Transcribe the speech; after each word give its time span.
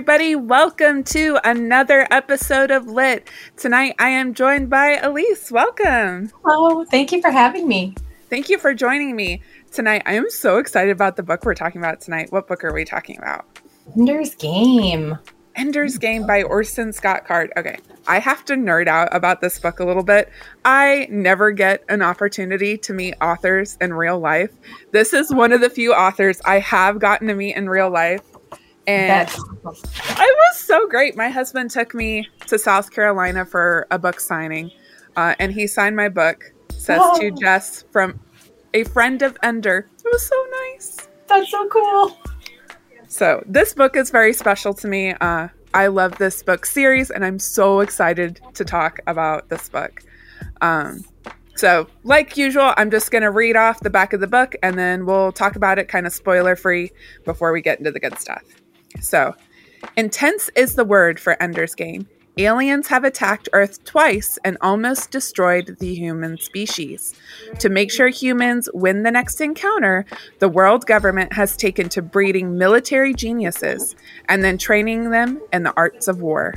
everybody. 0.00 0.34
Welcome 0.34 1.04
to 1.04 1.38
another 1.44 2.08
episode 2.10 2.70
of 2.70 2.86
Lit. 2.86 3.28
Tonight 3.58 3.96
I 3.98 4.08
am 4.08 4.32
joined 4.32 4.70
by 4.70 4.96
Elise. 4.96 5.52
Welcome. 5.52 6.32
Oh, 6.46 6.86
thank 6.86 7.12
you 7.12 7.20
for 7.20 7.30
having 7.30 7.68
me. 7.68 7.94
Thank 8.30 8.48
you 8.48 8.56
for 8.56 8.72
joining 8.72 9.14
me 9.14 9.42
tonight. 9.70 10.00
I 10.06 10.14
am 10.14 10.30
so 10.30 10.56
excited 10.56 10.90
about 10.90 11.16
the 11.16 11.22
book 11.22 11.44
we're 11.44 11.52
talking 11.52 11.82
about 11.82 12.00
tonight. 12.00 12.32
What 12.32 12.48
book 12.48 12.64
are 12.64 12.72
we 12.72 12.86
talking 12.86 13.18
about? 13.18 13.44
Ender's 13.94 14.34
Game. 14.36 15.18
Ender's 15.54 15.98
Game 15.98 16.26
by 16.26 16.44
Orson 16.44 16.94
Scott 16.94 17.26
Card. 17.26 17.52
Okay, 17.58 17.76
I 18.06 18.20
have 18.20 18.42
to 18.46 18.54
nerd 18.54 18.86
out 18.86 19.14
about 19.14 19.42
this 19.42 19.58
book 19.58 19.80
a 19.80 19.84
little 19.84 20.02
bit. 20.02 20.30
I 20.64 21.08
never 21.10 21.50
get 21.50 21.84
an 21.90 22.00
opportunity 22.00 22.78
to 22.78 22.94
meet 22.94 23.16
authors 23.20 23.76
in 23.82 23.92
real 23.92 24.18
life. 24.18 24.50
This 24.92 25.12
is 25.12 25.30
one 25.30 25.52
of 25.52 25.60
the 25.60 25.68
few 25.68 25.92
authors 25.92 26.40
I 26.46 26.60
have 26.60 27.00
gotten 27.00 27.28
to 27.28 27.34
meet 27.34 27.54
in 27.54 27.68
real 27.68 27.90
life. 27.90 28.22
And 28.90 29.28
it 29.28 30.36
was 30.38 30.58
so 30.58 30.88
great. 30.88 31.16
My 31.16 31.28
husband 31.28 31.70
took 31.70 31.94
me 31.94 32.28
to 32.46 32.58
South 32.58 32.90
Carolina 32.90 33.44
for 33.44 33.86
a 33.90 33.98
book 33.98 34.20
signing, 34.20 34.70
uh, 35.16 35.34
and 35.38 35.52
he 35.52 35.66
signed 35.66 35.96
my 35.96 36.08
book. 36.08 36.52
Says 36.72 37.00
oh. 37.02 37.20
to 37.20 37.30
Jess 37.32 37.84
from 37.90 38.18
a 38.72 38.84
friend 38.84 39.22
of 39.22 39.36
Ender. 39.42 39.88
It 39.98 40.08
was 40.10 40.26
so 40.26 40.46
nice. 40.72 41.08
That's 41.28 41.50
so 41.50 41.68
cool. 41.68 42.16
So 43.08 43.42
this 43.46 43.74
book 43.74 43.96
is 43.96 44.10
very 44.10 44.32
special 44.32 44.72
to 44.74 44.88
me. 44.88 45.12
Uh, 45.20 45.48
I 45.74 45.86
love 45.88 46.18
this 46.18 46.42
book 46.42 46.66
series, 46.66 47.10
and 47.10 47.24
I'm 47.24 47.38
so 47.38 47.80
excited 47.80 48.40
to 48.54 48.64
talk 48.64 49.00
about 49.06 49.48
this 49.48 49.68
book. 49.68 50.02
Um, 50.60 51.04
so, 51.54 51.86
like 52.04 52.36
usual, 52.36 52.72
I'm 52.76 52.90
just 52.90 53.10
going 53.10 53.22
to 53.22 53.30
read 53.30 53.54
off 53.54 53.80
the 53.80 53.90
back 53.90 54.12
of 54.12 54.20
the 54.20 54.26
book, 54.26 54.56
and 54.62 54.78
then 54.78 55.06
we'll 55.06 55.32
talk 55.32 55.56
about 55.56 55.78
it 55.78 55.88
kind 55.88 56.06
of 56.06 56.12
spoiler 56.12 56.56
free 56.56 56.90
before 57.24 57.52
we 57.52 57.60
get 57.60 57.78
into 57.78 57.90
the 57.90 58.00
good 58.00 58.18
stuff. 58.18 58.42
So, 58.98 59.34
intense 59.96 60.50
is 60.56 60.74
the 60.74 60.84
word 60.84 61.20
for 61.20 61.40
Ender's 61.42 61.74
Game. 61.74 62.08
Aliens 62.38 62.88
have 62.88 63.04
attacked 63.04 63.48
Earth 63.52 63.84
twice 63.84 64.38
and 64.44 64.56
almost 64.60 65.10
destroyed 65.10 65.76
the 65.78 65.94
human 65.94 66.38
species. 66.38 67.14
To 67.58 67.68
make 67.68 67.90
sure 67.90 68.08
humans 68.08 68.68
win 68.72 69.02
the 69.02 69.10
next 69.10 69.40
encounter, 69.40 70.06
the 70.38 70.48
world 70.48 70.86
government 70.86 71.32
has 71.32 71.56
taken 71.56 71.88
to 71.90 72.02
breeding 72.02 72.56
military 72.56 73.12
geniuses 73.12 73.94
and 74.28 74.42
then 74.42 74.58
training 74.58 75.10
them 75.10 75.40
in 75.52 75.64
the 75.64 75.74
arts 75.76 76.08
of 76.08 76.22
war. 76.22 76.54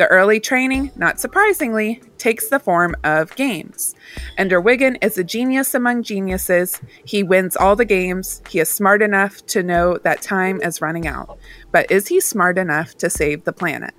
The 0.00 0.06
early 0.06 0.40
training, 0.40 0.92
not 0.96 1.20
surprisingly, 1.20 2.00
takes 2.16 2.48
the 2.48 2.58
form 2.58 2.96
of 3.04 3.36
games. 3.36 3.94
Ender 4.38 4.58
Wiggin 4.58 4.96
is 5.02 5.18
a 5.18 5.24
genius 5.24 5.74
among 5.74 6.04
geniuses. 6.04 6.80
He 7.04 7.22
wins 7.22 7.54
all 7.54 7.76
the 7.76 7.84
games. 7.84 8.40
He 8.48 8.60
is 8.60 8.70
smart 8.70 9.02
enough 9.02 9.44
to 9.48 9.62
know 9.62 9.98
that 9.98 10.22
time 10.22 10.58
is 10.62 10.80
running 10.80 11.06
out. 11.06 11.38
But 11.70 11.90
is 11.90 12.08
he 12.08 12.18
smart 12.18 12.56
enough 12.56 12.96
to 12.96 13.10
save 13.10 13.44
the 13.44 13.52
planet? 13.52 13.92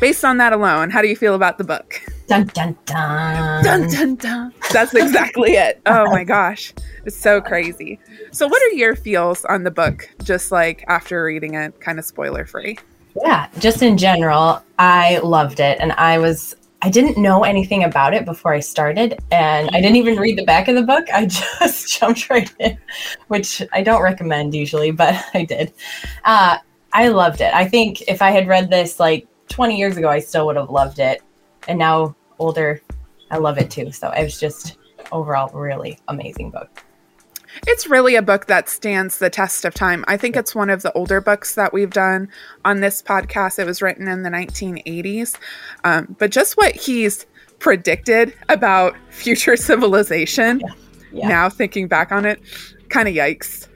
Based 0.00 0.24
on 0.24 0.38
that 0.38 0.52
alone, 0.52 0.90
how 0.90 1.00
do 1.00 1.06
you 1.06 1.14
feel 1.14 1.36
about 1.36 1.58
the 1.58 1.64
book? 1.64 2.02
Dun 2.26 2.46
dun 2.46 2.76
dun. 2.84 3.62
Dun 3.62 3.88
dun 3.88 4.16
dun. 4.16 4.52
That's 4.72 4.94
exactly 4.94 5.52
it. 5.52 5.80
Oh 5.86 6.06
my 6.06 6.24
gosh. 6.24 6.74
It's 7.04 7.16
so 7.16 7.40
crazy. 7.40 8.00
So 8.32 8.48
what 8.48 8.60
are 8.64 8.74
your 8.74 8.96
feels 8.96 9.44
on 9.44 9.62
the 9.62 9.70
book 9.70 10.10
just 10.24 10.50
like 10.50 10.84
after 10.88 11.22
reading 11.22 11.54
it, 11.54 11.80
kind 11.80 12.00
of 12.00 12.04
spoiler 12.04 12.46
free? 12.46 12.78
Yeah, 13.22 13.48
just 13.58 13.82
in 13.82 13.96
general, 13.96 14.62
I 14.78 15.18
loved 15.18 15.60
it. 15.60 15.78
And 15.80 15.92
I 15.92 16.18
was, 16.18 16.54
I 16.82 16.90
didn't 16.90 17.16
know 17.16 17.44
anything 17.44 17.84
about 17.84 18.14
it 18.14 18.24
before 18.24 18.52
I 18.52 18.60
started. 18.60 19.18
And 19.30 19.70
I 19.70 19.80
didn't 19.80 19.96
even 19.96 20.18
read 20.18 20.36
the 20.36 20.44
back 20.44 20.68
of 20.68 20.74
the 20.74 20.82
book. 20.82 21.06
I 21.12 21.26
just 21.58 21.98
jumped 21.98 22.28
right 22.28 22.52
in, 22.58 22.78
which 23.28 23.62
I 23.72 23.82
don't 23.82 24.02
recommend 24.02 24.54
usually, 24.54 24.90
but 24.90 25.22
I 25.34 25.44
did. 25.44 25.72
Uh, 26.24 26.58
I 26.92 27.08
loved 27.08 27.40
it. 27.40 27.52
I 27.54 27.66
think 27.66 28.02
if 28.02 28.22
I 28.22 28.30
had 28.30 28.48
read 28.48 28.70
this 28.70 29.00
like 29.00 29.26
20 29.48 29.76
years 29.76 29.96
ago, 29.96 30.08
I 30.08 30.18
still 30.18 30.46
would 30.46 30.56
have 30.56 30.70
loved 30.70 30.98
it. 30.98 31.22
And 31.68 31.78
now, 31.78 32.14
older, 32.38 32.80
I 33.30 33.38
love 33.38 33.58
it 33.58 33.70
too. 33.70 33.92
So 33.92 34.10
it 34.10 34.22
was 34.22 34.38
just 34.38 34.78
overall 35.12 35.50
really 35.52 35.98
amazing 36.08 36.50
book. 36.50 36.85
It's 37.66 37.86
really 37.86 38.16
a 38.16 38.22
book 38.22 38.46
that 38.46 38.68
stands 38.68 39.18
the 39.18 39.30
test 39.30 39.64
of 39.64 39.74
time. 39.74 40.04
I 40.08 40.16
think 40.16 40.36
it's 40.36 40.54
one 40.54 40.70
of 40.70 40.82
the 40.82 40.92
older 40.92 41.20
books 41.20 41.54
that 41.54 41.72
we've 41.72 41.90
done 41.90 42.28
on 42.64 42.80
this 42.80 43.02
podcast. 43.02 43.58
It 43.58 43.66
was 43.66 43.82
written 43.82 44.08
in 44.08 44.22
the 44.22 44.30
1980s. 44.30 45.36
Um, 45.84 46.16
but 46.18 46.30
just 46.30 46.56
what 46.56 46.74
he's 46.74 47.26
predicted 47.58 48.34
about 48.48 48.94
future 49.10 49.56
civilization, 49.56 50.60
yeah. 50.60 50.68
Yeah. 51.12 51.28
now 51.28 51.48
thinking 51.48 51.88
back 51.88 52.12
on 52.12 52.24
it, 52.24 52.40
kind 52.88 53.08
of 53.08 53.14
yikes. 53.14 53.68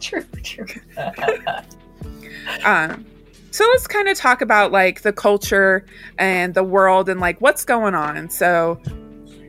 True, 0.00 0.24
true. 0.42 0.66
um, 2.64 3.04
so 3.50 3.64
let's 3.72 3.86
kind 3.86 4.08
of 4.08 4.16
talk 4.16 4.40
about 4.40 4.72
like 4.72 5.02
the 5.02 5.12
culture 5.12 5.84
and 6.18 6.54
the 6.54 6.64
world 6.64 7.08
and 7.08 7.20
like 7.20 7.40
what's 7.40 7.64
going 7.64 7.94
on. 7.94 8.30
So 8.30 8.80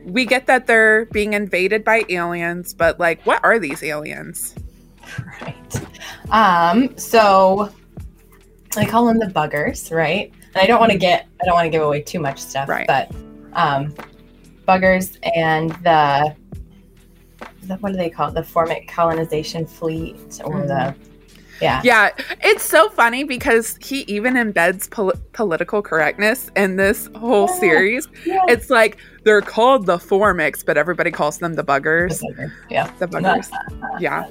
we 0.04 0.24
get 0.24 0.46
that 0.46 0.66
they're 0.66 1.06
being 1.06 1.32
invaded 1.32 1.84
by 1.84 2.04
aliens, 2.08 2.74
but 2.74 3.00
like, 3.00 3.24
what 3.24 3.42
are 3.44 3.58
these 3.58 3.82
aliens? 3.82 4.54
Right. 5.40 5.80
Um, 6.30 6.96
so 6.96 7.72
I 8.76 8.84
call 8.84 9.06
them 9.06 9.18
the 9.18 9.26
buggers, 9.26 9.94
right? 9.94 10.32
And 10.54 10.56
I 10.56 10.66
don't 10.66 10.80
want 10.80 10.92
to 10.92 10.98
get, 10.98 11.26
I 11.40 11.44
don't 11.44 11.54
want 11.54 11.66
to 11.66 11.70
give 11.70 11.82
away 11.82 12.02
too 12.02 12.20
much 12.20 12.38
stuff, 12.38 12.68
right. 12.68 12.86
but 12.86 13.10
um, 13.54 13.94
buggers 14.66 15.18
and 15.36 15.70
the, 15.82 16.34
the, 17.62 17.76
what 17.76 17.92
do 17.92 17.98
they 17.98 18.10
call 18.10 18.28
it? 18.28 18.34
The 18.34 18.42
Formic 18.42 18.88
colonization 18.88 19.66
fleet 19.66 20.40
or 20.44 20.62
mm-hmm. 20.62 20.68
the 20.68 20.94
yeah. 21.60 21.80
Yeah. 21.84 22.10
It's 22.42 22.64
so 22.64 22.88
funny 22.90 23.24
because 23.24 23.76
he 23.80 24.00
even 24.02 24.34
embeds 24.34 24.90
pol- 24.90 25.14
political 25.32 25.82
correctness 25.82 26.50
in 26.56 26.76
this 26.76 27.08
whole 27.16 27.48
yeah. 27.48 27.58
series. 27.60 28.08
Yeah. 28.24 28.44
It's 28.48 28.70
like 28.70 28.98
they're 29.24 29.40
called 29.40 29.86
the 29.86 29.96
Formics, 29.96 30.64
but 30.64 30.76
everybody 30.76 31.10
calls 31.10 31.38
them 31.38 31.54
the 31.54 31.64
buggers. 31.64 32.20
The. 32.20 32.52
Yeah. 32.70 32.90
The 32.98 33.06
buggers. 33.06 33.50
yeah. 34.00 34.30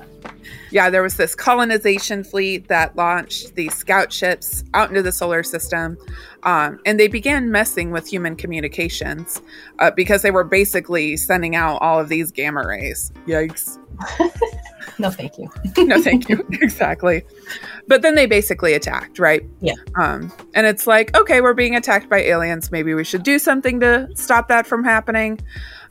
Yeah, 0.72 0.90
there 0.90 1.04
was 1.04 1.18
this 1.18 1.36
colonization 1.36 2.24
fleet 2.24 2.68
that 2.68 2.96
launched 2.96 3.56
these 3.56 3.76
scout 3.76 4.12
ships 4.12 4.64
out 4.74 4.90
into 4.90 5.02
the 5.02 5.12
solar 5.12 5.44
system. 5.44 5.98
Um, 6.44 6.80
and 6.86 7.00
they 7.00 7.08
began 7.08 7.52
messing 7.52 7.92
with 7.92 8.08
human 8.08 8.36
communications 8.36 9.42
uh, 9.80 9.92
because 9.92 10.24
they 10.24 10.32
were 10.32 10.44
basically 10.44 11.16
sending 11.18 11.56
out 11.56 11.78
all 11.82 12.00
of 12.00 12.10
these 12.10 12.32
gamma 12.32 12.66
rays. 12.66 13.12
Yikes. 13.28 13.78
no, 15.00 15.10
thank 15.10 15.38
you. 15.38 15.50
no, 15.86 16.02
thank 16.02 16.30
you. 16.30 16.46
exactly. 16.52 17.24
But 17.88 18.02
then 18.02 18.16
they 18.16 18.26
basically 18.26 18.74
attacked, 18.74 19.20
right? 19.20 19.44
Yeah. 19.62 19.74
Um, 19.96 20.32
and 20.54 20.66
it's 20.68 20.88
like, 20.88 21.16
okay, 21.18 21.42
we're 21.42 21.54
being 21.54 21.76
attacked 21.76 22.10
by 22.10 22.20
aliens. 22.20 22.72
Maybe 22.72 22.94
we 22.94 23.04
should 23.04 23.24
do 23.24 23.40
something 23.40 23.80
to 23.80 24.10
stop 24.16 24.48
that 24.48 24.68
from 24.68 24.84
happening. 24.84 25.40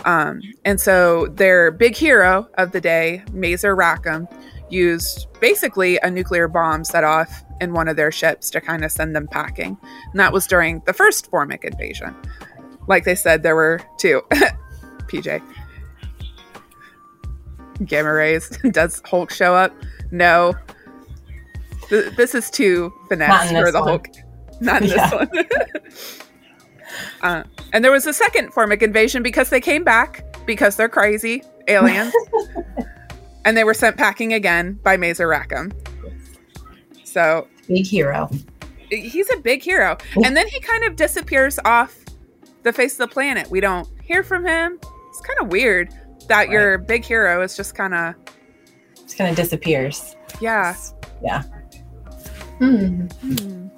Um, 0.05 0.43
and 0.65 0.81
so 0.81 1.27
their 1.29 1.71
big 1.71 1.95
hero 1.95 2.49
of 2.55 2.73
the 2.73 2.81
day, 2.81 3.25
Mazer 3.33 3.75
Rackham, 3.75 4.29
used 4.71 5.29
basically 5.41 5.99
a 5.99 6.11
nuclear 6.11 6.49
bomb 6.49 6.85
set 6.85 7.05
off 7.05 7.45
in 7.61 7.75
one 7.75 7.89
of 7.89 7.97
their 7.97 8.11
ships 8.11 8.51
to 8.51 8.61
kind 8.61 8.85
of 8.85 8.91
send 8.91 9.15
them 9.15 9.29
packing. 9.29 9.77
And 10.11 10.21
that 10.21 10.33
was 10.33 10.47
during 10.47 10.81
the 10.87 10.93
first 10.93 11.31
Formic 11.31 11.65
invasion. 11.65 12.17
Like 12.89 13.05
they 13.05 13.15
said, 13.15 13.43
there 13.43 13.55
were 13.55 13.81
two. 13.99 14.23
PJ 15.07 15.43
gamma 17.85 18.13
rays. 18.13 18.49
Does 18.71 19.03
Hulk 19.05 19.31
show 19.31 19.55
up? 19.55 19.75
No. 20.11 20.55
Th- 21.89 22.15
this 22.17 22.35
is 22.35 22.51
too 22.51 22.93
finesse 23.09 23.51
for 23.51 23.73
the 23.73 23.81
one. 23.81 23.89
Hulk. 23.89 24.09
Not 24.61 24.83
in 24.83 24.89
yeah. 24.89 25.25
this 25.25 26.21
one. 26.23 26.29
uh, 27.23 27.43
and 27.73 27.85
there 27.85 27.93
was 27.93 28.07
a 28.07 28.13
second 28.13 28.53
Formic 28.53 28.83
invasion 28.83 29.23
because 29.23 29.51
they 29.51 29.61
came 29.61 29.85
back 29.85 30.25
because 30.47 30.77
they're 30.77 30.89
crazy 30.89 31.43
aliens. 31.69 32.13
and 33.45 33.57
they 33.57 33.65
were 33.65 33.75
sent 33.75 33.97
packing 33.97 34.33
again 34.33 34.79
by 34.83 34.97
Mazer 34.97 35.29
Rackham. 35.29 35.73
So 37.05 37.49
big 37.69 37.87
hero. 37.87 38.31
He's 38.91 39.31
a 39.31 39.39
big 39.39 39.63
hero. 39.63 39.97
And 40.25 40.37
then 40.37 40.47
he 40.49 40.61
kind 40.61 40.85
of 40.85 40.97
disappears 40.97 41.59
off 41.65 41.99
the 42.63 42.73
face 42.73 42.93
of 42.93 43.09
the 43.09 43.09
planet. 43.09 43.51
We 43.51 43.61
don't 43.61 43.89
hear 44.03 44.23
from 44.23 44.47
him. 44.47 44.79
It's 45.09 45.21
kind 45.21 45.41
of 45.41 45.49
weird 45.49 45.93
that 46.29 46.37
right. 46.37 46.51
your 46.51 46.79
big 46.79 47.05
hero 47.05 47.43
is 47.43 47.57
just 47.57 47.75
kind 47.75 47.95
of 47.95 48.15
just 48.97 49.17
kind 49.17 49.31
of 49.31 49.37
disappears. 49.37 50.17
Yeah. 50.41 50.75
Yeah. 51.23 51.43
Hmm. 52.59 53.07
Hmm. 53.07 53.69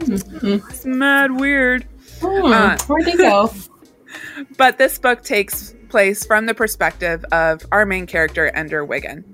it's 0.00 0.84
mad 0.84 1.40
weird. 1.40 1.86
Hmm. 2.20 2.52
Uh, 2.52 2.78
Where'd 2.86 3.06
he 3.06 3.16
go? 3.16 3.52
but 4.56 4.78
this 4.78 4.98
book 4.98 5.22
takes 5.22 5.74
place 5.88 6.24
from 6.24 6.46
the 6.46 6.54
perspective 6.54 7.24
of 7.32 7.64
our 7.72 7.86
main 7.86 8.06
character, 8.06 8.48
Ender 8.48 8.84
Wiggin. 8.84 9.24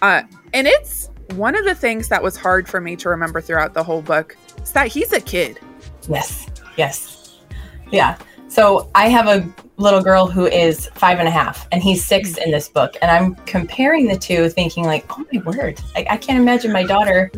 Uh, 0.00 0.22
and 0.52 0.66
it's 0.66 1.10
one 1.34 1.56
of 1.56 1.64
the 1.64 1.74
things 1.74 2.08
that 2.08 2.22
was 2.22 2.36
hard 2.36 2.68
for 2.68 2.80
me 2.80 2.96
to 2.96 3.08
remember 3.08 3.40
throughout 3.40 3.74
the 3.74 3.82
whole 3.82 4.02
book 4.02 4.36
is 4.62 4.72
that 4.72 4.88
he's 4.88 5.12
a 5.12 5.20
kid. 5.20 5.58
Yes. 6.08 6.48
Yes. 6.76 7.40
Yeah. 7.90 8.18
So 8.48 8.90
I 8.94 9.08
have 9.08 9.28
a 9.28 9.48
little 9.82 10.02
girl 10.02 10.26
who 10.26 10.46
is 10.46 10.86
five 10.94 11.18
and 11.18 11.28
a 11.28 11.30
half, 11.30 11.66
and 11.72 11.82
he's 11.82 12.04
six 12.04 12.38
in 12.38 12.50
this 12.50 12.68
book. 12.68 12.96
And 13.02 13.10
I'm 13.10 13.34
comparing 13.46 14.06
the 14.06 14.16
two, 14.16 14.48
thinking 14.48 14.84
like, 14.84 15.04
oh 15.10 15.24
my 15.32 15.42
word, 15.42 15.80
I, 15.96 16.06
I 16.10 16.16
can't 16.16 16.38
imagine 16.38 16.72
my 16.72 16.84
daughter 16.84 17.30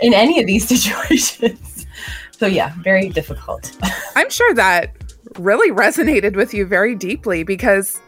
in 0.00 0.14
any 0.14 0.40
of 0.40 0.46
these 0.46 0.68
situations. 0.74 1.86
so 2.30 2.46
yeah, 2.46 2.74
very 2.82 3.08
difficult. 3.08 3.76
I'm 4.14 4.30
sure 4.30 4.54
that 4.54 4.94
really 5.38 5.70
resonated 5.70 6.36
with 6.36 6.52
you 6.52 6.66
very 6.66 6.94
deeply 6.94 7.42
because 7.42 8.00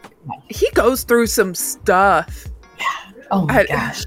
he 0.49 0.69
goes 0.71 1.03
through 1.03 1.27
some 1.27 1.55
stuff. 1.55 2.47
Oh 3.31 3.45
my 3.45 3.61
I, 3.61 3.65
gosh. 3.65 4.05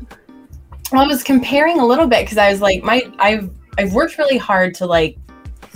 Well, 0.92 1.02
I 1.02 1.06
was 1.06 1.22
comparing 1.22 1.80
a 1.80 1.86
little 1.86 2.06
bit 2.06 2.24
because 2.24 2.38
I 2.38 2.50
was 2.50 2.60
like, 2.60 2.82
my 2.82 3.02
I've 3.18 3.50
I've 3.78 3.92
worked 3.92 4.18
really 4.18 4.38
hard 4.38 4.74
to 4.76 4.86
like 4.86 5.18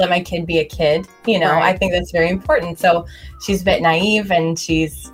let 0.01 0.11
my 0.11 0.21
kid 0.21 0.47
be 0.47 0.59
a 0.59 0.65
kid. 0.65 1.07
You 1.27 1.39
know, 1.39 1.53
right. 1.53 1.75
I 1.75 1.79
think 1.79 1.93
that's 1.93 2.11
very 2.11 2.31
important. 2.31 2.79
So 2.79 3.07
she's 3.43 3.63
a 3.63 3.65
bit 3.65 3.83
naive 3.83 4.33
and 4.33 4.59
she's 4.59 5.13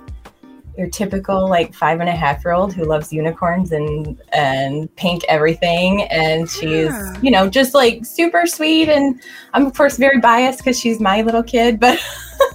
your 0.77 0.87
typical 0.87 1.49
like 1.49 1.73
five 1.73 1.99
and 1.99 2.07
a 2.07 2.15
half 2.15 2.45
year 2.45 2.53
old 2.53 2.71
who 2.71 2.83
loves 2.83 3.11
unicorns 3.11 3.71
and 3.71 4.21
and 4.31 4.95
pink 4.95 5.23
everything 5.27 6.03
and 6.03 6.47
she's 6.47 6.89
yeah. 6.89 7.19
you 7.19 7.31
know 7.31 7.49
just 7.49 7.73
like 7.73 8.05
super 8.05 8.45
sweet 8.45 8.87
and 8.87 9.19
i'm 9.55 9.65
of 9.65 9.73
course 9.73 9.97
very 9.97 10.19
biased 10.19 10.59
because 10.59 10.79
she's 10.79 10.99
my 10.99 11.23
little 11.23 11.41
kid 11.41 11.79
but 11.79 11.99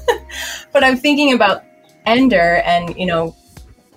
but 0.72 0.84
i'm 0.84 0.96
thinking 0.96 1.34
about 1.34 1.64
ender 2.06 2.62
and 2.64 2.96
you 2.96 3.06
know 3.06 3.34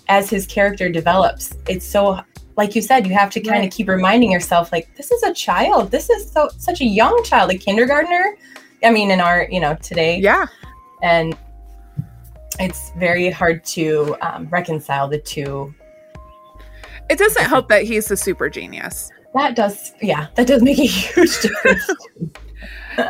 as 0.07 0.27
his 0.27 0.47
character 0.47 0.89
develops 0.89 1.55
it's 1.67 1.85
so 1.85 2.19
like 2.57 2.75
you 2.75 2.81
said 2.81 3.05
you 3.05 3.13
have 3.13 3.29
to 3.29 3.41
kind 3.41 3.65
of 3.65 3.71
keep 3.71 3.87
reminding 3.87 4.31
yourself 4.31 4.71
like 4.71 4.93
this 4.95 5.11
is 5.11 5.23
a 5.23 5.33
child 5.33 5.91
this 5.91 6.09
is 6.09 6.31
so 6.31 6.49
such 6.57 6.81
a 6.81 6.85
young 6.85 7.21
child 7.23 7.51
a 7.51 7.57
kindergartner 7.57 8.37
i 8.83 8.89
mean 8.89 9.11
in 9.11 9.19
our 9.19 9.47
you 9.51 9.59
know 9.59 9.75
today 9.75 10.17
yeah 10.19 10.45
and 11.01 11.37
it's 12.59 12.91
very 12.91 13.29
hard 13.29 13.63
to 13.65 14.15
um, 14.21 14.47
reconcile 14.49 15.07
the 15.07 15.19
two. 15.19 15.73
It 17.09 17.19
doesn't 17.19 17.45
help 17.45 17.69
that 17.69 17.83
he's 17.83 18.09
a 18.09 18.17
super 18.17 18.49
genius. 18.49 19.11
That 19.33 19.55
does, 19.55 19.93
yeah, 20.01 20.27
that 20.35 20.47
does 20.47 20.63
make 20.63 20.79
a 20.79 20.83
huge 20.85 21.41
difference. 21.41 21.89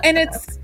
and 0.04 0.18
it's 0.18 0.60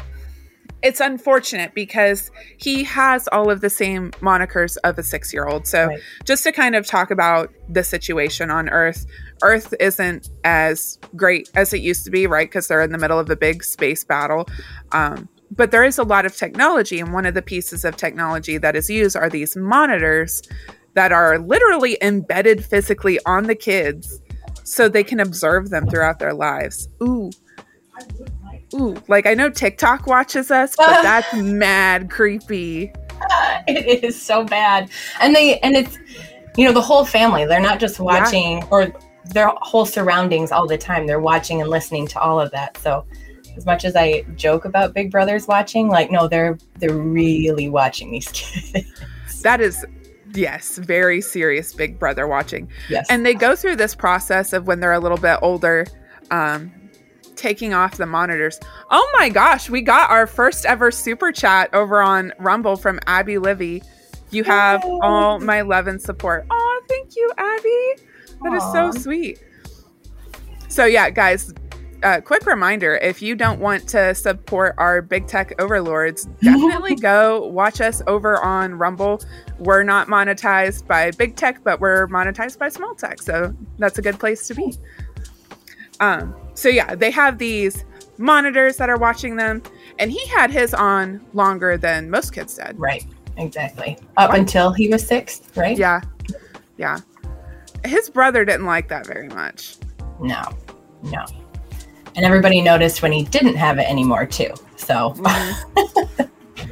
it's 0.83 0.99
unfortunate 0.99 1.73
because 1.73 2.31
he 2.57 2.83
has 2.83 3.27
all 3.31 3.49
of 3.49 3.61
the 3.61 3.69
same 3.69 4.11
monikers 4.13 4.77
of 4.83 4.97
a 4.97 5.03
six 5.03 5.33
year 5.33 5.47
old. 5.47 5.67
So, 5.67 5.87
right. 5.87 5.99
just 6.25 6.43
to 6.43 6.51
kind 6.51 6.75
of 6.75 6.87
talk 6.87 7.11
about 7.11 7.53
the 7.69 7.83
situation 7.83 8.49
on 8.49 8.69
Earth, 8.69 9.05
Earth 9.43 9.73
isn't 9.79 10.29
as 10.43 10.99
great 11.15 11.49
as 11.55 11.73
it 11.73 11.81
used 11.81 12.05
to 12.05 12.11
be, 12.11 12.27
right? 12.27 12.47
Because 12.47 12.67
they're 12.67 12.81
in 12.81 12.91
the 12.91 12.97
middle 12.97 13.19
of 13.19 13.29
a 13.29 13.35
big 13.35 13.63
space 13.63 14.03
battle. 14.03 14.47
Um, 14.91 15.29
but 15.51 15.71
there 15.71 15.83
is 15.83 15.97
a 15.97 16.03
lot 16.03 16.25
of 16.25 16.35
technology, 16.35 16.99
and 16.99 17.13
one 17.13 17.25
of 17.25 17.33
the 17.33 17.41
pieces 17.41 17.83
of 17.83 17.97
technology 17.97 18.57
that 18.57 18.75
is 18.75 18.89
used 18.89 19.15
are 19.17 19.29
these 19.29 19.55
monitors 19.55 20.41
that 20.93 21.11
are 21.11 21.39
literally 21.39 21.97
embedded 22.01 22.63
physically 22.63 23.19
on 23.25 23.47
the 23.47 23.55
kids 23.55 24.21
so 24.63 24.87
they 24.87 25.03
can 25.03 25.19
observe 25.19 25.69
them 25.69 25.87
throughout 25.87 26.19
their 26.19 26.33
lives. 26.33 26.87
Ooh. 27.03 27.31
Ooh, 28.73 28.95
like 29.07 29.25
I 29.25 29.33
know 29.33 29.49
TikTok 29.49 30.07
watches 30.07 30.51
us, 30.51 30.75
but 30.75 30.87
that's 31.01 31.33
mad 31.35 32.09
creepy. 32.09 32.91
It 33.67 34.03
is 34.03 34.19
so 34.19 34.43
bad. 34.43 34.89
And 35.21 35.35
they 35.35 35.59
and 35.59 35.75
it's 35.75 35.95
you 36.57 36.65
know 36.65 36.73
the 36.73 36.81
whole 36.81 37.05
family. 37.05 37.45
They're 37.45 37.61
not 37.61 37.79
just 37.79 37.99
watching 37.99 38.57
yeah. 38.57 38.67
or 38.71 38.91
their 39.25 39.49
whole 39.57 39.85
surroundings 39.85 40.51
all 40.51 40.65
the 40.65 40.77
time. 40.77 41.05
They're 41.05 41.19
watching 41.19 41.61
and 41.61 41.69
listening 41.69 42.07
to 42.07 42.19
all 42.19 42.39
of 42.39 42.49
that. 42.51 42.77
So 42.77 43.05
as 43.55 43.65
much 43.65 43.85
as 43.85 43.95
I 43.95 44.23
joke 44.35 44.65
about 44.65 44.93
Big 44.93 45.11
Brothers 45.11 45.47
watching, 45.47 45.87
like 45.87 46.09
no, 46.09 46.27
they're 46.27 46.57
they're 46.79 46.97
really 46.97 47.69
watching 47.69 48.11
these 48.11 48.29
kids. 48.33 49.41
That 49.43 49.61
is 49.61 49.85
yes, 50.33 50.77
very 50.77 51.21
serious 51.21 51.73
Big 51.73 51.99
Brother 51.99 52.27
watching. 52.27 52.69
Yes. 52.89 53.07
And 53.09 53.25
they 53.25 53.33
go 53.33 53.55
through 53.55 53.75
this 53.75 53.95
process 53.95 54.53
of 54.53 54.67
when 54.67 54.79
they're 54.79 54.93
a 54.93 54.99
little 54.99 55.17
bit 55.17 55.37
older, 55.41 55.85
um, 56.31 56.71
taking 57.41 57.73
off 57.73 57.97
the 57.97 58.05
monitors. 58.05 58.59
Oh 58.91 59.15
my 59.17 59.27
gosh, 59.27 59.69
we 59.69 59.81
got 59.81 60.09
our 60.11 60.27
first 60.27 60.65
ever 60.65 60.91
super 60.91 61.31
chat 61.31 61.73
over 61.73 62.01
on 62.01 62.31
Rumble 62.39 62.77
from 62.77 62.99
Abby 63.07 63.39
Livy. 63.39 63.81
You 64.29 64.43
have 64.43 64.83
Yay. 64.83 64.99
all 65.01 65.39
my 65.39 65.61
love 65.61 65.87
and 65.87 66.01
support. 66.01 66.45
Oh, 66.51 66.81
thank 66.87 67.15
you, 67.15 67.29
Abby. 67.37 68.03
That 68.43 68.51
Aww. 68.53 68.57
is 68.57 68.71
so 68.95 69.01
sweet. 69.01 69.43
So 70.69 70.85
yeah, 70.85 71.09
guys, 71.09 71.53
uh, 72.03 72.21
quick 72.21 72.45
reminder 72.45 72.95
if 72.97 73.21
you 73.21 73.35
don't 73.35 73.59
want 73.59 73.89
to 73.89 74.15
support 74.15 74.75
our 74.77 75.01
big 75.01 75.27
tech 75.27 75.59
overlords, 75.59 76.25
definitely 76.41 76.95
go 76.95 77.47
watch 77.47 77.81
us 77.81 78.01
over 78.07 78.39
on 78.41 78.75
Rumble. 78.75 79.19
We're 79.57 79.83
not 79.83 80.07
monetized 80.07 80.87
by 80.87 81.11
big 81.11 81.35
tech, 81.35 81.63
but 81.63 81.79
we're 81.79 82.07
monetized 82.07 82.59
by 82.59 82.69
small 82.69 82.93
tech. 82.93 83.21
So 83.21 83.53
that's 83.79 83.97
a 83.97 84.01
good 84.01 84.19
place 84.19 84.47
to 84.47 84.53
be. 84.53 84.73
Um, 85.99 86.33
so, 86.53 86.69
yeah, 86.69 86.95
they 86.95 87.11
have 87.11 87.37
these 87.37 87.85
monitors 88.17 88.77
that 88.77 88.89
are 88.89 88.97
watching 88.97 89.35
them, 89.35 89.63
and 89.99 90.11
he 90.11 90.25
had 90.27 90.51
his 90.51 90.73
on 90.73 91.21
longer 91.33 91.77
than 91.77 92.09
most 92.09 92.33
kids 92.33 92.55
did. 92.55 92.79
Right, 92.79 93.05
exactly. 93.37 93.97
Up 94.17 94.33
until 94.33 94.71
he 94.71 94.89
was 94.89 95.05
six, 95.05 95.41
right? 95.55 95.77
Yeah, 95.77 96.01
yeah. 96.77 96.99
His 97.83 98.09
brother 98.09 98.45
didn't 98.45 98.65
like 98.65 98.89
that 98.89 99.07
very 99.07 99.27
much. 99.29 99.77
No, 100.19 100.43
no 101.03 101.25
and 102.15 102.25
everybody 102.25 102.61
noticed 102.61 103.01
when 103.01 103.11
he 103.11 103.23
didn't 103.23 103.55
have 103.55 103.77
it 103.77 103.89
anymore 103.89 104.25
too. 104.25 104.53
So. 104.75 105.13
Mm-hmm. 105.17 106.23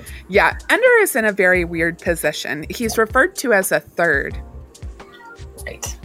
yeah, 0.29 0.57
Ender 0.69 0.97
is 1.01 1.15
in 1.15 1.25
a 1.25 1.31
very 1.31 1.65
weird 1.65 1.99
position. 1.99 2.65
He's 2.69 2.97
referred 2.97 3.35
to 3.37 3.53
as 3.53 3.71
a 3.71 3.79
third. 3.79 4.39
Right. 5.65 5.97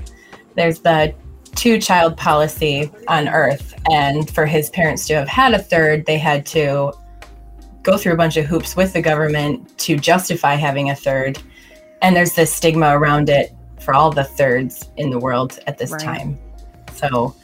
There's 0.55 0.81
the 0.81 1.15
two 1.54 1.80
child 1.80 2.16
policy 2.16 2.90
on 3.08 3.28
Earth, 3.28 3.74
and 3.90 4.30
for 4.30 4.46
his 4.46 4.70
parents 4.70 5.06
to 5.08 5.14
have 5.14 5.28
had 5.28 5.54
a 5.54 5.58
third, 5.58 6.06
they 6.06 6.18
had 6.18 6.44
to 6.46 6.92
go 7.82 7.96
through 7.96 8.12
a 8.12 8.16
bunch 8.16 8.36
of 8.36 8.46
hoops 8.46 8.76
with 8.76 8.92
the 8.92 9.02
government 9.02 9.76
to 9.78 9.96
justify 9.96 10.54
having 10.54 10.90
a 10.90 10.94
third. 10.94 11.38
And 12.02 12.16
there's 12.16 12.34
this 12.34 12.52
stigma 12.52 12.96
around 12.96 13.28
it 13.28 13.52
for 13.80 13.94
all 13.94 14.10
the 14.10 14.24
thirds 14.24 14.90
in 14.96 15.10
the 15.10 15.18
world 15.18 15.58
at 15.66 15.78
this 15.78 15.92
right. 15.92 16.00
time. 16.00 16.38
So 16.94 17.34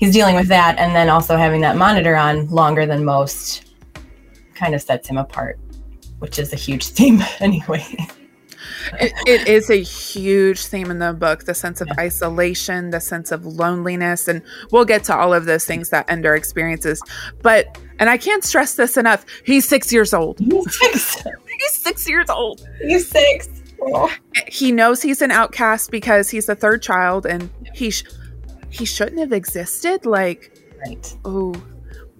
he's 0.00 0.12
dealing 0.12 0.34
with 0.34 0.48
that 0.48 0.78
and 0.78 0.96
then 0.96 1.08
also 1.08 1.36
having 1.36 1.60
that 1.60 1.76
monitor 1.76 2.16
on 2.16 2.48
longer 2.48 2.86
than 2.86 3.04
most 3.04 3.74
kind 4.54 4.74
of 4.74 4.82
sets 4.82 5.08
him 5.08 5.18
apart 5.18 5.58
which 6.18 6.38
is 6.38 6.52
a 6.52 6.56
huge 6.56 6.86
theme 6.86 7.22
anyway 7.40 7.84
it, 9.00 9.12
it 9.26 9.48
is 9.48 9.70
a 9.70 9.82
huge 9.82 10.64
theme 10.64 10.90
in 10.90 10.98
the 10.98 11.12
book 11.12 11.44
the 11.44 11.54
sense 11.54 11.80
of 11.80 11.88
yeah. 11.88 12.04
isolation 12.04 12.90
the 12.90 13.00
sense 13.00 13.32
of 13.32 13.44
loneliness 13.46 14.28
and 14.28 14.42
we'll 14.70 14.84
get 14.84 15.04
to 15.04 15.16
all 15.16 15.32
of 15.32 15.44
those 15.44 15.64
things 15.64 15.90
that 15.90 16.08
ender 16.10 16.34
experiences 16.34 17.02
but 17.42 17.78
and 17.98 18.10
i 18.10 18.16
can't 18.16 18.44
stress 18.44 18.74
this 18.74 18.96
enough 18.96 19.24
he's 19.44 19.66
six 19.68 19.92
years 19.92 20.14
old 20.14 20.38
he's 20.40 20.74
six, 20.78 21.22
he's 21.58 21.74
six 21.74 22.08
years 22.08 22.28
old 22.30 22.66
he's 22.82 23.08
six 23.08 23.48
oh. 23.82 24.12
he 24.46 24.72
knows 24.72 25.02
he's 25.02 25.22
an 25.22 25.30
outcast 25.30 25.90
because 25.90 26.30
he's 26.30 26.46
the 26.46 26.54
third 26.54 26.82
child 26.82 27.26
and 27.26 27.50
he's 27.74 28.04
he 28.70 28.84
shouldn't 28.84 29.18
have 29.18 29.32
existed. 29.32 30.06
Like, 30.06 30.52
right. 30.86 31.16
Oh, 31.24 31.54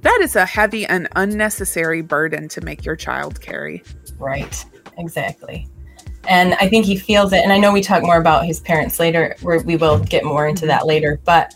that 0.03 0.19
is 0.21 0.37
a 0.37 0.45
heavy 0.45 0.85
and 0.85 1.09
unnecessary 1.17 2.03
burden 2.03 2.49
to 2.49 2.61
make 2.61 2.85
your 2.85 2.97
child 2.97 3.41
carry. 3.41 3.83
Right. 4.19 4.65
Exactly. 4.99 5.69
And 6.29 6.55
I 6.55 6.69
think 6.69 6.85
he 6.85 6.97
feels 6.97 7.33
it. 7.33 7.43
And 7.43 7.53
I 7.53 7.59
know 7.59 7.73
we 7.73 7.81
talk 7.81 8.03
more 8.03 8.19
about 8.19 8.45
his 8.45 8.61
parents 8.61 9.01
later, 9.01 9.37
where 9.43 9.61
we 9.61 9.77
will 9.77 9.99
get 9.99 10.25
more 10.25 10.47
into 10.47 10.67
that 10.67 10.87
later. 10.87 11.21
But 11.25 11.55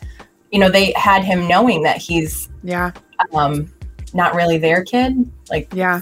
you 0.51 0.59
know, 0.59 0.71
they 0.71 0.93
had 0.97 1.25
him 1.25 1.49
knowing 1.49 1.83
that 1.83 1.99
he's 1.99 2.49
yeah, 2.63 2.93
um, 3.33 3.73
not 4.15 4.35
really 4.35 4.57
their 4.57 4.85
kid, 4.85 5.31
like 5.51 5.69
yeah, 5.75 6.01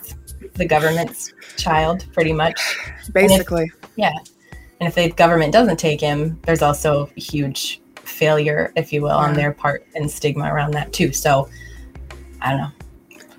the 0.54 0.66
government's 0.66 1.32
child, 1.56 2.06
pretty 2.12 2.32
much. 2.32 2.60
Basically, 3.12 3.64
if, 3.64 3.90
yeah. 3.96 4.12
And 4.80 4.88
if 4.88 4.94
the 4.94 5.10
government 5.10 5.52
doesn't 5.52 5.78
take 5.78 6.00
him, 6.00 6.38
there's 6.42 6.60
also 6.60 7.06
huge 7.16 7.80
failure, 7.96 8.72
if 8.76 8.92
you 8.92 9.02
will, 9.02 9.08
yeah. 9.10 9.14
on 9.16 9.34
their 9.34 9.52
part 9.52 9.86
and 9.94 10.10
stigma 10.10 10.52
around 10.52 10.72
that 10.72 10.92
too. 10.92 11.12
So 11.12 11.48
I 12.40 12.50
don't 12.50 12.60
know. 12.60 12.70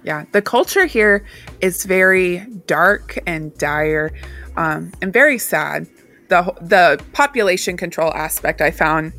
Yeah, 0.03 0.25
the 0.31 0.41
culture 0.41 0.85
here 0.85 1.25
is 1.61 1.85
very 1.85 2.45
dark 2.65 3.17
and 3.25 3.55
dire 3.57 4.11
um, 4.57 4.91
and 5.01 5.11
very 5.11 5.37
sad. 5.37 5.87
The 6.29 6.53
the 6.61 7.03
population 7.13 7.77
control 7.77 8.13
aspect 8.13 8.61
I 8.61 8.71
found 8.71 9.13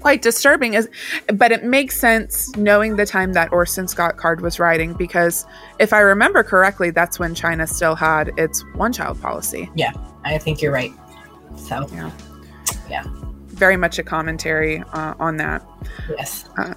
quite 0.00 0.22
disturbing 0.22 0.74
is 0.74 0.88
but 1.34 1.50
it 1.50 1.64
makes 1.64 1.98
sense 1.98 2.54
knowing 2.56 2.96
the 2.96 3.06
time 3.06 3.32
that 3.32 3.52
Orson 3.52 3.88
Scott 3.88 4.16
Card 4.18 4.40
was 4.40 4.60
writing 4.60 4.92
because 4.92 5.46
if 5.78 5.92
I 5.92 6.00
remember 6.00 6.42
correctly 6.42 6.90
that's 6.90 7.18
when 7.18 7.34
China 7.34 7.66
still 7.66 7.94
had 7.94 8.30
its 8.36 8.64
one 8.74 8.92
child 8.92 9.20
policy. 9.20 9.70
Yeah, 9.74 9.92
I 10.24 10.38
think 10.38 10.60
you're 10.60 10.72
right. 10.72 10.92
So 11.56 11.88
yeah. 11.92 12.10
Yeah 12.90 13.04
very 13.56 13.76
much 13.76 13.98
a 13.98 14.02
commentary 14.02 14.82
uh, 14.92 15.14
on 15.18 15.38
that. 15.38 15.66
Yes. 16.10 16.48
Uh, 16.58 16.74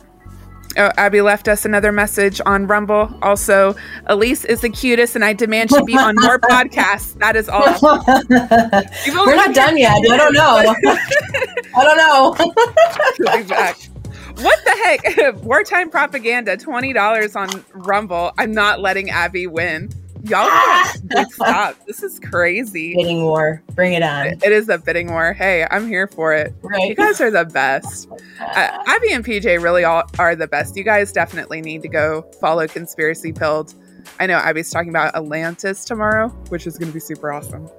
oh, 0.77 0.91
Abby 0.97 1.21
left 1.21 1.47
us 1.47 1.65
another 1.65 1.91
message 1.91 2.41
on 2.45 2.67
Rumble. 2.67 3.17
Also, 3.21 3.75
Elise 4.07 4.45
is 4.45 4.61
the 4.61 4.69
cutest, 4.69 5.15
and 5.15 5.25
I 5.25 5.33
demand 5.33 5.71
she 5.71 5.81
be 5.83 5.97
on 5.97 6.15
more 6.21 6.39
podcasts. 6.39 7.13
That 7.15 7.35
is 7.35 7.49
all. 7.49 7.61
We're 9.25 9.35
not 9.35 9.53
done 9.55 9.77
yet. 9.77 9.97
I 10.09 10.17
don't 10.17 10.33
know. 10.33 10.75
I 11.75 11.83
don't 11.83 11.97
know. 11.97 13.43
back. 13.47 13.77
what 14.41 14.59
the 14.63 14.71
heck? 14.83 15.43
Wartime 15.43 15.89
propaganda, 15.89 16.57
twenty 16.57 16.93
dollars 16.93 17.35
on 17.35 17.49
Rumble. 17.73 18.31
I'm 18.37 18.53
not 18.53 18.79
letting 18.79 19.09
Abby 19.09 19.47
win. 19.47 19.89
Y'all 20.23 20.49
can't 21.11 21.31
stop. 21.31 21.85
This 21.85 22.03
is 22.03 22.19
crazy. 22.19 22.95
Bidding 22.95 23.23
war. 23.23 23.63
Bring 23.73 23.93
it 23.93 24.03
on. 24.03 24.27
It 24.27 24.51
is 24.51 24.69
a 24.69 24.77
bidding 24.77 25.11
war. 25.11 25.33
Hey, 25.33 25.65
I'm 25.69 25.87
here 25.87 26.07
for 26.07 26.33
it. 26.33 26.53
Right. 26.61 26.89
You 26.89 26.95
guys 26.95 27.21
are 27.21 27.31
the 27.31 27.45
best. 27.45 28.09
Uh, 28.39 28.83
Abby 28.85 29.13
and 29.13 29.23
PJ 29.25 29.61
really 29.61 29.83
all 29.83 30.03
are 30.17 30.35
the 30.35 30.47
best. 30.47 30.75
You 30.75 30.83
guys 30.83 31.11
definitely 31.11 31.61
need 31.61 31.81
to 31.83 31.87
go 31.87 32.23
follow 32.41 32.67
Conspiracy 32.67 33.31
Pilled. 33.31 33.73
I 34.19 34.25
know 34.25 34.37
Abby's 34.37 34.69
talking 34.69 34.89
about 34.89 35.15
Atlantis 35.15 35.85
tomorrow, 35.85 36.29
which 36.49 36.67
is 36.67 36.77
going 36.77 36.89
to 36.89 36.93
be 36.93 36.99
super 36.99 37.31
awesome. 37.31 37.69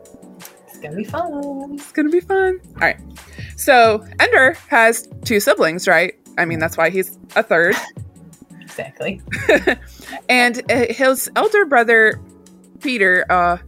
It's 0.69 0.79
gonna 0.79 0.97
be 0.97 1.05
fun. 1.05 1.75
It's 1.75 1.93
going 1.93 2.07
to 2.07 2.13
be 2.13 2.21
fun. 2.21 2.61
All 2.77 2.81
right. 2.81 2.99
So 3.57 4.07
Ender 4.19 4.57
has 4.69 5.07
two 5.25 5.41
siblings, 5.41 5.87
right? 5.87 6.15
I 6.39 6.47
mean, 6.47 6.59
that's 6.59 6.77
why 6.77 6.91
he's 6.91 7.19
a 7.37 7.43
third. 7.43 7.77
Exactly. 8.71 9.21
and 10.29 10.63
uh, 10.71 10.87
his 10.91 11.29
elder 11.35 11.65
brother, 11.67 12.21
Peter, 12.81 13.25
uh, 13.31 13.59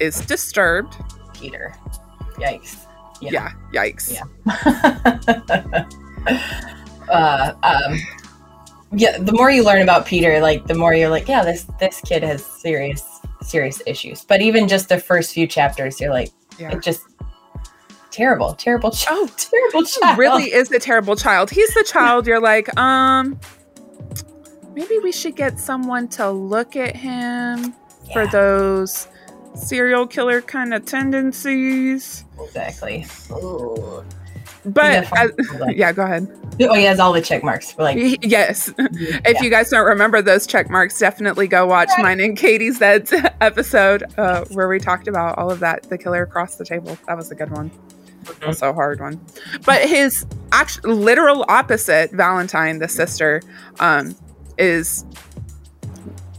is 0.00 0.20
disturbed. 0.26 0.96
Peter. 1.34 1.74
Yikes. 2.34 2.86
Yeah. 3.20 3.52
Yikes. 3.72 4.12
Yeah. 4.14 5.84
uh, 7.10 7.54
um, 7.62 7.98
yeah. 8.92 9.18
The 9.18 9.32
more 9.32 9.50
you 9.50 9.64
learn 9.64 9.82
about 9.82 10.06
Peter, 10.06 10.40
like 10.40 10.66
the 10.66 10.74
more 10.74 10.94
you're 10.94 11.08
like, 11.08 11.28
yeah, 11.28 11.44
this 11.44 11.66
this 11.80 12.00
kid 12.02 12.22
has 12.22 12.44
serious 12.44 13.04
serious 13.42 13.82
issues. 13.86 14.24
But 14.24 14.40
even 14.40 14.68
just 14.68 14.88
the 14.88 14.98
first 14.98 15.32
few 15.34 15.46
chapters, 15.46 16.00
you're 16.00 16.10
like, 16.12 16.30
Yeah. 16.58 16.72
it 16.72 16.82
just 16.82 17.02
terrible, 18.10 18.54
terrible, 18.54 18.90
ch- 18.90 19.06
Oh, 19.08 19.28
terrible 19.36 19.84
child. 19.84 20.18
really 20.18 20.52
is 20.52 20.70
a 20.70 20.78
terrible 20.78 21.16
child. 21.16 21.50
He's 21.50 21.72
the 21.74 21.84
child 21.84 22.26
you're 22.26 22.40
like, 22.40 22.76
um, 22.78 23.38
maybe 24.74 24.98
we 24.98 25.12
should 25.12 25.34
get 25.36 25.58
someone 25.58 26.08
to 26.08 26.30
look 26.30 26.76
at 26.76 26.94
him 26.96 27.74
for 28.12 28.26
those 28.26 29.08
serial 29.54 30.06
killer 30.06 30.40
kind 30.40 30.72
of 30.74 30.84
tendencies. 30.84 32.24
exactly. 32.42 33.06
Ooh. 33.32 34.04
But 34.64 35.08
Yeah, 35.12 35.28
yeah, 35.70 35.92
go 35.92 36.02
ahead. 36.04 36.28
Oh, 36.60 36.74
he 36.74 36.84
has 36.84 36.98
all 37.00 37.12
the 37.12 37.22
check 37.22 37.42
marks. 37.42 37.76
We're 37.76 37.84
like, 37.84 38.18
Yes. 38.22 38.70
If 38.78 39.34
yeah. 39.36 39.42
you 39.42 39.50
guys 39.50 39.70
don't 39.70 39.86
remember 39.86 40.20
those 40.20 40.46
check 40.46 40.68
marks, 40.68 40.98
definitely 40.98 41.46
go 41.48 41.64
watch 41.66 41.88
Right. 41.96 42.02
mine 42.02 42.20
and 42.20 42.36
Katie's 42.36 42.78
Zed's 42.78 43.12
episode 43.40 44.04
uh, 44.18 44.44
where 44.50 44.68
we 44.68 44.78
talked 44.78 45.08
about 45.08 45.38
all 45.38 45.50
of 45.50 45.60
that. 45.60 45.84
The 45.88 45.96
killer 45.96 46.22
across 46.22 46.56
the 46.56 46.64
table. 46.64 46.98
That 47.06 47.16
was 47.16 47.30
a 47.30 47.34
good 47.34 47.50
one. 47.50 47.70
Mhm. 48.24 48.46
Also 48.48 48.68
a 48.70 48.72
hard 48.74 49.00
one. 49.00 49.20
But 49.64 49.88
his 49.88 50.26
actual 50.52 50.94
literal 50.94 51.44
opposite, 51.48 52.10
Valentine, 52.12 52.78
the 52.80 52.88
sister, 52.88 53.40
um, 53.80 54.14
is 54.58 55.04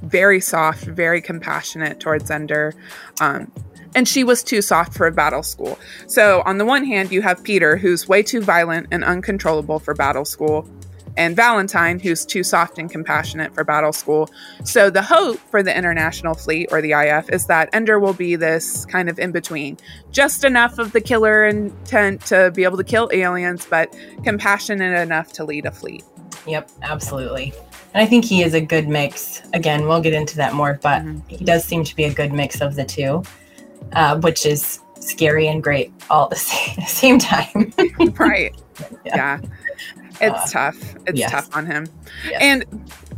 very 0.10 0.42
soft, 0.42 0.86
very 0.86 1.22
compassionate 1.22 2.00
towards 2.00 2.30
Ender. 2.30 2.74
Um, 3.22 3.51
and 3.96 4.08
she 4.08 4.24
was 4.24 4.44
too 4.44 4.62
soft 4.62 4.94
for 4.94 5.08
a 5.08 5.12
battle 5.12 5.44
school. 5.44 5.80
So, 6.08 6.44
on 6.46 6.58
the 6.58 6.66
one 6.66 6.86
hand, 6.86 7.12
you 7.12 7.22
have 7.22 7.44
Peter, 7.44 7.78
who's 7.78 8.08
way 8.08 8.22
too 8.22 8.42
violent 8.42 8.88
and 8.92 9.04
uncontrollable 9.04 9.80
for 9.80 9.94
battle 9.94 10.25
school, 10.25 10.70
and 11.18 11.36
Valentine, 11.36 12.00
who's 12.00 12.25
too 12.25 12.44
soft 12.44 12.78
and 12.78 12.89
compassionate 12.89 13.54
for 13.54 13.63
battle 13.63 13.92
school. 13.92 14.30
So, 14.63 14.89
the 14.89 15.01
hope 15.01 15.39
for 15.50 15.63
the 15.63 15.75
International 15.75 16.36
Fleet 16.36 16.70
or 16.72 16.82
the 16.82 16.92
IF 16.92 17.30
is 17.30 17.48
that 17.48 17.70
Ender 17.74 18.00
will 18.00 18.13
be 18.13 18.36
this 18.36 18.86
kind 18.86 19.10
of 19.10 19.18
in 19.20 19.32
between, 19.32 19.78
just 20.12 20.44
enough 20.44 20.78
of 20.78 20.92
the 20.92 21.01
killer 21.01 21.46
intent 21.46 22.25
to 22.28 22.51
be 22.51 22.63
able 22.63 22.78
to 22.78 22.84
kill 22.84 23.10
aliens, 23.12 23.66
but 23.70 23.94
compassionate 24.24 25.00
enough 25.00 25.34
to 25.34 25.44
lead 25.44 25.66
a 25.66 25.72
fleet. 25.72 26.04
Yep, 26.48 26.70
absolutely. 26.84 27.54
And 27.93 28.03
I 28.03 28.05
think 28.05 28.24
he 28.25 28.43
is 28.43 28.53
a 28.53 28.62
good 28.62 28.88
mix. 28.88 29.41
Again, 29.53 29.88
we'll 29.88 30.01
get 30.01 30.13
into 30.13 30.36
that 30.38 30.53
more, 30.53 30.79
but 30.84 31.01
Mhm. 31.03 31.22
he 31.27 31.43
does 31.43 31.63
seem 31.65 31.84
to 31.84 31.96
be 31.96 32.03
a 32.03 32.13
good 32.13 32.31
mix 32.31 32.62
of 32.62 32.75
the 32.75 32.86
two, 32.86 33.24
uh, 33.93 34.17
which 34.19 34.46
is 34.46 34.79
scary 35.00 35.48
and 35.48 35.63
great 35.63 35.91
all 36.10 36.25
at 36.25 36.29
the 36.31 36.36
same, 36.86 36.86
same 36.86 37.19
time. 37.19 37.74
right. 38.19 38.53
Yeah. 39.05 39.15
Yeah. 39.15 39.39
It's 40.22 40.53
Uh, 40.55 40.72
tough. 40.72 40.96
It's 41.08 41.17
yes. 41.19 41.31
tough 41.31 41.50
on 41.55 41.65
him. 41.65 41.88
Yes. 42.29 42.38
And 42.41 42.65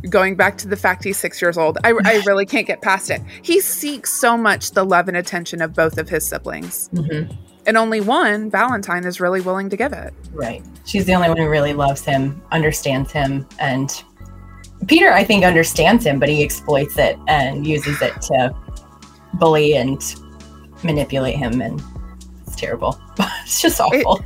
going 0.08 0.36
back 0.36 0.56
to 0.58 0.68
the 0.68 0.76
fact 0.76 1.02
he's 1.04 1.18
six 1.18 1.42
years 1.42 1.58
old, 1.58 1.76
I, 1.84 1.90
I 2.04 2.22
really 2.26 2.46
can't 2.46 2.66
get 2.66 2.80
past 2.80 3.10
it. 3.10 3.20
He 3.42 3.60
seeks 3.60 4.12
so 4.12 4.36
much 4.36 4.70
the 4.70 4.84
love 4.84 5.08
and 5.08 5.16
attention 5.16 5.60
of 5.60 5.74
both 5.74 5.98
of 5.98 6.08
his 6.08 6.26
siblings. 6.26 6.88
Mhm. 6.94 7.36
And 7.66 7.76
only 7.76 8.00
one, 8.00 8.50
Valentine, 8.50 9.04
is 9.04 9.20
really 9.20 9.40
willing 9.40 9.68
to 9.70 9.76
give 9.76 9.92
it. 9.92 10.14
Right. 10.32 10.62
She's 10.84 11.04
the 11.04 11.14
only 11.14 11.28
one 11.28 11.36
who 11.38 11.48
really 11.48 11.72
loves 11.74 12.04
him, 12.04 12.40
understands 12.52 13.12
him, 13.12 13.46
and 13.58 14.02
Peter, 14.88 15.12
I 15.12 15.24
think, 15.24 15.44
understands 15.44 16.04
him, 16.04 16.18
but 16.18 16.28
he 16.28 16.42
exploits 16.42 16.98
it 16.98 17.16
and 17.28 17.66
uses 17.66 18.00
it 18.02 18.20
to 18.22 18.54
bully 19.34 19.76
and 19.76 20.02
manipulate 20.82 21.36
him, 21.36 21.60
and 21.60 21.82
it's 22.46 22.56
terrible. 22.56 23.00
it's 23.42 23.60
just 23.60 23.80
awful. 23.80 24.24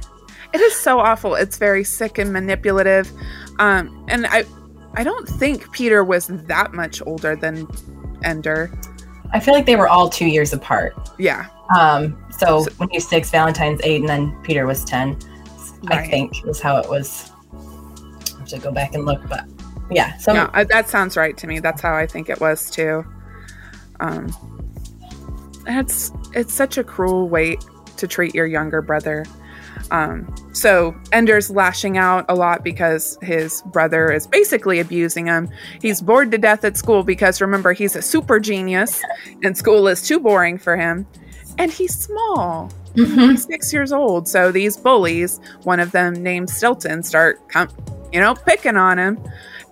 It 0.53 0.61
is 0.61 0.75
so 0.75 0.99
awful. 1.01 1.35
It's 1.35 1.59
very 1.59 1.85
sick 1.85 2.19
and 2.19 2.33
manipulative. 2.33 3.11
Um, 3.59 4.05
and 4.09 4.27
I 4.27 4.45
I 4.95 5.05
don't 5.05 5.29
think 5.29 5.71
Peter 5.73 6.03
was 6.05 6.29
that 6.29 6.73
much 6.73 7.03
older 7.05 7.37
than 7.37 7.67
Ender. 8.25 8.73
I 9.33 9.41
feel 9.41 9.53
like 9.53 9.67
they 9.67 9.77
were 9.77 9.89
all 9.89 10.09
two 10.09 10.27
years 10.27 10.53
apart. 10.55 10.95
Yeah. 11.19 11.47
Um, 11.79 12.17
so, 12.31 12.63
So- 12.63 12.71
when 12.79 12.89
he 12.91 12.97
was 12.97 13.07
six, 13.09 13.31
Valentine's 13.31 13.81
eight, 13.85 14.01
and 14.01 14.09
then 14.09 14.35
Peter 14.43 14.67
was 14.67 14.85
ten. 14.85 15.19
I 15.89 16.07
think 16.07 16.33
was 16.45 16.61
how 16.61 16.79
it 16.79 16.89
was. 16.89 17.31
I 17.53 18.39
have 18.39 18.49
to 18.49 18.59
go 18.59 18.73
back 18.73 18.95
and 18.95 19.05
look, 19.05 19.21
but 19.29 19.45
yeah. 19.91 20.17
So 20.19 20.33
yeah, 20.35 20.51
uh, 20.55 20.65
that 20.65 20.89
sounds 20.89 21.17
right 21.17 21.37
to 21.39 21.47
me. 21.47 21.61
That's 21.61 21.81
how 21.81 21.95
I 21.95 22.07
think 22.07 22.29
it 22.29 22.41
was 22.41 22.71
too. 22.71 23.05
Um, 24.01 24.33
it's 25.67 26.13
it's 26.35 26.53
such 26.55 26.79
a 26.79 26.85
cruel 26.85 27.29
way 27.29 27.59
to 27.97 28.07
treat 28.07 28.35
your 28.35 28.47
younger 28.47 28.83
brother. 28.83 29.25
Um, 29.91 30.35
so 30.53 30.97
Ender's 31.13 31.51
lashing 31.51 31.99
out 31.99 32.25
a 32.29 32.35
lot 32.35 32.65
because 32.65 33.19
his 33.23 33.63
brother 33.67 34.11
is 34.11 34.27
basically 34.27 34.81
abusing 34.81 35.27
him. 35.27 35.49
He's 35.81 36.01
bored 36.01 36.31
to 36.33 36.39
death 36.39 36.65
at 36.65 36.77
school 36.77 37.03
because 37.05 37.41
remember 37.41 37.73
he's 37.73 37.95
a 37.95 38.03
super 38.03 38.41
genius, 38.41 39.03
and 39.43 39.57
school 39.57 39.87
is 39.89 40.07
too 40.07 40.19
boring 40.19 40.59
for 40.59 40.77
him. 40.77 41.07
And 41.59 41.71
he's 41.71 41.99
small. 41.99 42.71
Mhm. 42.97 43.31
He's 43.31 43.45
six 43.45 43.73
years 43.73 43.93
old. 43.93 44.29
So 44.29 44.51
these 44.51 44.77
bullies, 44.77 45.41
one 45.63 45.81
of 45.81 45.93
them 45.93 46.15
named 46.15 46.49
Stilson, 46.51 47.03
start 47.03 47.39
com- 47.49 47.69
you 48.13 48.21
know, 48.21 48.35
picking 48.35 48.77
on 48.77 48.99
him. 48.99 49.19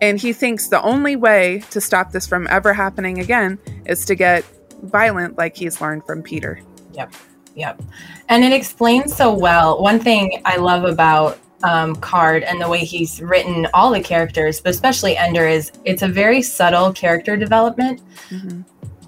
And 0.04 0.20
he 0.20 0.34
thinks 0.34 0.68
the 0.68 0.82
only 0.82 1.16
way 1.16 1.64
to 1.70 1.80
stop 1.80 2.12
this 2.12 2.26
from 2.26 2.46
ever 2.50 2.74
happening 2.74 3.20
again 3.20 3.58
is 3.86 4.04
to 4.04 4.14
get 4.14 4.44
violent 4.82 5.38
like 5.38 5.56
he's 5.56 5.80
learned 5.80 6.04
from 6.04 6.22
Peter. 6.22 6.60
Yep. 6.92 7.14
Yep. 7.54 7.80
And 8.28 8.44
it 8.44 8.52
explains 8.52 9.16
so 9.16 9.32
well. 9.32 9.80
One 9.80 9.98
thing 9.98 10.42
I 10.44 10.56
love 10.56 10.84
about 10.84 11.38
um, 11.62 11.96
Card 11.96 12.42
and 12.42 12.60
the 12.60 12.68
way 12.68 12.80
he's 12.80 13.22
written 13.22 13.66
all 13.72 13.90
the 13.90 14.00
characters, 14.00 14.60
but 14.60 14.70
especially 14.74 15.16
Ender, 15.16 15.46
is 15.48 15.72
it's 15.86 16.02
a 16.02 16.08
very 16.08 16.42
subtle 16.42 16.92
character 16.92 17.34
development, 17.38 18.02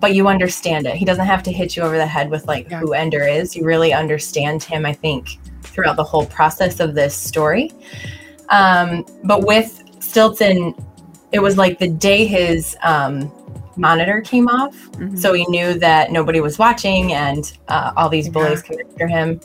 but 0.00 0.14
you 0.14 0.28
understand 0.28 0.86
it. 0.86 0.96
He 0.96 1.04
doesn't 1.04 1.26
have 1.26 1.42
to 1.42 1.52
hit 1.52 1.76
you 1.76 1.82
over 1.82 1.98
the 1.98 2.06
head 2.06 2.30
with 2.30 2.46
like 2.46 2.70
Yeah. 2.70 2.80
who 2.80 2.94
Ender 2.94 3.22
is. 3.24 3.54
You 3.54 3.66
really 3.66 3.92
understand 3.92 4.62
him, 4.62 4.86
I 4.86 4.94
think, 4.94 5.38
throughout 5.62 5.96
the 5.96 6.04
whole 6.04 6.24
process 6.24 6.80
of 6.80 6.94
this 6.94 7.14
story. 7.14 7.70
Um, 8.48 9.04
but 9.24 9.44
with 9.46 9.82
Stilson, 10.00 10.72
it 11.32 11.40
was 11.40 11.56
like 11.58 11.78
the 11.78 11.88
day 11.88 12.26
his 12.26 12.76
um, 12.82 13.30
monitor 13.76 14.20
came 14.20 14.48
off, 14.48 14.74
Mhm. 14.92 15.18
so 15.18 15.32
he 15.32 15.44
knew 15.46 15.74
that 15.74 16.10
nobody 16.12 16.40
was 16.40 16.58
watching 16.58 17.12
and 17.12 17.52
uh, 17.68 17.92
all 17.96 18.08
these 18.08 18.28
bullies 18.28 18.62
Yeah. 18.68 18.76
came 18.76 18.86
after 18.90 19.06
him. 19.08 19.40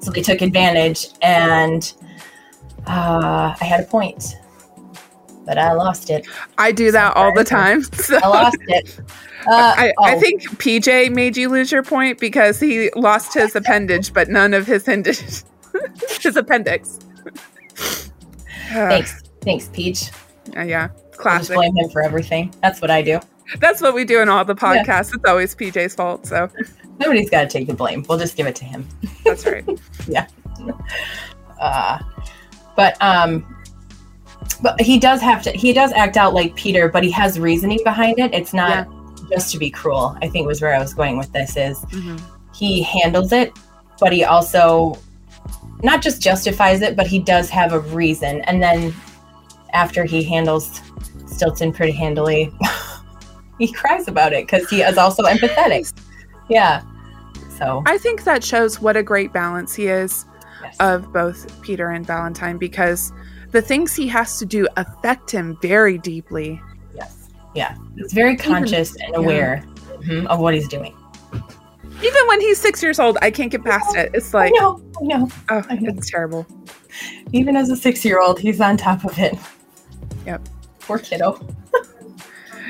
So 0.00 0.10
they 0.10 0.22
took 0.22 0.42
advantage, 0.42 1.08
and 1.22 1.92
uh, 2.86 3.54
I 3.60 3.64
had 3.64 3.80
a 3.80 3.84
point, 3.84 4.36
but 5.46 5.58
I 5.58 5.72
lost 5.72 6.10
it. 6.10 6.26
I 6.58 6.72
do 6.72 6.90
that 6.92 7.16
all 7.16 7.32
the 7.34 7.44
time. 7.44 7.82
So 7.94 8.18
I 8.22 8.26
lost 8.26 8.58
it. 8.68 9.00
Uh, 9.44 9.74
I, 9.76 9.92
I 10.00 10.14
oh, 10.14 10.20
think 10.20 10.42
PJ 10.60 11.12
made 11.12 11.36
you 11.36 11.48
lose 11.48 11.72
your 11.72 11.82
point 11.82 12.20
because 12.20 12.60
he 12.60 12.90
lost 12.94 13.34
his 13.34 13.56
appendage, 13.56 14.12
but 14.12 14.28
none 14.28 14.54
of 14.54 14.68
his 14.68 14.86
his 16.22 16.36
appendix. 16.36 17.00
Thanks, 18.72 19.20
thanks, 19.40 19.68
Peach. 19.72 20.12
Uh, 20.56 20.62
yeah, 20.62 20.88
classic. 21.12 21.56
blame 21.56 21.76
him 21.76 21.88
for 21.90 22.02
everything. 22.02 22.52
That's 22.62 22.80
what 22.80 22.90
I 22.90 23.02
do. 23.02 23.20
That's 23.60 23.80
what 23.82 23.94
we 23.94 24.04
do 24.04 24.20
in 24.20 24.28
all 24.28 24.44
the 24.44 24.54
podcasts. 24.54 25.14
It's 25.14 25.24
always 25.28 25.54
PJ's 25.54 25.94
fault. 25.94 26.26
So 26.26 26.48
Nobody's 26.98 27.30
got 27.30 27.42
to 27.42 27.48
take 27.48 27.66
the 27.66 27.74
blame. 27.74 28.04
We'll 28.08 28.18
just 28.18 28.36
give 28.36 28.46
it 28.46 28.54
to 28.56 28.64
him. 28.64 28.86
that's 29.24 29.46
right. 29.46 29.64
Yeah. 30.08 30.26
Uh, 31.60 31.98
but 32.76 32.96
um, 33.00 33.56
but 34.62 34.80
he 34.80 34.98
does 34.98 35.20
have 35.20 35.42
to. 35.42 35.50
He 35.52 35.72
does 35.72 35.92
act 35.92 36.16
out 36.16 36.34
like 36.34 36.54
Peter, 36.54 36.88
but 36.88 37.02
he 37.02 37.10
has 37.10 37.38
reasoning 37.38 37.80
behind 37.84 38.18
it. 38.18 38.32
It's 38.34 38.52
not 38.52 38.88
just 39.30 39.52
to 39.52 39.58
be 39.58 39.70
cruel. 39.70 40.16
I 40.22 40.28
think 40.28 40.46
was 40.46 40.60
where 40.60 40.74
I 40.74 40.78
was 40.78 40.94
going 40.94 41.16
with 41.18 41.32
this. 41.32 41.56
Is 41.56 41.78
Mhm. 41.86 42.20
he 42.54 42.82
handles 42.82 43.32
it, 43.32 43.52
but 44.00 44.12
he 44.12 44.24
also 44.24 44.98
not 45.82 46.00
just 46.02 46.20
justifies 46.22 46.80
it, 46.80 46.96
but 46.96 47.06
he 47.06 47.18
does 47.18 47.50
have 47.50 47.72
a 47.72 47.80
reason. 47.80 48.40
And 48.42 48.62
then 48.62 48.94
after 49.72 50.04
he 50.04 50.22
handles 50.22 50.80
Stilson 51.26 51.72
pretty 51.72 51.92
handily, 51.92 52.52
he 53.58 53.72
cries 53.72 54.08
about 54.08 54.32
it 54.32 54.46
because 54.46 54.68
he 54.68 54.82
is 54.82 54.98
also 54.98 55.22
empathetic. 55.24 55.92
Yeah. 56.48 56.82
So 57.58 57.82
I 57.86 57.98
think 57.98 58.24
that 58.24 58.42
shows 58.42 58.80
what 58.80 58.96
a 58.96 59.02
great 59.02 59.32
balance 59.32 59.74
he 59.74 59.86
is 59.86 60.24
yes. 60.62 60.76
of 60.80 61.12
both 61.12 61.60
Peter 61.62 61.90
and 61.90 62.06
Valentine 62.06 62.58
because 62.58 63.12
the 63.50 63.62
things 63.62 63.94
he 63.94 64.08
has 64.08 64.38
to 64.38 64.46
do 64.46 64.66
affect 64.76 65.30
him 65.30 65.58
very 65.62 65.98
deeply. 65.98 66.60
yes. 66.94 67.28
Yeah. 67.54 67.76
He's 67.96 68.12
very 68.12 68.36
conscious 68.36 68.96
and 68.96 69.12
yeah. 69.12 69.18
aware 69.18 69.64
mhm, 69.98 70.26
of 70.26 70.40
what 70.40 70.54
he's 70.54 70.68
doing. 70.68 70.96
Even 72.02 72.26
when 72.26 72.40
he's 72.40 72.58
six 72.58 72.82
years 72.82 72.98
old, 72.98 73.18
I 73.22 73.30
can't 73.30 73.50
get 73.50 73.62
past 73.64 73.94
it. 73.94 74.10
It's 74.14 74.34
like, 74.34 74.52
I 74.56 74.58
know. 74.58 74.82
I 75.00 75.04
know. 75.04 75.28
oh, 75.50 75.62
I 75.68 75.74
know. 75.76 75.92
it's 75.96 76.10
terrible. 76.10 76.46
Even 77.32 77.56
as 77.56 77.70
a 77.70 77.76
six 77.76 78.04
year 78.04 78.20
old, 78.20 78.40
he's 78.40 78.60
on 78.60 78.76
top 78.76 79.04
of 79.04 79.18
it. 79.18 79.36
Yep. 80.26 80.48
Poor 80.80 80.98
kiddo. 80.98 81.38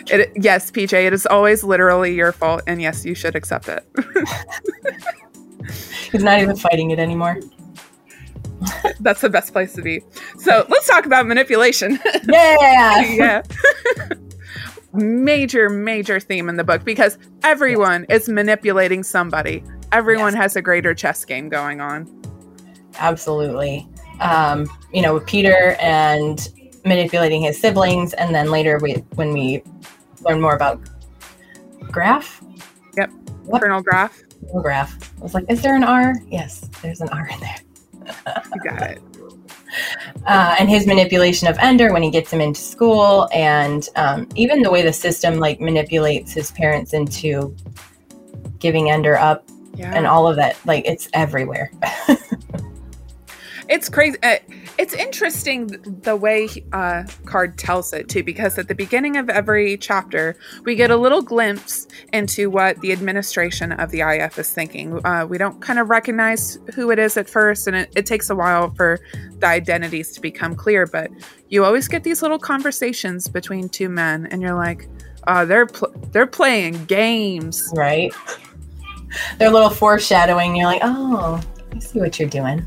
It, 0.09 0.33
yes, 0.35 0.71
PJ, 0.71 1.07
it 1.07 1.13
is 1.13 1.27
always 1.27 1.63
literally 1.63 2.15
your 2.15 2.33
fault, 2.33 2.63
and 2.67 2.83
yes, 2.83 3.05
you 3.05 3.15
should 3.15 3.37
accept 3.37 3.69
it. 3.69 3.87
He's 6.11 6.23
not 6.23 6.41
even 6.41 6.57
fighting 6.57 6.91
it 6.91 6.99
anymore. 6.99 7.39
That's 9.01 9.21
the 9.21 9.31
best 9.31 9.53
place 9.53 9.73
to 9.75 9.83
be. 9.83 10.03
So 10.39 10.67
let's 10.69 10.87
talk 10.87 11.07
about 11.07 11.27
manipulation. 11.27 11.99
Yeah. 12.29 13.01
yeah. 13.03 13.43
major, 14.93 15.69
major 15.69 16.21
theme 16.21 16.49
in 16.49 16.57
the 16.57 16.65
book 16.65 16.85
because 16.85 17.19
everyone 17.43 18.07
is 18.09 18.29
manipulating 18.29 19.03
somebody. 19.03 19.63
Everyone 19.91 20.35
has 20.35 20.57
a 20.57 20.63
greater 20.63 20.95
chess 20.95 21.25
game 21.25 21.49
going 21.49 21.81
on. 21.81 22.09
Absolutely. 22.99 23.89
Um, 24.21 24.71
you 24.93 25.03
know, 25.03 25.15
with 25.15 25.27
Peter 25.27 25.77
and 25.81 26.49
manipulating 26.85 27.43
his 27.43 27.61
siblings, 27.61 28.13
and 28.15 28.35
then 28.35 28.51
later 28.51 28.79
we, 28.83 28.95
when 29.15 29.33
we 29.33 29.63
learn 30.23 30.41
more 30.41 30.55
about 30.55 30.81
Graf, 31.91 32.43
Yep. 32.97 33.11
Colonel 33.59 33.83
Graff, 33.83 34.21
Graf, 34.63 35.13
I 35.19 35.23
was 35.23 35.35
like, 35.35 35.45
is 35.49 35.63
there 35.63 35.75
an 35.77 35.85
R? 35.85 36.15
Yes, 36.29 36.69
there's 36.83 37.01
an 37.01 37.09
R 37.11 37.29
in 37.33 37.41
there. 37.41 37.57
you 38.55 38.71
got 38.71 38.83
it. 38.91 39.03
uh, 40.27 40.57
and 40.59 40.69
his 40.69 40.87
manipulation 40.87 41.49
of 41.49 41.57
Ender 41.59 41.93
when 41.93 42.03
he 42.03 42.11
gets 42.11 42.31
him 42.33 42.41
into 42.41 42.61
school, 42.61 43.29
and 43.33 43.89
um, 43.97 44.29
even 44.35 44.63
the 44.63 44.71
way 44.71 44.83
the 44.83 44.93
system 44.93 45.39
like 45.39 45.61
manipulates 45.61 46.33
his 46.33 46.51
parents 46.53 46.93
into 46.93 47.55
giving 48.59 48.91
Ender 48.91 49.17
up, 49.17 49.45
Yeah. 49.75 49.93
and 49.95 50.07
all 50.07 50.29
of 50.29 50.37
that. 50.37 50.57
Like 50.67 50.85
it's 50.87 51.09
everywhere. 51.15 51.71
it's 53.69 53.89
crazy. 53.89 54.19
Uh, 54.23 54.37
it's 54.79 54.95
interesting 54.95 55.67
the 56.03 56.17
way 56.17 56.49
uh, 56.73 57.05
Card 57.25 57.59
tells 57.59 57.93
it 57.93 58.09
too, 58.09 58.23
because 58.23 58.59
at 58.59 58.69
the 58.69 58.75
beginning 58.75 59.17
of 59.17 59.29
every 59.29 59.77
chapter, 59.77 60.37
we 60.65 60.75
get 60.75 60.91
a 60.91 60.97
little 60.97 61.23
glimpse 61.23 61.87
into 62.13 62.51
what 62.51 62.81
the 62.81 62.93
administration 62.93 63.73
of 63.73 63.91
the 63.91 64.01
IF 64.01 64.39
is 64.39 64.51
thinking. 64.51 65.05
Uh, 65.05 65.27
we 65.29 65.39
don't 65.39 65.61
kind 65.61 65.79
of 65.79 65.91
recognize 65.91 66.59
who 66.75 66.91
it 66.91 66.99
is 66.99 67.17
at 67.17 67.29
first, 67.29 67.67
and 67.67 67.77
it, 67.77 67.93
it 67.97 68.07
takes 68.07 68.31
a 68.31 68.35
while 68.35 68.71
for 68.71 68.99
the 69.39 69.47
identities 69.47 70.13
to 70.13 70.21
become 70.21 70.55
clear. 70.55 70.87
But 70.87 71.11
you 71.49 71.65
always 71.65 71.89
get 71.89 72.05
these 72.05 72.23
little 72.23 72.39
conversations 72.39 73.29
between 73.29 73.69
two 73.69 73.89
men, 73.89 74.27
and 74.27 74.41
you're 74.43 74.55
like, 74.55 74.89
"Oh, 75.27 75.45
they're 75.45 75.67
pl- 75.67 75.95
they're 76.13 76.27
playing 76.27 76.85
games." 76.87 77.73
right? 77.75 78.13
They're 79.39 79.49
a 79.49 79.53
little 79.53 79.71
foreshadowing. 79.71 80.57
You're 80.57 80.67
like, 80.67 80.81
oh, 80.83 81.41
I 81.75 81.79
see 81.79 82.01
what 82.01 82.19
you're 82.19 82.29
doing. 82.29 82.65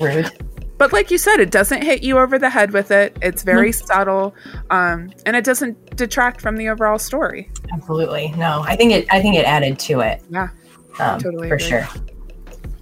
Rude. 0.00 0.30
But 0.78 0.92
like 0.92 1.10
you 1.10 1.18
said, 1.18 1.40
it 1.40 1.50
doesn't 1.50 1.82
hit 1.82 2.02
you 2.02 2.18
over 2.18 2.38
the 2.38 2.50
head 2.50 2.72
with 2.72 2.90
it. 2.90 3.16
It's 3.22 3.42
very 3.42 3.72
subtle, 3.72 4.34
um, 4.70 5.10
and 5.24 5.34
it 5.34 5.44
doesn't 5.44 5.96
detract 5.96 6.40
from 6.40 6.56
the 6.56 6.68
overall 6.68 6.98
story. 6.98 7.50
Absolutely. 7.72 8.34
No, 8.36 8.62
I 8.66 8.76
think 8.76 8.92
it. 8.92 9.06
I 9.10 9.22
think 9.22 9.36
it 9.36 9.46
added 9.46 9.78
to 9.80 10.00
it. 10.00 10.22
Yeah, 10.30 10.48
Um, 10.98 11.18
Totally 11.20 11.48
for 11.48 11.54
agree. 11.54 11.66
sure. 11.68 11.88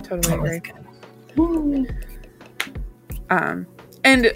totally 0.03 0.57
agree. 1.37 1.87
Um, 3.31 3.67
and 4.05 4.33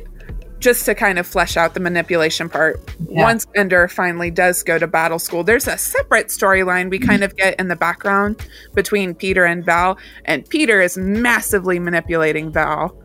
just 0.61 0.85
to 0.87 0.95
kind 0.95 1.19
of 1.19 1.27
flesh 1.27 1.57
out 1.57 1.75
the 1.75 1.81
manipulation 1.81 2.49
part, 2.49 2.81
Yeah. 3.09 3.23
once 3.23 3.47
Ender 3.55 3.87
finally 3.87 4.31
does 4.31 4.63
go 4.63 4.79
to 4.79 4.87
battle 4.89 5.19
school, 5.21 5.45
there's 5.45 5.69
a 5.69 5.79
separate 5.79 6.29
storyline 6.29 6.91
we 6.91 6.99
kind 6.99 7.23
of 7.23 7.37
get 7.37 7.59
in 7.61 7.69
the 7.69 7.77
background 7.77 8.45
between 8.75 9.15
Peter 9.15 9.45
and 9.45 9.65
Val, 9.65 9.99
and 10.25 10.49
Peter 10.49 10.81
is 10.81 10.97
massively 10.97 11.79
manipulating 11.79 12.51
Val 12.51 12.97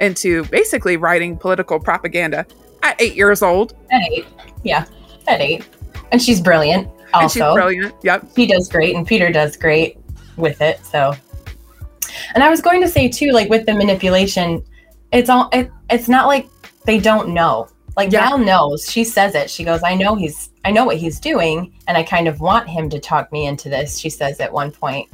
into 0.00 0.44
basically 0.46 0.96
writing 0.96 1.36
political 1.36 1.78
propaganda 1.78 2.46
at 2.82 3.00
eight 3.00 3.14
years 3.14 3.42
old. 3.42 3.74
At 3.90 4.02
eight. 4.12 4.26
Yeah, 4.64 4.86
at 5.28 5.40
eight. 5.40 5.68
And 6.12 6.20
she's 6.20 6.40
brilliant. 6.40 6.88
And 7.14 7.30
she's 7.30 7.42
Also, 7.42 7.54
brilliant. 7.54 7.94
Yep. 8.02 8.28
he 8.36 8.46
does 8.46 8.68
great, 8.68 8.94
and 8.96 9.06
Peter 9.06 9.30
does 9.30 9.56
great 9.56 9.98
with 10.36 10.60
it. 10.60 10.84
So, 10.84 11.12
and 12.34 12.42
I 12.42 12.48
was 12.48 12.60
going 12.60 12.80
to 12.82 12.88
say 12.88 13.08
too, 13.08 13.30
like 13.32 13.48
with 13.50 13.66
the 13.66 13.74
manipulation, 13.74 14.62
it's 15.12 15.28
all. 15.28 15.48
It, 15.52 15.70
it's 15.90 16.08
not 16.08 16.26
like 16.26 16.48
they 16.86 16.98
don't 16.98 17.30
know. 17.34 17.68
Like 17.96 18.12
Yeah. 18.12 18.28
Val 18.28 18.38
knows. 18.38 18.88
She 18.90 19.02
says 19.04 19.34
it. 19.34 19.50
She 19.50 19.64
goes, 19.64 19.82
"I 19.82 19.94
know 19.96 20.14
he's. 20.14 20.50
I 20.64 20.70
know 20.70 20.84
what 20.84 20.96
he's 20.96 21.18
doing, 21.18 21.72
and 21.88 21.96
I 21.98 22.02
kind 22.04 22.28
of 22.28 22.40
want 22.40 22.68
him 22.68 22.88
to 22.90 23.00
talk 23.00 23.30
me 23.32 23.46
into 23.46 23.68
this." 23.68 23.98
She 23.98 24.08
says 24.08 24.38
at 24.40 24.52
one 24.52 24.70
point, 24.70 25.08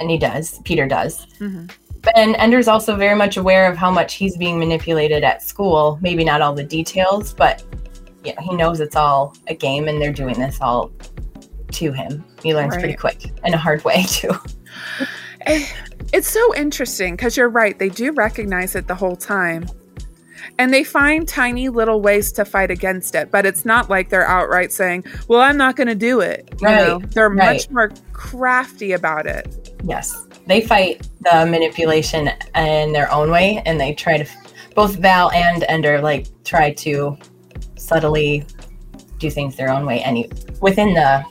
and 0.00 0.10
he 0.10 0.16
does. 0.18 0.60
Peter 0.64 0.86
does. 0.86 1.26
Mhm. 1.38 1.70
And 2.16 2.34
Ender's 2.36 2.68
also 2.68 2.96
very 2.96 3.14
much 3.14 3.36
aware 3.36 3.70
of 3.70 3.76
how 3.76 3.90
much 3.90 4.14
he's 4.14 4.36
being 4.36 4.58
manipulated 4.58 5.22
at 5.24 5.42
school. 5.42 5.98
Maybe 6.02 6.24
not 6.24 6.40
all 6.40 6.54
the 6.54 6.64
details, 6.64 7.32
but 7.32 7.64
yeah, 8.24 8.40
he 8.40 8.54
knows 8.54 8.80
it's 8.80 8.96
all 8.96 9.34
a 9.46 9.54
game 9.54 9.88
and 9.88 10.00
they're 10.00 10.12
doing 10.12 10.38
this 10.38 10.60
all 10.60 10.90
to 11.72 11.92
him. 11.92 12.24
He 12.42 12.54
learns 12.54 12.76
pretty 12.76 12.94
quick 12.94 13.24
in 13.44 13.54
a 13.54 13.58
hard 13.58 13.84
way 13.84 14.02
too. 14.08 14.30
It's 15.46 16.28
so 16.28 16.54
interesting 16.54 17.14
because 17.16 17.36
you're 17.36 17.48
right. 17.48 17.78
They 17.78 17.88
do 17.88 18.12
recognize 18.12 18.74
it 18.76 18.86
the 18.86 18.94
whole 18.94 19.16
time. 19.16 19.66
And 20.58 20.72
they 20.74 20.84
find 20.84 21.26
tiny 21.26 21.68
little 21.68 22.00
ways 22.00 22.32
to 22.32 22.44
fight 22.44 22.70
against 22.70 23.14
it, 23.14 23.30
but 23.30 23.46
it's 23.46 23.64
not 23.64 23.88
like 23.88 24.10
they're 24.10 24.26
outright 24.26 24.72
saying, 24.72 25.04
Well, 25.28 25.40
I'm 25.40 25.56
not 25.56 25.76
going 25.76 25.86
to 25.86 25.94
do 25.94 26.20
it. 26.20 26.52
You 26.60 26.66
Right, 26.66 26.86
know, 26.86 26.98
they're 26.98 27.30
much 27.30 27.70
more 27.70 27.90
crafty 28.12 28.92
about 28.92 29.26
it. 29.26 29.70
Yes, 29.84 30.26
they 30.46 30.60
fight 30.60 31.06
the 31.20 31.46
manipulation 31.46 32.30
in 32.54 32.92
their 32.92 33.10
own 33.12 33.30
way, 33.30 33.62
and 33.66 33.80
they 33.80 33.94
try 33.94 34.18
to. 34.18 34.26
Both 34.74 34.96
Val 34.96 35.30
and 35.32 35.64
Ender 35.68 36.00
like 36.00 36.26
try 36.44 36.72
to 36.72 37.16
subtly 37.76 38.44
do 39.18 39.30
things 39.30 39.54
their 39.56 39.68
own 39.70 39.84
way, 39.84 40.00
any 40.02 40.30
within 40.62 40.94
the 40.94 41.22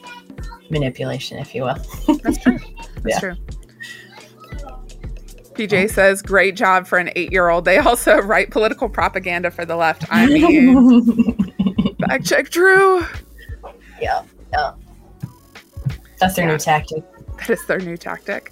manipulation, 0.69 1.39
if 1.39 1.56
you 1.56 1.63
will. 1.63 1.78
That's 2.24 2.38
true. 2.38 2.60
That's 3.04 3.06
Yeah. 3.06 3.19
true. 3.19 3.34
PJ 5.54 5.89
says, 5.91 6.21
Great 6.21 6.56
job 6.56 6.88
for 6.88 6.97
an 6.97 7.10
eight 7.15 7.32
year 7.32 7.50
old. 7.50 7.65
They 7.65 7.78
also 7.78 8.17
write 8.21 8.52
political 8.52 8.88
propaganda 8.89 9.52
for 9.52 9.65
the 9.65 9.76
left. 9.76 10.06
I 10.10 10.28
mean, 10.28 11.04
fact 12.08 12.26
check 12.26 12.50
Drew. 12.52 13.00
yeah, 14.00 14.24
yeah. 14.54 14.71
That's 16.19 16.36
their 16.36 16.45
Yeah. 16.45 16.52
new 16.54 16.58
tactic. 16.60 17.04
That 17.39 17.50
is 17.50 17.65
their 17.65 17.80
new 17.80 17.97
tactic. 17.97 18.52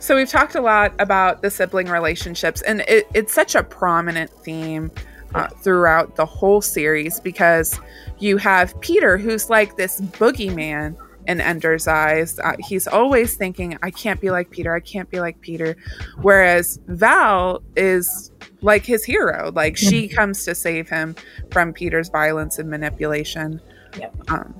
So 0.00 0.16
we've 0.16 0.28
talked 0.28 0.54
a 0.54 0.60
lot 0.62 0.94
about 0.98 1.42
the 1.42 1.50
sibling 1.50 1.88
relationships, 1.88 2.62
and 2.62 2.80
it, 2.88 3.06
it's 3.14 3.32
such 3.32 3.54
a 3.54 3.62
prominent 3.62 4.30
theme 4.30 4.90
uh, 5.34 5.48
throughout 5.48 6.16
the 6.16 6.26
whole 6.26 6.60
series 6.62 7.20
because 7.20 7.78
you 8.18 8.38
have 8.38 8.78
Peter, 8.80 9.18
who's 9.18 9.50
like 9.50 9.76
this 9.76 10.00
boogeyman 10.00 10.96
in 11.28 11.40
Ender's 11.40 11.86
eyes. 11.86 12.38
Uh, 12.38 12.56
he's 12.58 12.88
always 12.88 13.34
thinking, 13.36 13.78
"I 13.82 13.90
can't 13.90 14.20
be 14.20 14.30
like 14.30 14.50
Peter. 14.50 14.74
I 14.74 14.80
can't 14.80 15.08
be 15.10 15.20
like 15.20 15.40
Peter," 15.42 15.76
whereas 16.22 16.80
Val 16.88 17.62
is 17.76 18.32
like 18.62 18.86
his 18.86 19.04
hero. 19.04 19.52
Like 19.54 19.76
she 19.76 20.08
comes 20.08 20.44
to 20.46 20.54
save 20.54 20.88
him 20.88 21.14
from 21.50 21.74
Peter's 21.74 22.08
violence 22.08 22.58
and 22.58 22.70
manipulation. 22.70 23.60
Yep. 23.98 24.30
Um, 24.30 24.54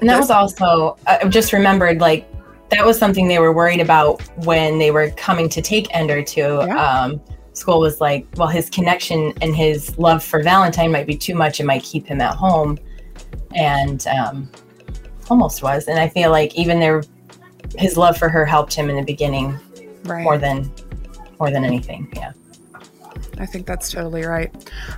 And 0.00 0.08
that 0.08 0.18
was 0.18 0.30
also, 0.30 0.96
I 1.06 1.28
just 1.28 1.52
remembered, 1.52 2.00
like, 2.00 2.26
that 2.70 2.84
was 2.84 2.98
something 2.98 3.28
they 3.28 3.38
were 3.38 3.52
worried 3.52 3.80
about 3.80 4.22
when 4.44 4.78
they 4.78 4.90
were 4.90 5.10
coming 5.10 5.48
to 5.48 5.60
take 5.62 5.94
Ender 5.94 6.22
to 6.22 6.64
Yeah. 6.66 6.76
um, 6.76 7.20
school. 7.52 7.80
Was 7.80 8.00
like, 8.00 8.26
well, 8.36 8.48
his 8.48 8.70
connection 8.70 9.32
and 9.42 9.54
his 9.54 9.98
love 9.98 10.22
for 10.24 10.42
Valentine 10.42 10.90
might 10.92 11.06
be 11.06 11.16
too 11.16 11.34
much. 11.34 11.60
It 11.60 11.64
might 11.64 11.82
keep 11.82 12.06
him 12.06 12.20
at 12.20 12.34
home, 12.34 12.78
and 13.54 14.06
um, 14.06 14.50
almost 15.28 15.62
was. 15.62 15.88
And 15.88 15.98
I 15.98 16.08
feel 16.08 16.30
like 16.30 16.54
even 16.54 16.80
there, 16.80 17.02
his 17.76 17.96
love 17.96 18.16
for 18.16 18.28
her 18.28 18.44
helped 18.44 18.74
him 18.74 18.88
in 18.88 18.96
the 18.96 19.04
beginning 19.04 19.58
right. 20.04 20.22
more 20.22 20.38
than 20.38 20.70
more 21.38 21.50
than 21.50 21.64
anything. 21.64 22.12
Yeah. 22.14 22.32
I 23.38 23.46
think 23.46 23.66
that's 23.66 23.90
totally 23.90 24.24
right. 24.24 24.52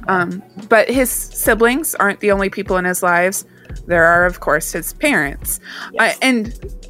Um, 0.09 0.43
but 0.69 0.91
his 0.91 1.11
siblings 1.11 1.95
aren't 1.95 2.19
the 2.21 2.33
only 2.33 2.51
people 2.51 2.77
in 2.77 2.85
his 2.85 3.03
lives. 3.03 3.45
There 3.87 4.05
are, 4.05 4.27
of 4.27 4.41
course, 4.41 4.73
his 4.73 4.93
parents. 4.95 5.61
Yes. 5.93 6.17
Uh, 6.17 6.19
and 6.23 6.82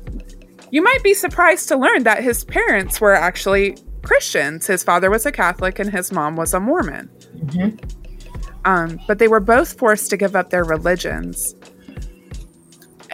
you 0.73 0.83
might 0.83 1.03
be 1.05 1.13
surprised 1.15 1.69
to 1.69 1.77
learn 1.77 2.03
that 2.05 2.25
his 2.25 2.45
parents 2.45 2.99
were 2.99 3.15
actually 3.15 3.77
Christians. 4.03 4.67
His 4.67 4.83
father 4.83 5.11
was 5.11 5.27
a 5.27 5.31
Catholic 5.31 5.79
and 5.79 5.91
his 5.91 6.11
mom 6.11 6.35
was 6.35 6.55
a 6.55 6.61
Mormon. 6.61 7.11
Mhm. 7.37 7.79
Um, 8.65 8.99
but 9.07 9.19
they 9.19 9.29
were 9.29 9.39
both 9.39 9.79
forced 9.79 10.09
to 10.11 10.17
give 10.17 10.35
up 10.35 10.49
their 10.49 10.65
religions. 10.65 11.55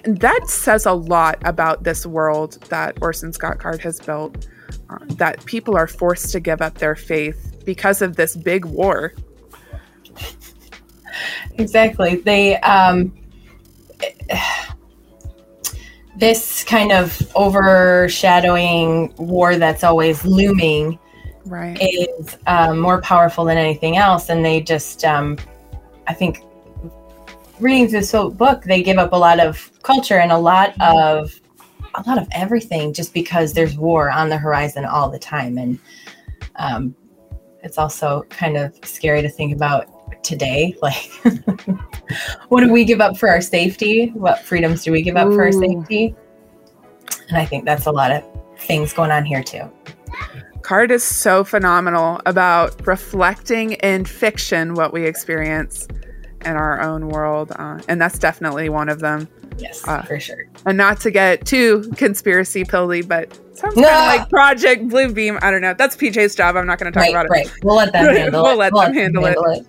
And 0.05 0.21
that 0.21 0.49
says 0.49 0.87
a 0.87 0.92
lot 0.92 1.38
about 1.44 1.83
this 1.83 2.07
world 2.07 2.62
that 2.68 2.97
Orson 3.03 3.33
Scott 3.33 3.59
Card 3.59 3.81
has 3.83 3.99
built. 4.01 4.47
Uh, 4.88 4.99
that 5.16 5.44
people 5.44 5.77
are 5.77 5.87
forced 5.88 6.31
to 6.33 6.40
give 6.40 6.62
up 6.62 6.79
their 6.79 6.94
faith 6.94 7.61
because 7.64 8.01
of 8.01 8.16
this 8.16 8.37
big 8.37 8.64
war. 8.64 9.12
Exactly. 11.59 12.16
They 12.16 12.57
um, 12.59 13.12
this 16.19 16.65
kind 16.65 16.91
of 16.91 17.21
overshadowing 17.37 19.15
war 19.17 19.57
that's 19.57 19.85
always 19.85 20.25
looming 20.25 20.99
Right. 21.47 21.79
is 21.81 22.37
um, 22.47 22.79
more 22.79 23.01
powerful 23.01 23.45
than 23.45 23.57
anything 23.57 23.97
else, 23.97 24.29
and 24.29 24.45
they 24.45 24.61
just 24.61 25.05
um, 25.05 25.39
I 26.07 26.13
think 26.13 26.43
reading 27.59 27.89
through 27.89 28.01
this 28.01 28.13
book, 28.37 28.65
they 28.65 28.83
give 28.83 28.99
up 28.99 29.13
a 29.13 29.17
lot 29.17 29.41
of 29.41 29.71
culture 29.83 30.19
and 30.19 30.31
a 30.31 30.37
lot 30.37 30.75
of 30.81 31.41
a 31.95 32.03
lot 32.07 32.19
of 32.19 32.29
everything 32.33 32.93
just 32.93 33.15
because 33.15 33.55
there's 33.55 33.77
war 33.79 34.11
on 34.11 34.29
the 34.29 34.37
horizon 34.37 34.85
all 34.85 35.09
the 35.09 35.19
time, 35.19 35.57
and 35.57 35.79
um, 36.57 36.95
it's 37.63 37.79
also 37.79 38.25
kind 38.29 38.59
of 38.59 38.75
scary 38.85 39.23
to 39.23 39.29
think 39.31 39.55
about 39.55 39.89
today. 40.23 40.75
Like, 40.83 41.11
what 42.49 42.63
do 42.63 42.73
we 42.73 42.85
give 42.85 43.01
up 43.03 43.17
for 43.19 43.29
our 43.29 43.41
safety? 43.43 44.09
What 44.15 44.43
freedoms 44.43 44.83
do 44.83 44.93
we 44.93 45.03
give 45.03 45.17
up 45.17 45.29
for 45.33 45.43
our 45.45 45.53
safety? 45.53 46.15
And 47.29 47.37
I 47.37 47.45
think 47.45 47.65
that's 47.67 47.85
a 47.87 47.91
lot 47.93 48.11
of 48.11 48.25
things 48.59 48.93
going 48.95 49.11
on 49.11 49.25
here 49.27 49.43
too. 49.43 49.71
Card 50.63 50.91
is 50.91 51.05
so 51.05 51.45
phenomenal 51.45 52.21
about 52.27 52.87
reflecting 52.87 53.73
in 53.73 54.05
fiction 54.07 54.75
what 54.75 54.93
we 54.93 55.05
experience 55.05 55.87
in 56.47 56.53
our 56.57 56.81
own 56.81 57.09
world. 57.09 57.53
Uh, 57.57 57.79
and 57.89 58.01
that's 58.01 58.19
definitely 58.19 58.69
one 58.71 58.89
of 58.89 59.01
them. 59.01 59.29
Yes, 59.59 59.83
Ah. 59.87 60.03
for 60.03 60.19
sure. 60.21 60.47
And 60.67 60.79
not 60.79 61.01
to 61.01 61.11
get 61.11 61.45
too 61.45 61.91
conspiracy 61.97 62.65
pilly, 62.65 63.03
but 63.03 63.35
sounds 63.55 63.75
kind 63.75 63.87
of 63.87 63.93
like 64.21 64.31
Project 64.31 64.89
Bluebeam. 64.89 65.39
I 65.43 65.51
don't 65.51 65.61
know. 65.63 65.75
That's 65.77 65.97
PJ's 65.97 66.35
job. 66.35 66.57
I'm 66.57 66.67
not 66.67 66.79
going 66.79 66.91
to 66.93 66.97
talk 66.97 67.03
Right, 67.03 67.11
about 67.11 67.27
it. 67.27 67.31
right. 67.31 67.51
We'll 67.63 67.77
let 67.77 67.93
them 67.93 68.07
handle 68.17 68.43
We'll 68.45 68.53
it. 68.53 68.73
let 68.73 68.73
them 68.73 68.95
handle 68.95 69.27
it. 69.27 69.37
it. 69.39 69.67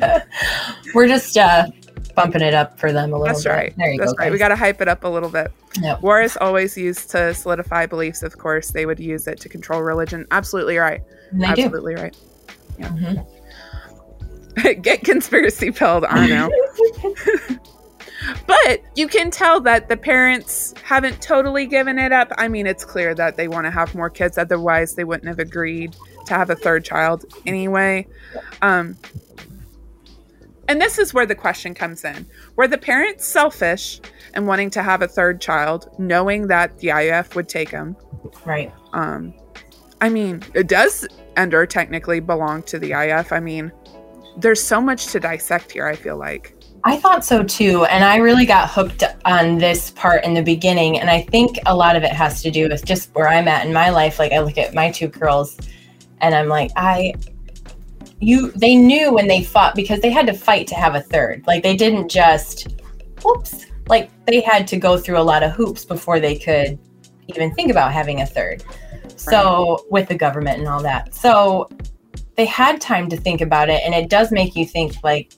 We're 0.94 1.08
just 1.08 1.36
uh, 1.36 1.66
bumping 2.14 2.42
it 2.42 2.54
up 2.54 2.78
for 2.78 2.92
them 2.92 3.12
a 3.12 3.18
little 3.18 3.26
That's 3.26 3.44
bit. 3.44 3.50
right. 3.50 3.74
There 3.76 3.92
you 3.92 3.98
That's 3.98 4.12
go. 4.12 4.18
right. 4.24 4.32
We 4.32 4.38
got 4.38 4.48
to 4.48 4.56
hype 4.56 4.80
it 4.80 4.88
up 4.88 5.04
a 5.04 5.08
little 5.08 5.28
bit. 5.28 5.52
Yep. 5.80 6.02
War 6.02 6.20
is 6.22 6.36
always 6.38 6.76
used 6.76 7.10
to 7.10 7.32
solidify 7.34 7.86
beliefs, 7.86 8.22
of 8.22 8.36
course. 8.38 8.70
They 8.70 8.86
would 8.86 8.98
use 9.00 9.26
it 9.26 9.38
to 9.40 9.48
control 9.48 9.82
religion. 9.82 10.26
Absolutely 10.30 10.78
right. 10.78 11.00
They 11.32 11.46
do. 11.54 11.62
Absolutely 11.64 11.94
right. 11.94 12.16
Mhm. 12.78 13.26
Get 14.82 15.04
conspiracy 15.04 15.70
pilled, 15.70 16.04
I 16.04 16.26
know. 16.26 16.50
but 18.46 18.82
you 18.94 19.08
can 19.08 19.30
tell 19.30 19.60
that 19.62 19.88
the 19.88 19.96
parents 19.96 20.74
haven't 20.82 21.20
totally 21.22 21.66
given 21.66 21.98
it 21.98 22.12
up. 22.12 22.32
I 22.36 22.48
mean, 22.48 22.66
it's 22.66 22.84
clear 22.84 23.14
that 23.14 23.36
they 23.36 23.48
want 23.48 23.66
to 23.66 23.70
have 23.70 23.94
more 23.94 24.10
kids, 24.10 24.38
otherwise, 24.38 24.94
they 24.94 25.04
wouldn't 25.04 25.28
have 25.28 25.38
agreed 25.38 25.96
to 26.26 26.34
have 26.34 26.50
a 26.50 26.56
third 26.56 26.84
child 26.84 27.24
anyway. 27.46 28.06
Um, 28.62 28.96
and 30.68 30.80
this 30.80 30.98
is 30.98 31.12
where 31.12 31.26
the 31.26 31.34
question 31.34 31.74
comes 31.74 32.04
in 32.04 32.26
were 32.54 32.68
the 32.68 32.78
parents 32.78 33.26
selfish 33.26 34.00
and 34.34 34.46
wanting 34.46 34.70
to 34.70 34.82
have 34.82 35.02
a 35.02 35.08
third 35.08 35.40
child, 35.40 35.92
knowing 35.98 36.46
that 36.46 36.78
the 36.78 36.90
IF 36.90 37.34
would 37.34 37.48
take 37.48 37.70
them? 37.70 37.96
Right. 38.44 38.72
Um, 38.92 39.34
I 40.00 40.08
mean, 40.08 40.42
it 40.54 40.68
does 40.68 41.08
Ender 41.36 41.66
technically 41.66 42.20
belong 42.20 42.62
to 42.64 42.78
the 42.78 42.92
IF. 42.92 43.32
I 43.32 43.40
mean, 43.40 43.72
there's 44.36 44.62
so 44.62 44.80
much 44.80 45.08
to 45.08 45.20
dissect 45.20 45.72
here, 45.72 45.86
I 45.86 45.96
feel 45.96 46.16
like. 46.16 46.54
I 46.82 46.96
thought 46.96 47.24
so 47.24 47.42
too. 47.42 47.84
And 47.86 48.04
I 48.04 48.16
really 48.16 48.46
got 48.46 48.70
hooked 48.70 49.02
on 49.24 49.58
this 49.58 49.90
part 49.90 50.24
in 50.24 50.34
the 50.34 50.42
beginning. 50.42 50.98
And 50.98 51.10
I 51.10 51.22
think 51.22 51.58
a 51.66 51.74
lot 51.74 51.96
of 51.96 52.02
it 52.02 52.12
has 52.12 52.42
to 52.42 52.50
do 52.50 52.68
with 52.68 52.84
just 52.84 53.14
where 53.14 53.28
I'm 53.28 53.48
at 53.48 53.66
in 53.66 53.72
my 53.72 53.90
life. 53.90 54.18
Like 54.18 54.32
I 54.32 54.40
look 54.40 54.56
at 54.56 54.74
my 54.74 54.90
two 54.90 55.08
girls 55.08 55.58
and 56.20 56.34
I'm 56.34 56.48
like, 56.48 56.70
I 56.76 57.14
you 58.20 58.50
they 58.52 58.76
knew 58.76 59.12
when 59.12 59.28
they 59.28 59.42
fought 59.42 59.74
because 59.74 60.00
they 60.00 60.10
had 60.10 60.26
to 60.26 60.34
fight 60.34 60.66
to 60.68 60.74
have 60.74 60.94
a 60.94 61.00
third. 61.00 61.44
Like 61.46 61.62
they 61.62 61.76
didn't 61.76 62.08
just 62.08 62.80
whoops. 63.22 63.66
Like 63.88 64.10
they 64.26 64.40
had 64.40 64.66
to 64.68 64.76
go 64.76 64.96
through 64.96 65.18
a 65.18 65.22
lot 65.22 65.42
of 65.42 65.52
hoops 65.52 65.84
before 65.84 66.20
they 66.20 66.38
could 66.38 66.78
even 67.28 67.54
think 67.54 67.70
about 67.70 67.92
having 67.92 68.20
a 68.20 68.26
third. 68.26 68.62
So 69.16 69.86
with 69.90 70.08
the 70.08 70.14
government 70.14 70.58
and 70.58 70.68
all 70.68 70.82
that. 70.82 71.14
So 71.14 71.68
they 72.36 72.46
had 72.46 72.80
time 72.80 73.08
to 73.10 73.16
think 73.16 73.42
about 73.42 73.68
it 73.68 73.82
and 73.84 73.94
it 73.94 74.08
does 74.08 74.32
make 74.32 74.56
you 74.56 74.64
think 74.64 74.94
like 75.02 75.34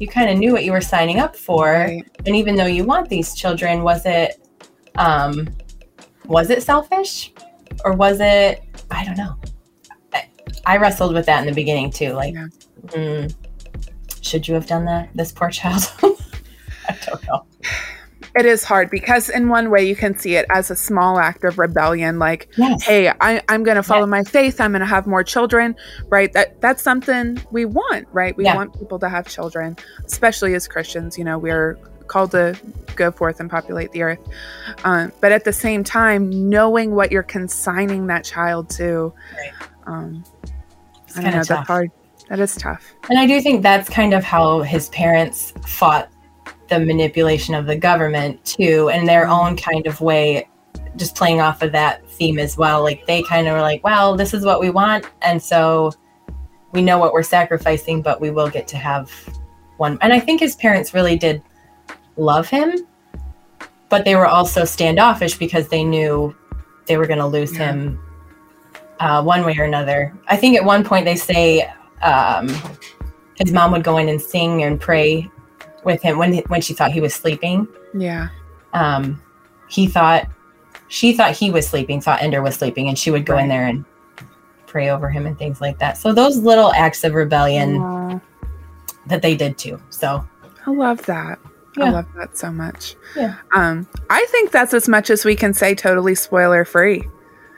you 0.00 0.08
kind 0.08 0.28
of 0.30 0.38
knew 0.38 0.52
what 0.52 0.64
you 0.64 0.72
were 0.72 0.80
signing 0.80 1.20
up 1.20 1.36
for. 1.36 1.66
Right. 1.66 2.02
and 2.26 2.34
even 2.34 2.56
though 2.56 2.66
you 2.66 2.84
want 2.84 3.08
these 3.08 3.34
children 3.34 3.82
was 3.84 4.04
it 4.06 4.44
um 4.96 5.48
was 6.26 6.50
it 6.50 6.62
selfish? 6.62 7.32
Or 7.84 7.92
was 7.94 8.18
it 8.20 8.62
i 8.90 9.04
don't 9.04 9.16
know. 9.16 9.36
I, 10.12 10.28
I 10.66 10.76
wrestled 10.78 11.14
with 11.14 11.26
that 11.26 11.40
in 11.40 11.46
the 11.46 11.54
beginning 11.54 11.90
too 11.92 12.12
like 12.14 12.34
Yeah. 12.34 12.48
mm, 12.88 13.34
should 14.22 14.48
you 14.48 14.54
have 14.54 14.66
done 14.66 14.84
that 14.86 15.10
this 15.14 15.30
poor 15.32 15.50
child? 15.50 15.82
I 16.88 16.96
don't 17.06 17.22
know 17.28 17.44
It 18.36 18.46
is 18.46 18.62
hard 18.62 18.90
because, 18.90 19.28
in 19.28 19.48
one 19.48 19.70
way, 19.70 19.84
you 19.84 19.96
can 19.96 20.16
see 20.18 20.36
it 20.36 20.46
as 20.50 20.70
a 20.70 20.76
small 20.76 21.18
act 21.18 21.42
of 21.44 21.58
rebellion. 21.58 22.18
Like, 22.18 22.48
yes 22.56 22.84
hey, 22.84 23.08
I, 23.20 23.42
I'm 23.48 23.64
going 23.64 23.76
to 23.76 23.82
follow 23.82 24.06
my 24.06 24.22
faith. 24.22 24.60
I'm 24.60 24.70
going 24.70 24.80
to 24.80 24.86
have 24.86 25.06
more 25.06 25.24
children, 25.24 25.74
right? 26.08 26.32
That 26.32 26.60
that's 26.60 26.82
something 26.82 27.38
we 27.50 27.64
want, 27.64 28.06
right? 28.12 28.36
We 28.36 28.44
Yeah. 28.44 28.54
want 28.54 28.78
people 28.78 28.98
to 29.00 29.08
have 29.08 29.26
children, 29.26 29.76
especially 30.04 30.54
as 30.54 30.68
Christians. 30.68 31.18
You 31.18 31.24
know, 31.24 31.38
we're 31.38 31.76
called 32.06 32.30
to 32.32 32.56
go 32.96 33.10
forth 33.10 33.40
and 33.40 33.48
populate 33.50 33.92
the 33.92 34.02
earth. 34.02 34.20
Um, 34.84 35.12
but 35.20 35.32
at 35.32 35.44
the 35.44 35.52
same 35.52 35.82
time, 35.84 36.30
knowing 36.48 36.94
what 36.94 37.10
you're 37.12 37.22
consigning 37.22 38.06
that 38.08 38.24
child 38.24 38.70
to, 38.70 39.12
Right. 39.36 39.52
um, 39.86 40.24
I 41.16 41.22
don't 41.22 41.32
know, 41.32 41.40
of 41.40 41.48
that's 41.48 41.66
hard. 41.68 41.90
That 42.28 42.38
is 42.38 42.54
tough. 42.54 42.94
And 43.08 43.18
I 43.18 43.26
do 43.26 43.40
think 43.40 43.62
that's 43.62 43.88
kind 43.88 44.14
of 44.14 44.22
how 44.22 44.60
his 44.62 44.88
parents 44.90 45.52
fought 45.66 46.08
the 46.70 46.80
manipulation 46.80 47.54
of 47.54 47.66
the 47.66 47.76
government 47.76 48.42
too, 48.44 48.90
in 48.94 49.04
their 49.04 49.28
own 49.28 49.56
kind 49.56 49.86
of 49.86 50.00
way, 50.00 50.48
just 50.96 51.14
playing 51.14 51.40
off 51.40 51.62
of 51.62 51.72
that 51.72 52.08
theme 52.08 52.38
as 52.38 52.56
well. 52.56 52.82
Like 52.82 53.06
they 53.06 53.22
kind 53.22 53.46
of 53.46 53.54
were 53.54 53.60
like, 53.60 53.84
well, 53.84 54.16
this 54.16 54.32
is 54.32 54.44
what 54.44 54.60
we 54.60 54.70
want. 54.70 55.06
And 55.22 55.42
so 55.42 55.92
we 56.72 56.80
know 56.80 56.98
what 56.98 57.12
we're 57.12 57.22
sacrificing, 57.22 58.00
but 58.00 58.20
we 58.20 58.30
will 58.30 58.48
get 58.48 58.66
to 58.68 58.76
have 58.76 59.10
one. 59.76 59.98
And 60.00 60.12
I 60.12 60.20
think 60.20 60.40
his 60.40 60.56
parents 60.56 60.94
really 60.94 61.16
did 61.16 61.42
love 62.16 62.48
him, 62.48 62.86
but 63.88 64.04
they 64.04 64.14
were 64.16 64.26
also 64.26 64.64
standoffish 64.64 65.36
because 65.36 65.68
they 65.68 65.84
knew 65.84 66.34
they 66.86 66.96
were 66.96 67.06
going 67.06 67.18
to 67.18 67.26
lose 67.26 67.52
Yeah. 67.52 67.72
him 67.72 68.00
uh, 69.00 69.22
one 69.22 69.44
way 69.44 69.56
or 69.58 69.64
another. 69.64 70.14
I 70.28 70.36
think 70.36 70.56
at 70.56 70.64
one 70.64 70.84
point 70.84 71.04
they 71.04 71.16
say, 71.16 71.68
um, 72.02 72.48
his 73.36 73.52
mom 73.52 73.72
would 73.72 73.82
go 73.82 73.96
in 73.96 74.08
and 74.08 74.20
sing 74.20 74.62
and 74.62 74.78
pray 74.78 75.28
with 75.84 76.02
him 76.02 76.18
when 76.18 76.34
when 76.48 76.60
she 76.60 76.74
thought 76.74 76.92
he 76.92 77.00
was 77.00 77.14
sleeping. 77.14 77.68
Yeah. 77.94 78.28
Um, 78.72 79.22
he 79.68 79.86
thought 79.86 80.28
she 80.88 81.12
thought 81.12 81.36
he 81.36 81.50
was 81.50 81.68
sleeping, 81.68 82.00
thought 82.00 82.22
Ender 82.22 82.42
was 82.42 82.56
sleeping, 82.56 82.88
and 82.88 82.98
she 82.98 83.10
would 83.10 83.24
go 83.24 83.38
in 83.38 83.48
there 83.48 83.66
and 83.66 83.84
pray 84.66 84.90
over 84.90 85.08
him 85.08 85.26
and 85.26 85.38
things 85.38 85.60
like 85.60 85.78
that. 85.78 85.98
So 85.98 86.12
those 86.12 86.38
little 86.38 86.72
acts 86.72 87.04
of 87.04 87.14
rebellion 87.14 88.20
that 89.06 89.22
they 89.22 89.36
did 89.36 89.58
too. 89.58 89.80
So 89.90 90.26
I 90.66 90.70
love 90.70 91.04
that. 91.06 91.38
I 91.76 91.90
love 91.90 92.06
that 92.16 92.36
so 92.36 92.50
much. 92.50 92.96
Yeah. 93.16 93.36
Um, 93.54 93.86
I 94.10 94.26
think 94.30 94.50
that's 94.50 94.74
as 94.74 94.88
much 94.88 95.08
as 95.08 95.24
we 95.24 95.36
can 95.36 95.54
say 95.54 95.74
totally 95.74 96.14
spoiler 96.14 96.64
free. 96.64 97.04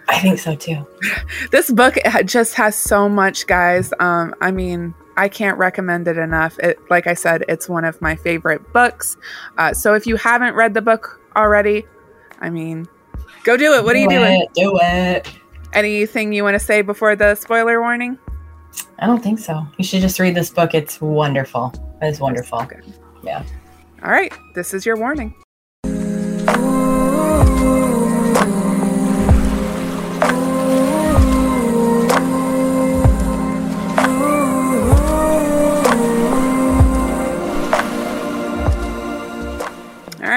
I 0.08 0.18
think 0.18 0.38
so 0.38 0.54
too. 0.54 0.86
this 1.50 1.70
book 1.70 1.96
just 2.24 2.54
has 2.54 2.76
so 2.76 3.08
much 3.08 3.46
guys 3.46 3.92
um 4.00 4.34
i 4.40 4.50
mean 4.50 4.94
i 5.16 5.28
can't 5.28 5.56
recommend 5.58 6.08
it 6.08 6.16
enough 6.16 6.58
it 6.60 6.78
like 6.90 7.06
i 7.06 7.14
said 7.14 7.44
it's 7.48 7.68
one 7.68 7.84
of 7.84 8.00
my 8.00 8.14
favorite 8.16 8.72
books 8.72 9.16
uh, 9.58 9.72
so 9.72 9.94
if 9.94 10.06
you 10.06 10.16
haven't 10.16 10.54
read 10.54 10.74
the 10.74 10.82
book 10.82 11.20
already 11.36 11.84
i 12.40 12.48
mean 12.50 12.86
go 13.44 13.56
do 13.56 13.72
it 13.74 13.84
what 13.84 13.94
are 13.96 13.98
you 13.98 14.08
Do 14.08 14.18
doing 14.18 14.40
it, 14.42 14.48
Do 14.54 14.78
it. 14.82 15.28
anything 15.72 16.32
you 16.32 16.42
want 16.44 16.54
to 16.54 16.60
say 16.64 16.82
before 16.82 17.16
the 17.16 17.34
spoiler 17.34 17.80
warning 17.80 18.18
I 18.98 19.06
don't 19.06 19.22
think 19.22 19.38
so. 19.38 19.66
You 19.76 19.84
should 19.84 20.00
just 20.00 20.18
read 20.18 20.34
this 20.34 20.48
book. 20.48 20.72
It's 20.74 20.98
wonderful. 21.00 21.74
It's 22.00 22.20
wonderful. 22.20 22.66
Yeah. 23.22 23.44
all 24.02 24.10
right 24.10 24.32
this 24.54 24.72
is 24.74 24.86
your 24.86 24.96
warning 24.96 25.34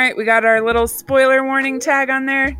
right 0.05 0.15
we 0.17 0.23
got 0.23 0.45
our 0.45 0.61
little 0.61 0.87
spoiler 0.87 1.43
warning 1.43 1.79
tag 1.79 2.09
on 2.11 2.27
there 2.27 2.55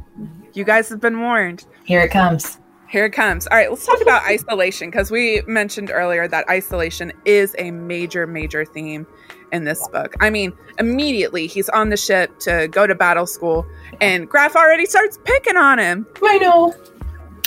you 0.54 0.64
guys 0.64 0.90
have 0.90 1.00
been 1.00 1.20
warned 1.22 1.66
Here 1.84 2.02
it 2.02 2.10
comes. 2.12 2.58
Here 2.88 3.06
it 3.06 3.12
comes. 3.12 3.46
All 3.48 3.58
right, 3.58 3.70
let's 3.70 3.86
talk 3.86 4.00
about 4.02 4.24
isolation 4.24 4.90
because 4.90 5.12
we 5.12 5.42
mentioned 5.48 5.92
earlier 5.92 6.28
that 6.30 6.48
isolation 6.50 7.12
is 7.26 7.54
a 7.60 7.72
major, 7.72 8.26
major 8.26 8.64
theme 8.64 9.06
in 9.52 9.66
this 9.66 9.86
book. 9.90 10.16
I 10.22 10.30
mean, 10.30 10.54
immediately 10.80 11.46
he's 11.48 11.68
on 11.70 11.90
the 11.90 11.98
ship 11.98 12.40
to 12.42 12.70
go 12.70 12.88
to 12.88 12.96
battle 12.96 13.26
school, 13.28 13.66
and 14.00 14.30
Graff 14.30 14.56
already 14.56 14.86
starts 14.86 15.20
picking 15.26 15.58
on 15.58 15.78
him. 15.78 16.08
I 16.24 16.38
know. 16.38 16.74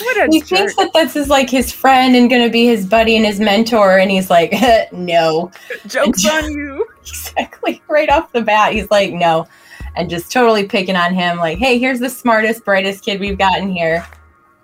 What 0.01 0.17
a 0.17 0.27
He 0.29 0.41
jerk. 0.41 0.49
thinks 0.49 0.75
that 0.75 0.91
this 0.93 1.15
is 1.15 1.29
like 1.29 1.49
his 1.49 1.71
friend 1.71 2.15
and 2.15 2.29
going 2.29 2.43
to 2.43 2.51
be 2.51 2.67
his 2.67 2.85
buddy 2.85 3.15
and 3.15 3.25
his 3.25 3.39
mentor, 3.39 3.97
and 3.97 4.11
he's 4.11 4.29
like, 4.29 4.53
no. 4.91 5.49
Joke's 5.87 6.25
on 6.29 6.51
you. 6.51 6.85
Exactly. 7.01 7.81
Right 7.87 8.09
off 8.09 8.31
the 8.33 8.41
bat, 8.41 8.73
he's 8.73 8.91
like, 8.91 9.13
no. 9.13 9.47
And 9.99 10.09
just 10.09 10.31
totally 10.31 10.65
picking 10.65 10.95
on 10.95 11.13
him, 11.13 11.37
like, 11.37 11.57
hey, 11.57 11.77
here's 11.77 11.99
the 11.99 12.09
smartest, 12.09 12.63
brightest 12.63 13.03
kid 13.03 13.19
we've 13.19 13.37
gotten 13.37 13.69
here. 13.69 14.05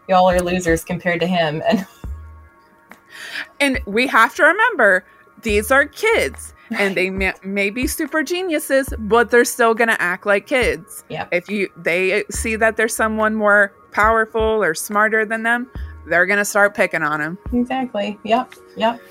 Y'all 0.08 0.30
are 0.30 0.40
losers 0.40 0.86
compared 0.86 1.20
to 1.20 1.28
him. 1.28 1.62
And 1.68 1.86
And 3.60 3.80
we 3.86 4.08
have 4.08 4.34
to 4.36 4.44
remember 4.44 5.06
these 5.42 5.72
are 5.72 5.86
kids. 5.86 6.54
And 6.72 6.96
they 6.96 7.10
may, 7.10 7.34
may 7.44 7.70
be 7.70 7.86
super 7.86 8.24
geniuses, 8.24 8.94
but 8.98 9.30
they're 9.30 9.46
still 9.46 9.74
gonna 9.74 9.98
act 10.00 10.26
like 10.26 10.48
kids. 10.48 11.04
Yep. 11.10 11.30
If 11.34 11.50
you 11.50 11.70
they 11.78 12.24
see 12.32 12.56
that 12.56 12.78
there's 12.78 12.96
someone 12.96 13.36
more 13.36 13.74
powerful 13.92 14.42
or 14.64 14.74
smarter 14.74 15.26
than 15.26 15.44
them, 15.44 15.70
they're 16.08 16.26
gonna 16.26 16.46
start 16.46 16.74
picking 16.76 17.04
on 17.04 17.20
them. 17.20 17.38
exactly. 17.54 18.18
Yep. 18.24 18.56
Yep. 18.78 19.02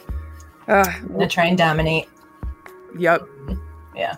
Uh, 0.69 0.85
Gonna 1.09 1.29
try 1.29 1.45
and 1.45 1.59
dominate. 1.59 2.09
yep. 2.99 3.23
Yeah. 3.95 4.17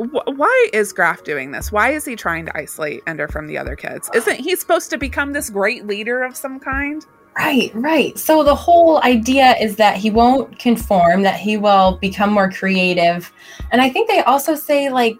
Wh- 0.00 0.38
why 0.38 0.68
is 0.72 0.92
Graff 0.92 1.24
doing 1.24 1.52
this? 1.52 1.70
Why 1.70 1.90
is 1.90 2.04
he 2.04 2.16
trying 2.16 2.46
to 2.46 2.56
isolate 2.56 3.02
Ender 3.06 3.28
from 3.28 3.46
the 3.46 3.58
other 3.58 3.76
kids? 3.76 4.10
Isn't 4.14 4.36
he 4.36 4.56
supposed 4.56 4.90
to 4.90 4.98
become 4.98 5.32
this 5.32 5.50
great 5.50 5.86
leader 5.86 6.22
of 6.22 6.36
some 6.36 6.58
kind? 6.58 7.04
Right, 7.38 7.70
right. 7.74 8.18
So 8.18 8.42
the 8.42 8.54
whole 8.54 9.02
idea 9.02 9.56
is 9.60 9.76
that 9.76 9.96
he 9.96 10.10
won't 10.10 10.58
conform, 10.58 11.22
that 11.22 11.38
he 11.38 11.56
will 11.56 11.98
become 11.98 12.32
more 12.32 12.50
creative. 12.50 13.32
And 13.70 13.80
I 13.80 13.88
think 13.88 14.08
they 14.08 14.20
also 14.22 14.54
say 14.54 14.90
like 14.90 15.16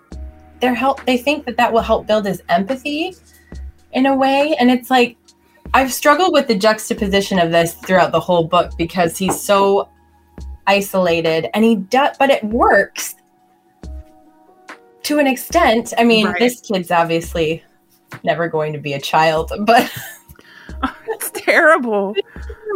they're 0.60 0.74
help 0.74 1.04
they 1.06 1.16
think 1.16 1.44
that 1.46 1.56
that 1.56 1.72
will 1.72 1.80
help 1.80 2.06
build 2.06 2.26
his 2.26 2.42
empathy 2.48 3.14
in 3.92 4.06
a 4.06 4.14
way 4.14 4.54
and 4.60 4.70
it's 4.70 4.90
like 4.90 5.16
I've 5.72 5.92
struggled 5.92 6.32
with 6.32 6.48
the 6.48 6.54
juxtaposition 6.54 7.38
of 7.38 7.50
this 7.50 7.74
throughout 7.74 8.12
the 8.12 8.20
whole 8.20 8.44
book 8.44 8.76
because 8.76 9.16
he's 9.16 9.40
so 9.40 9.88
isolated 10.66 11.48
and 11.54 11.64
he 11.64 11.76
does 11.76 12.16
but 12.18 12.30
it 12.30 12.44
works 12.44 13.14
to 15.04 15.18
an 15.18 15.26
extent. 15.26 15.92
I 15.98 16.04
mean, 16.04 16.26
Right. 16.26 16.38
this 16.38 16.60
kid's 16.60 16.90
obviously 16.90 17.62
never 18.24 18.48
going 18.48 18.72
to 18.72 18.78
be 18.78 18.94
a 18.94 19.00
child, 19.00 19.52
but 19.64 19.90
It's 21.08 21.30
terrible. 21.32 22.14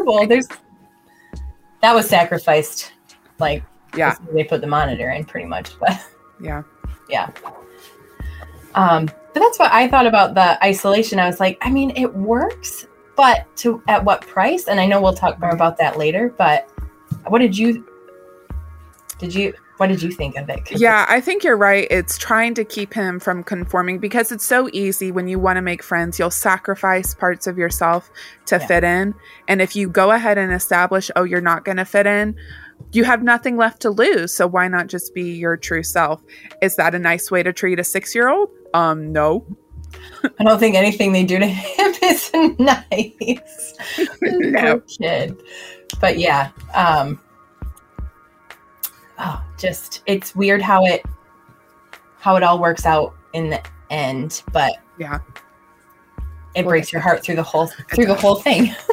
well, 0.04 0.26
there's 0.26 0.48
that 1.82 1.94
was 1.94 2.08
sacrificed. 2.08 2.92
Like, 3.38 3.62
Yeah, 3.96 4.16
they 4.32 4.44
put 4.44 4.60
the 4.60 4.66
monitor 4.66 5.10
in 5.10 5.24
pretty 5.24 5.46
much, 5.46 5.78
but 5.78 6.00
yeah. 6.40 6.62
yeah. 7.08 7.30
Um, 8.74 9.06
but 9.06 9.40
that's 9.40 9.58
what 9.58 9.72
I 9.72 9.88
thought 9.88 10.06
about 10.06 10.34
the 10.34 10.62
isolation. 10.64 11.18
I 11.18 11.26
was 11.26 11.40
like, 11.40 11.58
I 11.62 11.70
mean, 11.70 11.92
it 11.96 12.12
works, 12.14 12.86
but 13.16 13.46
to 13.58 13.82
at 13.88 14.04
what 14.04 14.20
price? 14.26 14.66
And 14.68 14.80
I 14.80 14.86
know 14.86 15.00
we'll 15.00 15.12
talk 15.14 15.38
more 15.40 15.50
about 15.50 15.76
that 15.78 15.96
later. 15.98 16.32
But 16.36 16.68
what 17.28 17.38
did 17.40 17.56
you? 17.56 17.86
Did 19.18 19.34
you? 19.34 19.54
What 19.78 19.88
did 19.88 20.02
you 20.02 20.12
think 20.12 20.36
of 20.36 20.48
it? 20.48 20.70
Yeah, 20.78 21.04
I 21.08 21.20
think 21.20 21.42
you're 21.42 21.56
right. 21.56 21.88
It's 21.90 22.16
trying 22.16 22.54
to 22.54 22.64
keep 22.64 22.94
him 22.94 23.18
from 23.18 23.42
conforming 23.42 23.98
because 23.98 24.30
it's 24.30 24.44
so 24.46 24.68
easy 24.72 25.10
when 25.10 25.26
you 25.26 25.38
want 25.40 25.56
to 25.56 25.62
make 25.62 25.82
friends, 25.82 26.16
you'll 26.18 26.30
sacrifice 26.30 27.12
parts 27.14 27.48
of 27.48 27.58
yourself 27.58 28.08
to 28.46 28.56
Yeah. 28.56 28.66
fit 28.66 28.84
in. 28.84 29.14
And 29.48 29.60
if 29.60 29.74
you 29.74 29.88
go 29.88 30.12
ahead 30.12 30.38
and 30.38 30.52
establish, 30.52 31.10
oh, 31.16 31.24
you're 31.24 31.40
not 31.40 31.64
going 31.64 31.78
to 31.78 31.84
fit 31.84 32.06
in, 32.06 32.36
you 32.92 33.02
have 33.02 33.22
nothing 33.24 33.56
left 33.56 33.82
to 33.82 33.90
lose. 33.90 34.32
So 34.32 34.46
why 34.46 34.68
not 34.68 34.86
just 34.86 35.12
be 35.12 35.32
your 35.32 35.56
true 35.56 35.82
self? 35.82 36.22
Is 36.62 36.76
that 36.76 36.94
a 36.94 36.98
nice 37.00 37.30
way 37.30 37.42
to 37.42 37.52
treat 37.52 37.80
a 37.80 37.84
six 37.84 38.14
year 38.14 38.28
old? 38.28 38.50
Um, 38.74 39.12
no. 39.12 39.44
I 40.38 40.44
don't 40.44 40.58
think 40.58 40.76
anything 40.76 41.12
they 41.12 41.24
do 41.24 41.38
to 41.38 41.46
him 41.46 41.94
is 42.02 42.30
nice. 42.60 43.74
No. 44.22 44.80
Kid. 45.00 45.36
But 46.00 46.18
yeah, 46.18 46.50
um 46.74 47.20
oh, 49.18 49.42
just 49.58 50.02
it's 50.06 50.34
weird 50.34 50.60
how 50.62 50.84
it 50.84 51.04
how 52.18 52.36
it 52.36 52.42
all 52.42 52.58
works 52.58 52.86
out 52.86 53.14
in 53.32 53.50
the 53.50 53.62
end, 53.90 54.42
but 54.52 54.72
Yeah. 54.98 55.18
it 56.54 56.64
breaks 56.64 56.92
your 56.92 57.02
heart 57.02 57.22
through 57.22 57.36
the 57.36 57.42
whole 57.42 57.66
through 57.94 58.06
the 58.06 58.14
whole 58.14 58.36
thing. 58.36 58.74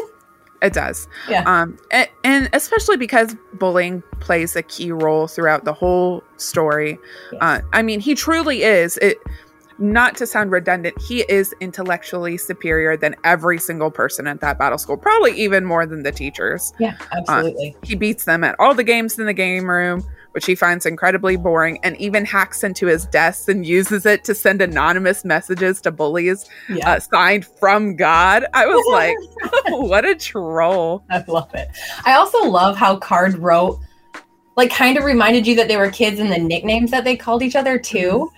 It 0.63 0.73
does. 0.73 1.07
Yeah. 1.27 1.41
Um, 1.47 1.79
and, 1.89 2.07
and 2.23 2.49
especially 2.53 2.95
because 2.95 3.35
bullying 3.53 4.03
plays 4.19 4.55
a 4.55 4.61
key 4.61 4.91
role 4.91 5.25
throughout 5.25 5.65
the 5.65 5.73
whole 5.73 6.23
story. 6.37 6.99
Yes. 7.31 7.41
Uh, 7.41 7.61
I 7.73 7.81
mean, 7.81 7.99
he 7.99 8.13
truly 8.13 8.61
is. 8.61 8.97
It 8.97 9.17
not 9.81 10.15
to 10.17 10.27
sound 10.27 10.51
redundant, 10.51 10.95
he 11.01 11.21
is 11.27 11.53
intellectually 11.59 12.37
superior 12.37 12.95
than 12.95 13.15
every 13.23 13.57
single 13.57 13.91
person 13.91 14.27
at 14.27 14.39
that 14.41 14.57
battle 14.57 14.77
school, 14.77 14.97
probably 14.97 15.33
even 15.33 15.65
more 15.65 15.85
than 15.85 16.03
the 16.03 16.11
teachers. 16.11 16.73
yeah, 16.79 16.95
absolutely. 17.11 17.75
He 17.83 17.95
beats 17.95 18.25
them 18.25 18.43
at 18.43 18.55
all 18.59 18.73
the 18.73 18.83
games 18.83 19.17
in 19.17 19.25
the 19.25 19.33
game 19.33 19.69
room, 19.69 20.05
which 20.31 20.45
he 20.45 20.55
finds 20.55 20.85
incredibly 20.85 21.35
boring, 21.35 21.79
and 21.83 21.97
even 21.97 22.25
hacks 22.25 22.63
into 22.63 22.87
his 22.87 23.05
desk 23.07 23.49
and 23.49 23.65
uses 23.65 24.05
it 24.05 24.23
to 24.23 24.35
send 24.35 24.61
anonymous 24.61 25.25
messages 25.25 25.81
to 25.81 25.91
bullies 25.91 26.47
yeah, 26.69 26.91
uh, 26.91 26.99
signed 26.99 27.45
from 27.45 27.95
God. 27.95 28.45
I 28.53 28.65
was 28.65 28.85
like, 28.91 29.17
what 29.69 30.05
a 30.05 30.15
troll. 30.15 31.03
I 31.09 31.23
love 31.27 31.53
it. 31.53 31.69
I 32.05 32.13
also 32.13 32.45
love 32.45 32.77
how 32.77 32.97
Card 32.97 33.37
wrote 33.37 33.79
like 34.57 34.69
kind 34.69 34.97
of 34.97 35.05
reminded 35.05 35.47
you 35.47 35.55
that 35.55 35.67
they 35.67 35.77
were 35.77 35.89
kids 35.89 36.19
and 36.19 36.31
the 36.31 36.37
nicknames 36.37 36.91
that 36.91 37.03
they 37.03 37.15
called 37.15 37.41
each 37.41 37.55
other 37.55 37.79
too. 37.79 38.31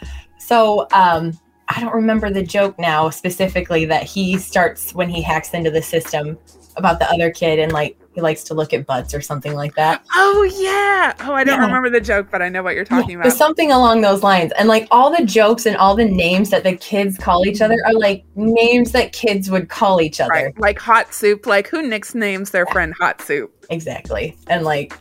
So 0.46 0.88
um 0.94 1.38
I 1.70 1.80
don't 1.80 1.94
remember 1.96 2.30
the 2.30 2.44
joke 2.44 2.78
now 2.78 3.10
specifically 3.10 3.86
that 3.86 4.04
he 4.04 4.38
starts 4.38 4.94
when 4.94 5.10
he 5.10 5.22
hacks 5.22 5.54
into 5.54 5.72
the 5.72 5.82
system 5.82 6.38
about 6.76 7.00
the 7.00 7.10
other 7.10 7.32
kid 7.32 7.60
and 7.60 7.72
like 7.72 7.98
he 8.16 8.22
likes 8.22 8.44
to 8.44 8.54
look 8.54 8.74
at 8.74 8.86
butts 8.86 9.14
or 9.14 9.22
something 9.22 9.54
like 9.54 9.74
that. 9.76 10.04
Oh 10.16 10.44
yeah. 10.60 11.14
Oh, 11.22 11.34
I 11.34 11.44
don't 11.44 11.60
Yeah. 11.60 11.66
remember 11.66 11.90
the 11.90 12.02
joke, 12.02 12.28
but 12.32 12.42
I 12.42 12.50
know 12.50 12.62
what 12.62 12.76
you're 12.76 12.84
talking 12.86 13.12
Yeah, 13.12 13.22
about. 13.22 13.34
something 13.34 13.72
along 13.72 14.02
those 14.02 14.22
lines. 14.24 14.52
And 14.58 14.68
like 14.68 14.88
all 14.92 15.16
the 15.16 15.24
jokes 15.26 15.66
and 15.66 15.76
all 15.78 15.96
the 15.96 16.06
names 16.06 16.50
that 16.50 16.64
the 16.64 16.76
kids 16.76 17.18
call 17.18 17.46
each 17.48 17.62
other 17.62 17.78
are 17.88 17.94
like 17.94 18.24
names 18.36 18.92
that 18.92 19.14
kids 19.14 19.50
would 19.50 19.70
call 19.70 20.02
each 20.02 20.20
other. 20.20 20.32
Right. 20.32 20.60
Like 20.60 20.78
hot 20.80 21.14
soup. 21.14 21.46
Like 21.48 21.68
who 21.70 21.82
nicknames 21.82 22.52
their 22.52 22.66
friend 22.68 22.94
hot 23.00 23.22
soup? 23.22 23.52
Exactly. 23.70 24.36
And 24.48 24.64
like 24.64 24.94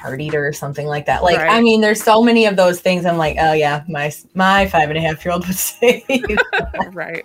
fart 0.00 0.20
eater 0.20 0.46
or 0.46 0.52
something 0.52 0.86
like 0.86 1.06
that. 1.06 1.22
Like, 1.22 1.38
Right. 1.38 1.50
I 1.50 1.60
mean, 1.60 1.80
there's 1.80 2.02
so 2.02 2.22
many 2.22 2.46
of 2.46 2.56
those 2.56 2.80
things. 2.80 3.04
I'm 3.06 3.16
like, 3.18 3.36
oh 3.40 3.52
yeah, 3.52 3.82
my 3.88 4.12
my 4.34 4.66
five 4.68 4.88
and 4.90 4.98
a 4.98 5.00
half 5.00 5.24
year 5.24 5.32
old 5.32 5.46
would 5.46 5.56
say. 5.58 6.04
right. 6.92 7.24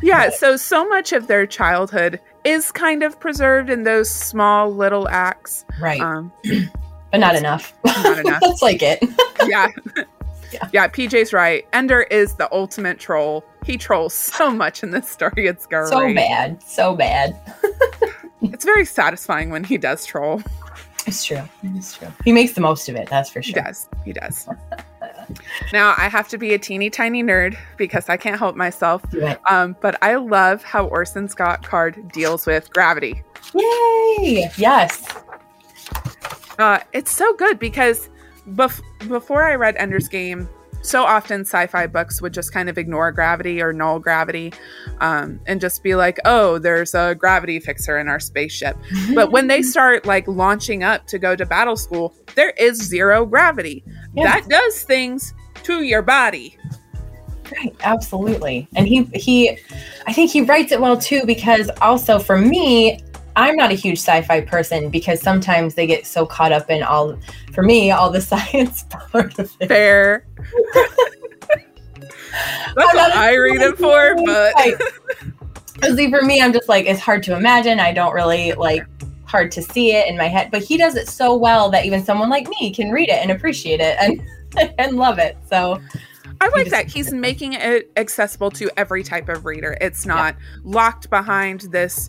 Yeah, 0.00 0.30
so 0.30 0.56
so 0.56 0.88
much 0.88 1.12
of 1.12 1.26
their 1.26 1.46
childhood 1.46 2.20
is 2.44 2.70
kind 2.72 3.02
of 3.02 3.18
preserved 3.18 3.68
in 3.70 3.82
those 3.82 4.08
small 4.10 4.72
little 4.72 5.08
acts. 5.08 5.64
right. 5.80 6.00
Um, 6.00 6.32
but 7.10 7.18
not 7.18 7.34
enough. 7.34 7.72
not 7.84 8.18
enough. 8.20 8.40
That's 8.42 8.62
like 8.62 8.80
it. 8.82 9.02
yeah. 9.46 9.68
Yeah. 10.52 10.68
yeah. 10.72 10.88
PJ's 10.88 11.32
right. 11.32 11.66
Ender 11.72 12.02
is 12.02 12.34
the 12.36 12.48
ultimate 12.52 12.98
troll. 13.00 13.44
He 13.64 13.76
trolls 13.76 14.14
so 14.14 14.50
much 14.50 14.82
in 14.82 14.90
this 14.92 15.08
story. 15.08 15.46
It's 15.46 15.64
so 15.70 16.14
bad. 16.14 16.62
So 16.62 16.94
bad. 16.96 17.36
It's 18.42 18.64
very 18.64 18.84
satisfying 18.84 19.50
when 19.50 19.62
he 19.64 19.78
does 19.78 20.04
troll. 20.04 20.42
It's 21.06 21.24
true. 21.24 21.42
It's 21.62 21.96
true. 21.96 22.08
He 22.24 22.32
makes 22.32 22.52
the 22.52 22.60
most 22.60 22.88
of 22.88 22.96
it, 22.96 23.08
that's 23.08 23.30
for 23.30 23.42
sure. 23.42 23.54
He 23.54 23.60
does. 23.60 23.88
He 24.04 24.12
does. 24.12 24.48
now 25.72 25.94
I 25.98 26.08
have 26.08 26.28
to 26.28 26.38
be 26.38 26.54
a 26.54 26.58
teeny 26.58 26.90
tiny 26.90 27.22
nerd 27.22 27.56
because 27.76 28.08
I 28.08 28.16
can't 28.16 28.38
help 28.38 28.56
myself. 28.56 29.02
It. 29.14 29.38
Um, 29.50 29.76
but 29.80 29.96
I 30.02 30.16
love 30.16 30.62
how 30.62 30.86
Orson 30.86 31.28
Scott 31.28 31.66
Card 31.66 32.12
deals 32.12 32.46
with 32.46 32.72
gravity. 32.72 33.22
Yay! 33.54 34.50
Yes. 34.56 35.06
Uh, 36.58 36.80
it's 36.92 37.10
so 37.10 37.34
good 37.34 37.58
because 37.58 38.08
bef- 38.50 38.82
before 39.08 39.42
I 39.42 39.54
read 39.54 39.76
Ender's 39.76 40.08
Game, 40.08 40.48
so 40.82 41.04
often 41.04 41.42
sci-fi 41.42 41.86
books 41.86 42.20
would 42.20 42.34
just 42.34 42.52
kind 42.52 42.68
of 42.68 42.76
ignore 42.76 43.10
gravity 43.12 43.62
or 43.62 43.72
null 43.72 43.98
gravity, 43.98 44.52
um, 45.00 45.40
and 45.46 45.60
just 45.60 45.82
be 45.82 45.94
like, 45.94 46.18
"Oh, 46.24 46.58
there's 46.58 46.94
a 46.94 47.14
gravity 47.14 47.60
fixer 47.60 47.98
in 47.98 48.08
our 48.08 48.20
spaceship." 48.20 48.76
But 49.14 49.32
when 49.32 49.46
they 49.46 49.62
start 49.74 50.06
like 50.06 50.26
launching 50.28 50.82
up 50.82 51.06
to 51.08 51.18
go 51.18 51.36
to 51.36 51.46
battle 51.46 51.76
school, 51.76 52.14
there 52.34 52.50
is 52.50 52.76
zero 52.82 53.24
gravity. 53.24 53.84
Yeah. 54.14 54.24
That 54.24 54.48
does 54.48 54.82
things 54.82 55.34
to 55.62 55.82
your 55.82 56.02
body. 56.02 56.58
Right, 57.52 57.74
absolutely. 57.82 58.68
And 58.74 58.88
he 58.88 59.04
he 59.14 59.58
I 60.06 60.12
think 60.12 60.30
he 60.30 60.42
writes 60.42 60.72
it 60.72 60.80
well 60.80 60.96
too 60.96 61.24
because 61.26 61.70
also 61.80 62.18
for 62.18 62.38
me, 62.38 62.98
I'm 63.36 63.56
not 63.56 63.70
a 63.70 63.74
huge 63.74 63.98
sci-fi 63.98 64.40
person 64.42 64.90
because 64.90 65.20
sometimes 65.20 65.74
they 65.74 65.86
get 65.86 66.06
so 66.06 66.26
caught 66.26 66.52
up 66.52 66.70
in 66.70 66.82
all 66.82 67.16
for 67.52 67.62
me, 67.62 67.90
all 67.90 68.10
the 68.10 68.20
science 68.32 68.84
part 68.90 69.38
of 69.38 69.54
it. 69.60 69.68
Fair. 69.68 70.26
That's 72.74 72.94
what 72.94 73.14
I 73.14 73.36
read 73.36 73.60
it 73.60 73.76
for, 73.78 74.14
but. 74.24 74.54
See, 75.96 76.10
for 76.10 76.22
me, 76.22 76.40
I'm 76.40 76.52
just 76.52 76.68
like 76.68 76.86
it's 76.86 77.00
hard 77.00 77.22
to 77.24 77.36
imagine. 77.36 77.80
I 77.80 77.92
don't 77.92 78.14
really 78.14 78.52
like 78.52 78.86
hard 79.24 79.50
to 79.52 79.62
see 79.62 79.92
it 79.92 80.06
in 80.06 80.16
my 80.16 80.28
head, 80.28 80.50
but 80.50 80.62
he 80.62 80.76
does 80.76 80.94
it 80.94 81.08
so 81.08 81.36
well 81.36 81.70
that 81.70 81.84
even 81.84 82.04
someone 82.04 82.30
like 82.30 82.48
me 82.48 82.72
can 82.72 82.90
read 82.90 83.08
it 83.08 83.18
and 83.20 83.30
appreciate 83.30 83.80
it 83.80 83.96
and 84.00 84.22
and 84.78 84.96
love 84.96 85.18
it. 85.18 85.36
So 85.48 85.80
I 86.40 86.48
like 86.48 86.68
that 86.70 86.86
he's 86.86 87.12
making 87.12 87.54
it 87.54 87.90
accessible 87.96 88.50
to 88.52 88.70
every 88.76 89.02
type 89.02 89.28
of 89.28 89.44
reader. 89.44 89.76
It's 89.80 90.06
not 90.06 90.36
yeah. 90.36 90.60
locked 90.64 91.10
behind 91.10 91.62
this 91.72 92.08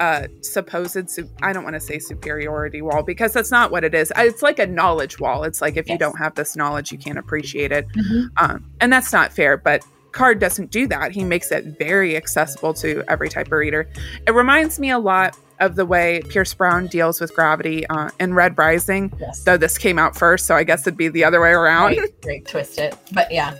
uh 0.00 0.26
supposed 0.42 1.10
su- 1.10 1.30
I 1.42 1.52
don't 1.52 1.64
want 1.64 1.74
to 1.74 1.80
say 1.80 1.98
superiority 1.98 2.82
wall 2.82 3.02
because 3.02 3.32
that's 3.32 3.50
not 3.50 3.70
what 3.70 3.84
it 3.84 3.94
is. 3.94 4.12
It's 4.16 4.42
like 4.42 4.58
a 4.58 4.66
knowledge 4.66 5.20
wall. 5.20 5.44
It's 5.44 5.60
like 5.60 5.76
if 5.76 5.86
yes. 5.86 5.94
you 5.94 5.98
don't 5.98 6.18
have 6.18 6.34
this 6.34 6.56
knowledge, 6.56 6.92
you 6.92 6.98
can't 6.98 7.18
appreciate 7.18 7.72
it. 7.72 7.88
Mm-hmm. 7.90 8.26
Um, 8.36 8.64
and 8.80 8.92
that's 8.92 9.12
not 9.12 9.32
fair, 9.32 9.56
but 9.56 9.84
Card 10.12 10.40
doesn't 10.40 10.70
do 10.70 10.86
that. 10.88 11.12
He 11.12 11.22
makes 11.22 11.52
it 11.52 11.78
very 11.78 12.16
accessible 12.16 12.74
to 12.74 13.04
every 13.08 13.28
type 13.28 13.46
of 13.46 13.52
reader. 13.52 13.88
It 14.26 14.32
reminds 14.32 14.78
me 14.80 14.90
a 14.90 14.98
lot 14.98 15.38
of 15.60 15.76
the 15.76 15.84
way 15.84 16.22
Pierce 16.28 16.54
Brown 16.54 16.86
deals 16.86 17.20
with 17.20 17.34
gravity 17.34 17.86
uh, 17.88 18.10
in 18.18 18.34
Red 18.34 18.56
Rising. 18.56 19.12
Yes. 19.18 19.44
Though 19.44 19.56
this 19.56 19.76
came 19.76 19.98
out 19.98 20.16
first, 20.16 20.46
so 20.46 20.54
I 20.54 20.64
guess 20.64 20.86
it'd 20.86 20.96
be 20.96 21.08
the 21.08 21.24
other 21.24 21.40
way 21.40 21.50
around. 21.50 21.96
Right, 21.96 22.10
right 22.26 22.46
twist 22.46 22.78
it. 22.78 22.96
But 23.12 23.30
yeah. 23.30 23.56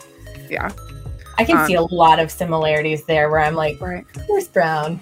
Yeah. 0.49 0.73
I 1.37 1.45
can 1.45 1.59
um, 1.59 1.67
see 1.67 1.75
a 1.75 1.83
lot 1.83 2.19
of 2.19 2.31
similarities 2.31 3.05
there 3.05 3.31
where 3.31 3.41
I'm 3.41 3.55
like, 3.55 3.81
right. 3.81 4.05
Pierce 4.27 4.49
Brown. 4.49 5.01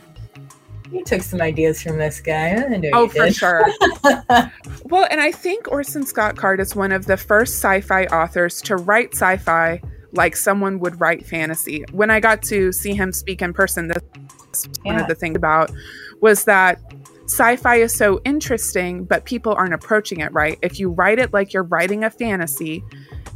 You 0.91 1.05
took 1.05 1.23
some 1.23 1.41
ideas 1.41 1.83
from 1.83 1.99
this 1.99 2.21
guy. 2.21 2.55
oh, 2.93 3.09
for 3.09 3.31
sure. 3.31 3.67
well, 4.85 5.07
and 5.11 5.21
I 5.21 5.33
think 5.33 5.71
Orson 5.71 6.07
Scott 6.07 6.37
Card 6.37 6.61
is 6.61 6.77
one 6.77 6.93
of 6.93 7.07
the 7.07 7.17
first 7.17 7.55
sci 7.55 7.81
fi 7.81 8.05
authors 8.07 8.61
to 8.63 8.77
write 8.77 9.15
sci 9.15 9.37
fi 9.39 9.81
like 10.13 10.37
someone 10.37 10.79
would 10.81 11.01
write 11.01 11.27
fantasy. 11.27 11.85
When 11.93 12.11
I 12.11 12.21
got 12.21 12.43
to 12.45 12.73
see 12.73 12.95
him 12.95 13.13
speak 13.13 13.43
in 13.43 13.53
person, 13.53 13.89
this 13.89 14.03
yeah. 14.65 14.93
one 14.93 15.01
of 15.01 15.09
the 15.09 15.15
things 15.15 15.37
about 15.37 15.71
was 16.21 16.45
that 16.45 16.81
sci-fi 17.25 17.77
is 17.77 17.95
so 17.95 18.21
interesting, 18.25 19.05
but 19.05 19.25
people 19.25 19.53
aren't 19.53 19.75
approaching 19.75 20.21
it 20.21 20.33
right. 20.33 20.59
If 20.63 20.79
you 20.79 20.91
write 20.91 21.19
it 21.19 21.33
like 21.33 21.53
you're 21.53 21.65
writing 21.65 22.05
a 22.05 22.11
fantasy, 22.11 22.83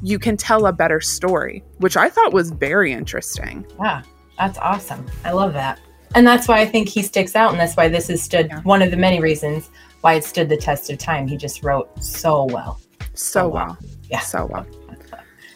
you 0.02 0.18
can 0.18 0.36
tell 0.36 0.66
a 0.66 0.72
better 0.72 1.00
story, 1.00 1.62
which 1.78 1.96
I 1.96 2.08
thought 2.08 2.32
was 2.32 2.50
very 2.50 2.92
interesting. 2.92 3.66
Yeah, 3.80 4.02
that's 4.38 4.58
awesome. 4.58 5.04
I 5.24 5.32
love 5.32 5.52
that. 5.54 5.80
And 6.14 6.26
that's 6.26 6.48
why 6.48 6.60
I 6.60 6.66
think 6.66 6.88
he 6.88 7.02
sticks 7.02 7.36
out, 7.36 7.52
and 7.52 7.60
that's 7.60 7.76
why 7.76 7.88
this 7.88 8.08
has 8.08 8.22
stood 8.22 8.48
yeah. 8.48 8.60
one 8.62 8.82
of 8.82 8.90
the 8.90 8.96
many 8.96 9.20
reasons 9.20 9.70
why 10.00 10.14
it 10.14 10.24
stood 10.24 10.48
the 10.48 10.56
test 10.56 10.90
of 10.90 10.98
time. 10.98 11.28
He 11.28 11.36
just 11.36 11.62
wrote 11.62 12.02
so 12.02 12.44
well. 12.46 12.80
So, 13.14 13.14
so 13.14 13.48
well. 13.48 13.66
well. 13.66 13.78
Yeah. 14.10 14.20
So 14.20 14.46
well. 14.46 14.66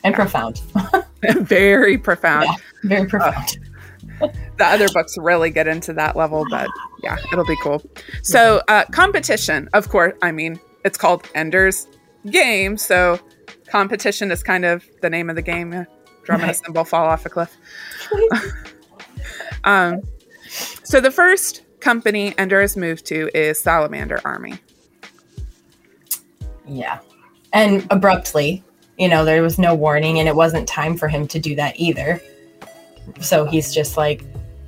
And 0.05 0.12
yeah. 0.12 0.17
profound. 0.17 0.61
very 1.40 1.99
profound. 1.99 2.45
Yeah, 2.45 2.55
very 2.85 3.09
profound. 3.09 3.59
Uh, 4.21 4.29
the 4.59 4.64
other 4.64 4.88
books 4.90 5.17
really 5.19 5.51
get 5.51 5.67
into 5.67 5.93
that 5.95 6.14
level, 6.14 6.45
but 6.51 6.69
yeah, 7.03 7.17
it'll 7.33 7.47
be 7.47 7.57
cool. 7.62 7.83
So, 8.23 8.62
uh, 8.69 8.85
competition, 8.93 9.69
of 9.73 9.88
course, 9.88 10.14
I 10.23 10.31
mean, 10.31 10.61
it's 10.85 10.97
called 10.97 11.29
Ender's 11.35 11.88
Game. 12.31 12.77
So, 12.77 13.19
competition 13.69 14.31
is 14.31 14.43
kind 14.43 14.64
of 14.64 14.85
the 15.03 15.11
name 15.11 15.31
of 15.31 15.37
the 15.37 15.43
game. 15.43 15.87
Drum 16.23 16.40
and 16.40 16.51
a 16.51 16.55
cymbal 16.55 16.85
fall 16.85 17.07
off 17.07 17.27
a 17.27 17.29
cliff. 17.29 17.57
um, 19.64 20.01
so, 20.85 21.01
the 21.01 21.11
first 21.11 21.62
company 21.81 22.37
Ender 22.38 22.61
has 22.61 22.77
moved 22.77 23.07
to 23.07 23.29
is 23.37 23.59
Salamander 23.59 24.21
Army. 24.25 24.55
Yeah. 26.67 27.01
And 27.53 27.87
abruptly, 27.90 28.64
you 28.99 29.09
know, 29.09 29.25
there 29.25 29.43
was 29.43 29.59
no 29.59 29.75
warning, 29.75 30.19
and 30.19 30.29
it 30.29 30.35
wasn't 30.35 30.67
time 30.69 30.97
for 30.97 31.09
him 31.09 31.27
to 31.29 31.38
do 31.38 31.55
that 31.57 31.79
either. 31.79 32.21
So 33.21 33.45
he's 33.45 33.75
just 33.75 33.97
like 33.97 34.25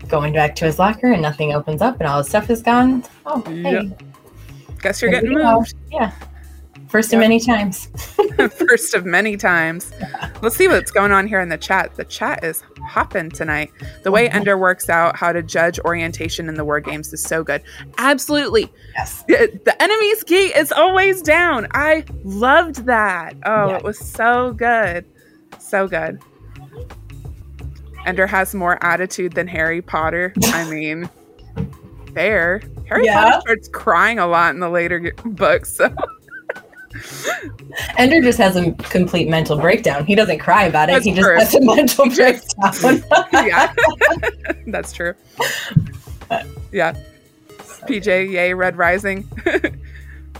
going 0.08 0.32
back 0.32 0.54
to 0.56 0.64
his 0.64 0.78
locker 0.78 1.12
and 1.12 1.22
nothing 1.22 1.52
opens 1.52 1.82
up 1.82 1.98
and 2.00 2.08
all 2.08 2.18
his 2.18 2.28
stuff 2.28 2.50
is 2.50 2.62
gone. 2.62 3.04
Oh, 3.24 3.40
hey. 3.42 3.90
Guess 4.80 5.02
you're 5.02 5.10
getting 5.10 5.32
moved. 5.32 5.74
Yeah. 5.90 6.12
First 6.88 7.12
yep. 7.12 7.18
of 7.18 7.20
many 7.20 7.40
times. 7.40 7.86
First 8.68 8.94
of 8.94 9.04
many 9.04 9.36
times. 9.36 9.92
Let's 10.42 10.56
see 10.56 10.68
what's 10.68 10.90
going 10.90 11.10
on 11.10 11.26
here 11.26 11.40
in 11.40 11.48
the 11.48 11.58
chat. 11.58 11.94
The 11.96 12.04
chat 12.04 12.44
is 12.44 12.62
hopping 12.86 13.30
tonight. 13.30 13.72
The 14.02 14.10
way 14.10 14.28
mm-hmm. 14.28 14.36
Ender 14.36 14.58
works 14.58 14.88
out 14.88 15.16
how 15.16 15.32
to 15.32 15.42
judge 15.42 15.80
orientation 15.80 16.48
in 16.48 16.54
the 16.54 16.64
war 16.64 16.80
games 16.80 17.12
is 17.12 17.22
so 17.22 17.42
good. 17.42 17.62
Absolutely. 17.98 18.70
Yes. 18.94 19.24
The, 19.26 19.60
the 19.64 19.82
enemy's 19.82 20.22
gate 20.24 20.54
is 20.54 20.70
always 20.70 21.22
down. 21.22 21.66
I 21.72 22.04
loved 22.24 22.86
that. 22.86 23.34
Oh, 23.44 23.70
it 23.74 23.82
was 23.82 23.98
so 23.98 24.52
good. 24.52 25.04
So 25.58 25.88
good. 25.88 26.20
Ender 28.06 28.26
has 28.26 28.54
more 28.54 28.82
attitude 28.84 29.32
than 29.32 29.48
Harry 29.48 29.82
Potter. 29.82 30.32
I 30.44 30.64
mean, 30.70 31.10
fair. 32.14 32.62
Harry 32.88 33.06
yeah. 33.06 33.22
Potter 33.22 33.40
starts 33.40 33.68
crying 33.68 34.20
a 34.20 34.26
lot 34.26 34.54
in 34.54 34.60
the 34.60 34.70
later 34.70 35.12
books. 35.24 35.74
So. 35.74 35.94
Ender 37.98 38.20
just 38.22 38.38
has 38.38 38.56
a 38.56 38.72
complete 38.72 39.28
mental 39.28 39.58
breakdown. 39.58 40.06
He 40.06 40.14
doesn't 40.14 40.38
cry 40.38 40.64
about 40.64 40.88
it. 40.88 40.92
That's 40.92 41.04
he 41.04 41.12
just 41.12 41.28
has 41.28 41.54
a 41.54 41.60
mental 41.60 42.08
breakdown. 42.08 43.02
yeah, 43.46 43.74
that's 44.66 44.92
true. 44.92 45.14
Yeah, 46.72 46.96
PJ, 47.86 48.32
yay, 48.32 48.54
Red 48.54 48.76
Rising. 48.76 49.28
it 49.44 49.72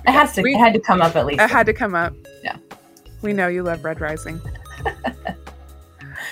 has 0.07 0.35
to. 0.35 0.43
We, 0.43 0.55
it 0.55 0.59
had 0.59 0.75
to 0.75 0.81
come 0.81 1.03
up 1.03 1.17
at 1.17 1.27
least. 1.27 1.41
It 1.41 1.51
had 1.51 1.67
to 1.67 1.73
come 1.73 1.95
up. 1.95 2.15
Yeah, 2.43 2.57
we 3.23 3.33
know 3.33 3.49
you 3.49 3.63
love 3.63 3.85
Red 3.85 4.01
Rising. 4.01 4.41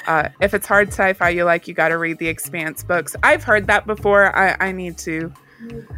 Uh, 0.06 0.28
if 0.40 0.52
it's 0.52 0.66
hard 0.66 0.88
sci-fi 0.88 1.30
you 1.30 1.44
like, 1.44 1.66
you 1.66 1.74
got 1.74 1.88
to 1.88 1.98
read 1.98 2.18
the 2.18 2.28
Expanse 2.28 2.82
books. 2.82 3.16
I've 3.22 3.42
heard 3.42 3.66
that 3.68 3.86
before. 3.86 4.36
I, 4.36 4.56
I 4.60 4.72
need 4.72 4.98
to 4.98 5.32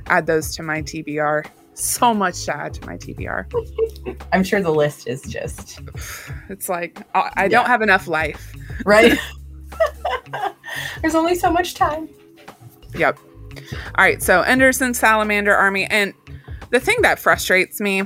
add 0.06 0.26
those 0.26 0.54
to 0.56 0.62
my 0.62 0.82
TBR. 0.82 1.44
So 1.76 2.14
much 2.14 2.46
to 2.46 2.56
add 2.56 2.72
to 2.74 2.86
my 2.86 2.96
TBR. 2.96 4.18
I'm 4.32 4.42
sure 4.42 4.62
the 4.62 4.70
list 4.70 5.06
is 5.06 5.20
just. 5.22 5.80
It's 6.48 6.70
like 6.70 7.06
I, 7.14 7.30
I 7.36 7.48
don't 7.48 7.66
have 7.66 7.82
enough 7.82 8.08
life. 8.08 8.54
Right. 8.86 9.18
There's 11.02 11.14
only 11.14 11.34
so 11.34 11.50
much 11.50 11.74
time. 11.74 12.08
Yep. 12.94 13.18
All 13.18 14.04
right. 14.04 14.22
So 14.22 14.40
Ender's 14.40 14.80
in 14.80 14.94
Salamander 14.94 15.54
Army, 15.54 15.84
and 15.84 16.14
the 16.70 16.80
thing 16.80 16.96
that 17.02 17.18
frustrates 17.18 17.78
me 17.78 18.04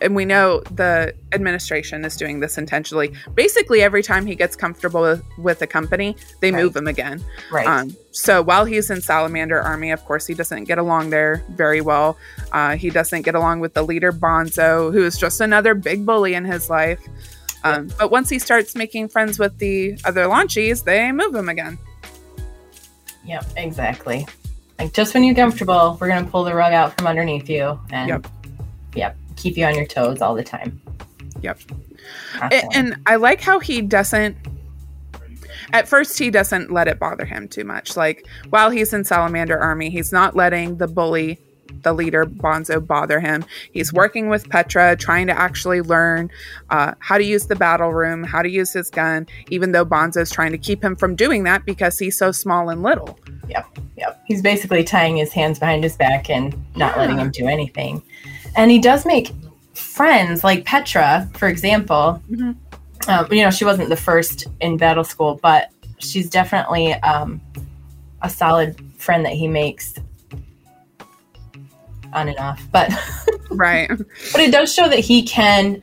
and 0.00 0.14
we 0.14 0.24
know 0.24 0.60
the 0.70 1.14
administration 1.32 2.04
is 2.04 2.16
doing 2.16 2.40
this 2.40 2.58
intentionally. 2.58 3.12
Basically, 3.34 3.82
every 3.82 4.02
time 4.02 4.26
he 4.26 4.34
gets 4.34 4.56
comfortable 4.56 5.02
with, 5.02 5.24
with 5.38 5.62
a 5.62 5.66
company, 5.66 6.16
they 6.40 6.50
right. 6.50 6.62
move 6.62 6.76
him 6.76 6.86
again. 6.86 7.24
Right. 7.50 7.66
Um, 7.66 7.96
so 8.12 8.42
while 8.42 8.64
he's 8.64 8.90
in 8.90 9.00
Salamander 9.00 9.60
Army, 9.60 9.90
of 9.90 10.04
course, 10.04 10.26
he 10.26 10.34
doesn't 10.34 10.64
get 10.64 10.78
along 10.78 11.10
there 11.10 11.44
very 11.50 11.80
well. 11.80 12.16
Uh, 12.52 12.76
he 12.76 12.90
doesn't 12.90 13.22
get 13.22 13.34
along 13.34 13.60
with 13.60 13.74
the 13.74 13.82
leader 13.82 14.12
Bonzo, 14.12 14.92
who 14.92 15.04
is 15.04 15.18
just 15.18 15.40
another 15.40 15.74
big 15.74 16.04
bully 16.04 16.34
in 16.34 16.44
his 16.44 16.70
life. 16.70 17.00
Um, 17.62 17.90
but 17.98 18.10
once 18.10 18.28
he 18.28 18.38
starts 18.38 18.74
making 18.74 19.08
friends 19.08 19.38
with 19.38 19.58
the 19.58 19.98
other 20.04 20.24
launchies, 20.24 20.84
they 20.84 21.10
move 21.12 21.34
him 21.34 21.48
again. 21.48 21.78
Yep, 23.24 23.46
exactly. 23.56 24.26
Like 24.78 24.92
just 24.92 25.14
when 25.14 25.24
you're 25.24 25.34
comfortable, 25.34 25.96
we're 25.98 26.08
gonna 26.08 26.26
pull 26.26 26.44
the 26.44 26.54
rug 26.54 26.74
out 26.74 26.96
from 26.98 27.06
underneath 27.06 27.48
you, 27.48 27.80
and 27.90 28.08
yep, 28.08 28.26
yep 28.94 29.16
keep 29.36 29.56
you 29.56 29.64
on 29.64 29.74
your 29.74 29.86
toes 29.86 30.20
all 30.20 30.34
the 30.34 30.44
time. 30.44 30.80
Yep. 31.42 31.60
And, 32.40 32.74
and 32.74 32.96
I 33.06 33.16
like 33.16 33.40
how 33.40 33.60
he 33.60 33.82
doesn't 33.82 34.36
at 35.72 35.88
first 35.88 36.18
he 36.18 36.30
doesn't 36.30 36.70
let 36.70 36.88
it 36.88 36.98
bother 36.98 37.24
him 37.24 37.48
too 37.48 37.64
much. 37.64 37.96
Like 37.96 38.26
while 38.50 38.70
he's 38.70 38.92
in 38.92 39.04
Salamander 39.04 39.58
Army, 39.58 39.90
he's 39.90 40.12
not 40.12 40.36
letting 40.36 40.76
the 40.76 40.86
bully, 40.86 41.38
the 41.82 41.92
leader 41.92 42.24
Bonzo, 42.24 42.84
bother 42.84 43.20
him. 43.20 43.44
He's 43.72 43.92
working 43.92 44.28
with 44.28 44.48
Petra, 44.48 44.96
trying 44.96 45.26
to 45.26 45.38
actually 45.38 45.80
learn 45.80 46.30
uh, 46.70 46.94
how 47.00 47.18
to 47.18 47.24
use 47.24 47.46
the 47.46 47.56
battle 47.56 47.92
room, 47.92 48.22
how 48.22 48.42
to 48.42 48.48
use 48.48 48.72
his 48.72 48.90
gun, 48.90 49.26
even 49.50 49.72
though 49.72 49.84
Bonzo's 49.84 50.30
trying 50.30 50.52
to 50.52 50.58
keep 50.58 50.82
him 50.82 50.96
from 50.96 51.16
doing 51.16 51.44
that 51.44 51.64
because 51.64 51.98
he's 51.98 52.16
so 52.16 52.30
small 52.30 52.68
and 52.68 52.82
little. 52.82 53.18
Yep, 53.48 53.78
yep. 53.96 54.22
He's 54.26 54.42
basically 54.42 54.84
tying 54.84 55.16
his 55.16 55.32
hands 55.32 55.58
behind 55.58 55.82
his 55.82 55.96
back 55.96 56.30
and 56.30 56.52
not 56.76 56.94
yeah. 56.94 57.00
letting 57.00 57.18
him 57.18 57.30
do 57.30 57.48
anything. 57.48 58.02
And 58.56 58.70
he 58.70 58.78
does 58.78 59.04
make 59.04 59.32
friends, 59.74 60.44
like 60.44 60.64
Petra, 60.64 61.28
for 61.34 61.48
example. 61.48 62.22
Mm-hmm. 62.30 63.10
Um, 63.10 63.32
you 63.32 63.42
know, 63.42 63.50
she 63.50 63.64
wasn't 63.64 63.88
the 63.88 63.96
first 63.96 64.46
in 64.60 64.76
battle 64.76 65.04
school, 65.04 65.38
but 65.42 65.70
she's 65.98 66.30
definitely 66.30 66.94
um, 66.94 67.40
a 68.22 68.30
solid 68.30 68.80
friend 68.98 69.24
that 69.24 69.32
he 69.32 69.48
makes 69.48 69.94
on 72.12 72.28
and 72.28 72.38
off. 72.38 72.62
But 72.72 72.92
right, 73.50 73.88
but 73.88 74.40
it 74.40 74.52
does 74.52 74.72
show 74.72 74.88
that 74.88 75.00
he 75.00 75.22
can 75.22 75.82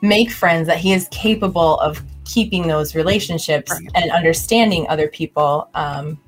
make 0.00 0.30
friends, 0.30 0.66
that 0.66 0.78
he 0.78 0.92
is 0.92 1.08
capable 1.10 1.78
of 1.80 2.02
keeping 2.24 2.68
those 2.68 2.94
relationships 2.94 3.70
right. 3.70 3.88
and 3.94 4.10
understanding 4.10 4.86
other 4.88 5.08
people. 5.08 5.68
Um, 5.74 6.18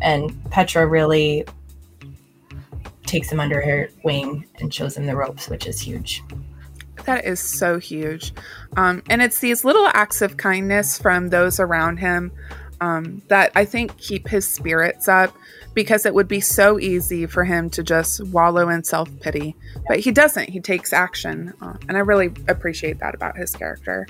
and 0.00 0.32
Petra 0.50 0.86
really 0.86 1.44
takes 3.04 3.30
him 3.30 3.40
under 3.40 3.60
her 3.60 3.88
wing 4.04 4.46
and 4.60 4.72
shows 4.72 4.96
him 4.96 5.06
the 5.06 5.16
ropes, 5.16 5.48
which 5.48 5.66
is 5.66 5.80
huge. 5.80 6.22
That 7.04 7.24
is 7.24 7.40
so 7.40 7.78
huge. 7.78 8.32
Um, 8.76 9.02
and 9.08 9.22
it's 9.22 9.40
these 9.40 9.64
little 9.64 9.86
acts 9.88 10.22
of 10.22 10.36
kindness 10.36 10.98
from 10.98 11.28
those 11.28 11.58
around 11.58 11.98
him 11.98 12.32
um, 12.80 13.22
that 13.28 13.52
I 13.54 13.64
think 13.64 13.96
keep 13.98 14.28
his 14.28 14.48
spirits 14.48 15.08
up 15.08 15.34
because 15.74 16.04
it 16.04 16.14
would 16.14 16.28
be 16.28 16.40
so 16.40 16.78
easy 16.78 17.26
for 17.26 17.44
him 17.44 17.70
to 17.70 17.82
just 17.82 18.20
wallow 18.26 18.68
in 18.68 18.84
self 18.84 19.08
pity. 19.20 19.56
But 19.88 20.00
he 20.00 20.10
doesn't, 20.10 20.50
he 20.50 20.60
takes 20.60 20.92
action. 20.92 21.54
Uh, 21.60 21.76
and 21.88 21.96
I 21.96 22.00
really 22.00 22.32
appreciate 22.48 22.98
that 23.00 23.14
about 23.14 23.36
his 23.36 23.54
character. 23.54 24.06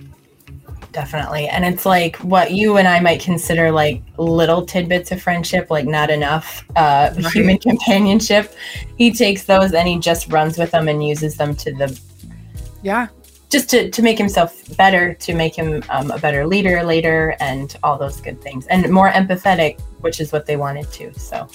Definitely. 0.92 1.48
And 1.48 1.64
it's 1.64 1.86
like 1.86 2.16
what 2.18 2.52
you 2.52 2.76
and 2.76 2.86
I 2.86 3.00
might 3.00 3.20
consider 3.20 3.70
like 3.70 4.02
little 4.18 4.64
tidbits 4.64 5.10
of 5.10 5.22
friendship, 5.22 5.70
like 5.70 5.86
not 5.86 6.10
enough 6.10 6.64
uh, 6.76 7.12
Right. 7.16 7.32
human 7.32 7.58
companionship. 7.68 8.54
He 8.98 9.10
takes 9.12 9.44
those 9.44 9.72
and 9.72 9.88
he 9.88 9.98
just 9.98 10.30
runs 10.30 10.58
with 10.58 10.70
them 10.70 10.88
and 10.88 11.06
uses 11.06 11.36
them 11.36 11.56
to 11.56 11.72
the 11.72 11.98
Yeah, 12.82 13.08
just 13.48 13.70
to, 13.70 13.90
to 13.90 14.02
make 14.02 14.18
himself 14.18 14.76
better, 14.76 15.14
to 15.14 15.34
make 15.34 15.54
him 15.54 15.82
um, 15.88 16.10
a 16.10 16.18
better 16.18 16.46
leader 16.46 16.82
later, 16.82 17.36
and 17.40 17.74
all 17.82 17.96
those 17.98 18.20
good 18.20 18.40
things, 18.42 18.66
and 18.66 18.88
more 18.90 19.10
empathetic, 19.10 19.80
which 20.00 20.20
is 20.20 20.30
what 20.32 20.44
they 20.46 20.56
wanted 20.56 20.90
to. 20.92 21.12
So, 21.18 21.48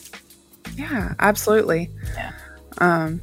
yeah, 0.75 1.13
absolutely. 1.19 1.89
Yeah. 2.15 2.31
Um, 2.79 3.21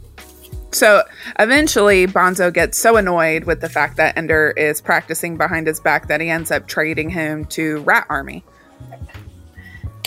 so 0.75 1.03
eventually, 1.39 2.07
Bonzo 2.07 2.53
gets 2.53 2.77
so 2.79 2.97
annoyed 2.97 3.45
with 3.45 3.61
the 3.61 3.69
fact 3.69 3.97
that 3.97 4.17
Ender 4.17 4.53
is 4.57 4.81
practicing 4.81 5.37
behind 5.37 5.67
his 5.67 5.81
back 5.81 6.09
that 6.09 6.21
he 6.21 6.29
ends 6.31 6.51
up 6.51 6.67
trading 6.67 7.11
him 7.11 7.45
to 7.47 7.81
Rat 7.81 8.07
Army. 8.09 8.45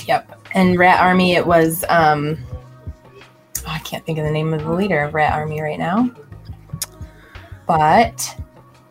yep. 0.08 0.40
And 0.54 0.78
Rat 0.78 1.00
Army, 1.00 1.34
it 1.36 1.46
was, 1.46 1.84
um, 1.90 2.38
oh, 3.20 3.64
I 3.68 3.80
can't 3.80 4.06
think 4.06 4.18
of 4.18 4.26
the 4.26 4.32
name 4.32 4.54
of 4.54 4.64
the 4.64 4.72
leader 4.72 5.02
of 5.02 5.14
Rat 5.14 5.34
Army 5.34 5.62
right 5.62 5.80
now, 5.80 6.10
but 7.68 8.36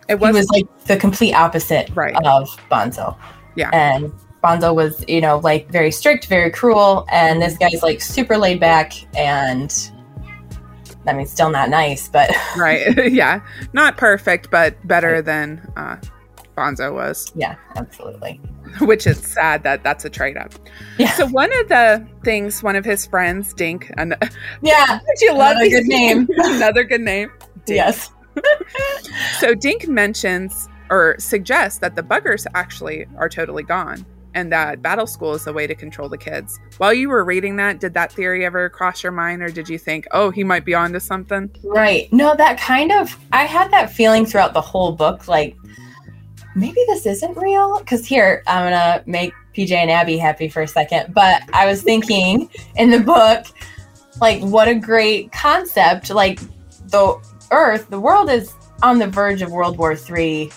It 0.09 0.17
he 0.19 0.25
was, 0.25 0.35
was 0.35 0.49
like 0.51 0.67
the 0.87 0.97
complete 0.97 1.33
opposite 1.35 1.91
Right. 1.95 2.15
of 2.25 2.49
Bonzo. 2.71 3.17
Yeah. 3.55 3.71
And 3.73 4.13
Bonzo 4.45 4.75
was, 4.75 5.03
you 5.09 5.21
know, 5.21 5.39
like 5.39 5.69
very 5.71 5.91
strict, 5.91 6.27
very 6.27 6.51
cruel, 6.51 7.07
and 7.11 7.41
this 7.41 7.57
guy's 7.57 7.83
like 7.83 8.01
super 8.01 8.37
laid 8.37 8.61
back 8.61 8.93
and 9.17 9.91
I 11.07 11.13
mean 11.13 11.27
still 11.27 11.51
not 11.51 11.71
nice, 11.71 12.09
but 12.09 12.31
right. 12.57 13.13
yeah, 13.13 13.41
not 13.73 13.97
perfect, 13.97 14.51
but 14.51 14.75
better 14.87 15.23
than 15.23 15.61
uh, 15.77 15.97
Bonzo 16.57 16.93
was. 16.95 17.31
yeah, 17.35 17.57
absolutely. 17.77 18.41
Which 18.81 19.07
is 19.07 19.19
sad 19.19 19.63
that 19.63 19.83
that's 19.85 20.05
a 20.05 20.11
trade 20.11 20.37
up. 20.37 20.53
Yeah. 20.99 21.13
So 21.13 21.27
one 21.27 21.51
of 21.61 21.69
the 21.69 22.07
things, 22.25 22.63
one 22.63 22.77
of 22.77 22.85
his 22.85 23.07
friends, 23.07 23.55
Dink, 23.55 23.91
and 23.97 24.17
Yeah. 24.63 24.99
you 25.21 25.33
love 25.35 25.57
Another 25.57 25.71
good 25.71 25.87
name. 25.87 26.29
another 26.37 26.85
good 26.85 27.01
name. 27.01 27.31
Dink. 27.65 27.77
Yes. 27.77 28.11
So 29.39 29.55
Dink 29.55 29.87
mentions 29.89 30.69
or 30.91 31.17
suggests 31.19 31.79
that 31.81 31.97
the 31.97 32.03
buggers 32.03 32.47
actually 32.55 33.07
are 33.17 33.29
totally 33.29 33.63
gone 33.63 34.05
and 34.37 34.53
that 34.53 34.83
battle 34.83 35.07
school 35.07 35.33
is 35.33 35.45
the 35.45 35.53
way 35.53 35.67
to 35.67 35.75
control 35.75 36.11
the 36.11 36.19
kids. 36.19 36.61
While 36.77 36.93
you 36.93 37.09
were 37.09 37.25
reading 37.25 37.57
that, 37.57 37.81
did 37.81 37.95
that 37.95 38.13
theory 38.13 38.45
ever 38.45 38.69
cross 38.69 39.03
your 39.03 39.11
mind 39.11 39.43
or 39.43 39.49
did 39.49 39.67
you 39.67 39.79
think, 39.79 40.07
oh, 40.13 40.31
he 40.31 40.45
might 40.45 40.67
be 40.67 40.75
onto 40.75 41.01
something? 41.01 41.51
Right. 41.65 42.13
No, 42.13 42.37
that 42.37 42.61
kind 42.61 42.93
of 42.93 43.19
I 43.33 43.45
had 43.45 43.71
that 43.71 43.91
feeling 43.91 44.27
throughout 44.27 44.53
the 44.53 44.61
whole 44.61 44.93
book, 44.93 45.27
like 45.27 45.57
maybe 46.55 46.85
this 46.87 47.07
isn't 47.07 47.35
real. 47.39 47.83
Cause 47.87 48.05
here, 48.05 48.43
I'm 48.47 48.71
gonna 48.71 49.03
make 49.07 49.33
PJ 49.57 49.73
and 49.73 49.91
Abby 49.91 50.19
happy 50.19 50.51
for 50.51 50.61
a 50.61 50.69
second. 50.69 51.15
But 51.15 51.43
I 51.55 51.65
was 51.65 51.83
thinking 51.83 52.51
in 52.77 52.91
the 52.91 53.01
book, 53.01 53.47
like 54.21 54.43
what 54.43 54.69
a 54.69 54.75
great 54.75 55.33
concept. 55.33 56.11
Like 56.11 56.41
the 56.91 57.19
earth, 57.51 57.89
the 57.89 57.99
world 57.99 58.29
is 58.29 58.53
on 58.83 58.99
the 58.99 59.07
verge 59.07 59.41
of 59.41 59.51
World 59.51 59.79
War 59.79 59.97
Three, 59.97 60.53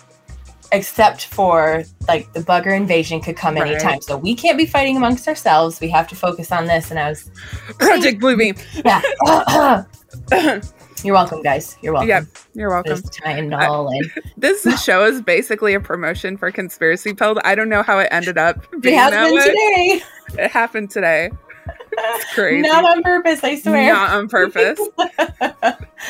except 0.71 1.25
for 1.25 1.83
like 2.07 2.31
the 2.33 2.39
bugger 2.41 2.75
invasion 2.75 3.19
could 3.21 3.35
come 3.35 3.55
Right. 3.55 3.71
anytime. 3.71 4.01
So 4.01 4.17
we 4.17 4.35
can't 4.35 4.57
be 4.57 4.65
fighting 4.65 4.97
amongst 4.97 5.27
ourselves. 5.27 5.79
We 5.79 5.89
have 5.89 6.07
to 6.09 6.15
focus 6.15 6.51
on 6.51 6.65
this. 6.65 6.89
And 6.91 6.99
I 6.99 7.09
was 7.09 7.29
Project 7.79 8.19
Bluebeam. 8.21 8.57
yeah. 8.85 9.83
You're 11.03 11.13
welcome, 11.13 11.41
guys. 11.41 11.77
You're 11.81 11.93
welcome. 11.93 12.09
Yeah, 12.09 12.21
You're 12.53 12.69
welcome. 12.69 13.01
Tying 13.01 13.51
it 13.51 13.53
all 13.53 13.89
in. 13.91 14.01
This 14.37 14.63
show 14.83 15.05
is 15.05 15.21
basically 15.21 15.73
a 15.73 15.79
promotion 15.79 16.35
for 16.37 16.51
Conspiracy 16.51 17.13
Pilled. 17.13 17.39
I 17.45 17.55
don't 17.55 17.69
know 17.69 17.83
how 17.83 17.99
it 17.99 18.09
ended 18.11 18.37
up 18.37 18.65
It 18.73 18.81
being 18.81 18.97
has 18.97 19.11
that 19.11 19.29
been 19.29 19.41
today. 19.43 20.43
It 20.43 20.51
happened 20.51 20.89
today. 20.91 21.29
It's 21.91 22.25
crazy. 22.33 22.67
Not 22.67 22.83
on 22.85 23.03
purpose, 23.03 23.43
I 23.43 23.57
swear. 23.59 23.93
Not 23.93 24.11
on 24.11 24.27
purpose. 24.29 24.79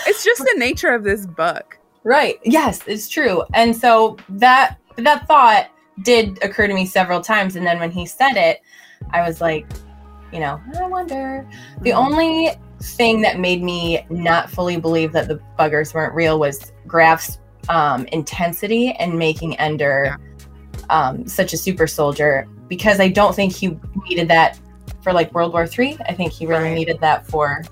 it's 0.07 0.24
just 0.24 0.41
the 0.41 0.55
nature 0.57 0.89
of 0.89 1.03
this 1.03 1.26
book. 1.26 1.79
Right. 2.04 2.38
Yes, 2.43 2.82
it's 2.88 3.10
true. 3.10 3.43
And 3.54 3.76
so 3.76 4.18
that 4.30 4.78
that 4.97 5.28
thought 5.28 5.70
did 6.02 6.41
occur 6.43 6.68
to 6.68 6.74
me 6.74 6.86
several 6.86 7.22
times. 7.22 7.56
And 7.56 7.66
then 7.66 7.80
when 7.80 7.91
he 7.91 8.06
said 8.06 8.34
it, 8.36 8.62
I 9.12 9.22
was 9.28 9.41
like, 9.41 9.68
you 10.32 10.39
know, 10.39 10.62
I 10.80 10.88
wonder. 10.88 11.47
The 11.82 11.91
Mm-hmm. 11.91 11.97
only 12.00 12.52
thing 12.82 13.22
that 13.22 13.39
made 13.39 13.62
me 13.62 14.06
not 14.10 14.50
fully 14.50 14.78
believe 14.78 15.12
that 15.12 15.28
the 15.28 15.41
buggers 15.58 15.93
weren't 15.93 16.14
real 16.14 16.39
was 16.39 16.72
Graff's 16.88 17.39
um, 17.68 18.06
intensity 18.08 18.93
and 18.93 19.18
making 19.20 19.58
Ender 19.58 20.18
um, 20.89 21.28
such 21.28 21.52
a 21.54 21.58
super 21.58 21.86
soldier 21.88 22.47
because 22.70 23.00
I 23.00 23.10
don't 23.10 23.36
think 23.36 23.54
he 23.54 23.78
needed 24.08 24.28
that 24.30 24.58
for 25.02 25.12
like 25.14 25.34
World 25.34 25.54
War 25.54 25.68
Three. 25.68 25.97
I 26.08 26.14
think 26.14 26.32
he 26.32 26.45
really 26.45 26.64
Right. 26.70 26.74
needed 26.76 27.00
that 27.02 27.28
for 27.28 27.64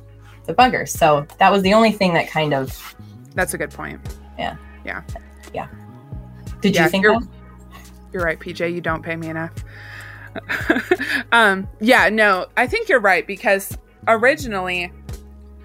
the 0.46 0.54
buggers. 0.54 0.90
So 0.90 1.26
that 1.40 1.52
was 1.52 1.62
the 1.62 1.74
only 1.74 1.92
thing 1.92 2.14
that 2.14 2.28
kind 2.30 2.54
of 2.54 2.96
That's 3.38 3.54
a 3.54 3.58
good 3.58 3.70
point. 3.72 4.02
Yeah. 4.38 4.58
Yeah. 4.84 5.04
Yeah. 5.54 5.68
Did 6.62 6.76
Yeah, 6.76 6.86
you 6.86 6.90
think 6.90 7.04
you're- 7.04 7.20
that? 7.20 7.28
You're 8.12 8.24
right, 8.24 8.40
PJ. 8.40 8.74
You 8.74 8.82
don't 8.82 9.04
pay 9.04 9.16
me 9.16 9.30
enough. 9.30 9.54
um, 11.32 11.68
yeah, 11.80 12.10
no, 12.10 12.48
I 12.58 12.66
think 12.68 12.90
you're 12.90 13.00
right 13.00 13.26
because 13.28 13.78
originally, 14.08 14.92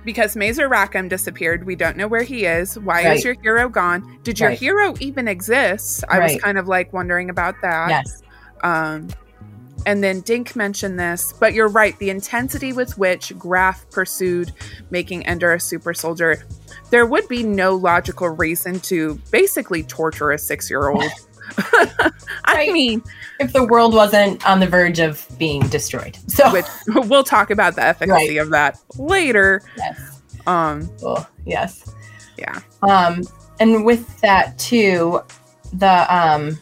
because 0.05 0.37
Mazer 0.37 0.69
Rackham 0.69 1.09
disappeared, 1.09 1.65
we 1.65 1.77
don't 1.77 1.97
know 1.97 2.09
where 2.09 2.23
he 2.25 2.45
is. 2.45 2.79
Why 2.79 3.05
Right. 3.05 3.17
is 3.17 3.25
your 3.25 3.35
hero 3.43 3.69
gone? 3.69 4.19
Did 4.23 4.39
your 4.41 4.51
Right. 4.51 4.59
hero 4.59 4.95
even 5.01 5.29
exist? 5.29 6.05
I 6.11 6.19
was 6.19 6.37
kind 6.43 6.59
of 6.59 6.69
like 6.69 6.93
wondering 6.93 7.31
about 7.31 7.55
that. 7.63 7.89
Yes. 7.89 8.23
Um, 8.63 9.09
and 9.87 10.03
then 10.05 10.21
Dink 10.21 10.55
mentioned 10.57 10.99
this, 10.99 11.33
but 11.41 11.55
you're 11.55 11.69
right. 11.69 11.99
The 11.99 12.11
intensity 12.11 12.73
with 12.73 12.99
which 12.99 13.37
Graff 13.39 13.89
pursued 13.91 14.53
making 14.91 15.27
Ender 15.27 15.55
a 15.55 15.61
super 15.61 15.95
soldier, 15.95 16.45
there 16.93 17.07
would 17.07 17.27
be 17.27 17.43
no 17.43 17.75
logical 17.75 18.29
reason 18.29 18.79
to 18.81 19.15
basically 19.33 19.83
torture 19.83 20.31
a 20.31 20.39
six 20.39 20.71
year 20.71 20.89
old. 20.91 21.03
I 21.59 22.11
Right. 22.55 22.73
mean, 22.73 23.03
If 23.41 23.53
the 23.53 23.65
world 23.67 23.93
wasn't 23.95 24.47
on 24.47 24.61
the 24.61 24.67
verge 24.67 25.01
of 25.01 25.27
being 25.39 25.61
destroyed. 25.69 26.17
So 26.29 26.51
which 26.53 26.67
we'll 27.09 27.25
talk 27.25 27.51
about 27.51 27.75
the 27.75 27.83
efficacy 27.83 28.39
of 28.39 28.51
that 28.51 28.79
later. 28.97 29.61
yes. 29.77 30.21
Um, 30.47 30.89
Cool. 31.01 31.27
Yes. 31.45 31.93
yeah. 32.39 32.61
Um, 32.83 33.23
and 33.61 33.85
with 33.85 34.21
that 34.21 34.59
too, 34.59 35.21
the 35.73 36.07
um, 36.15 36.59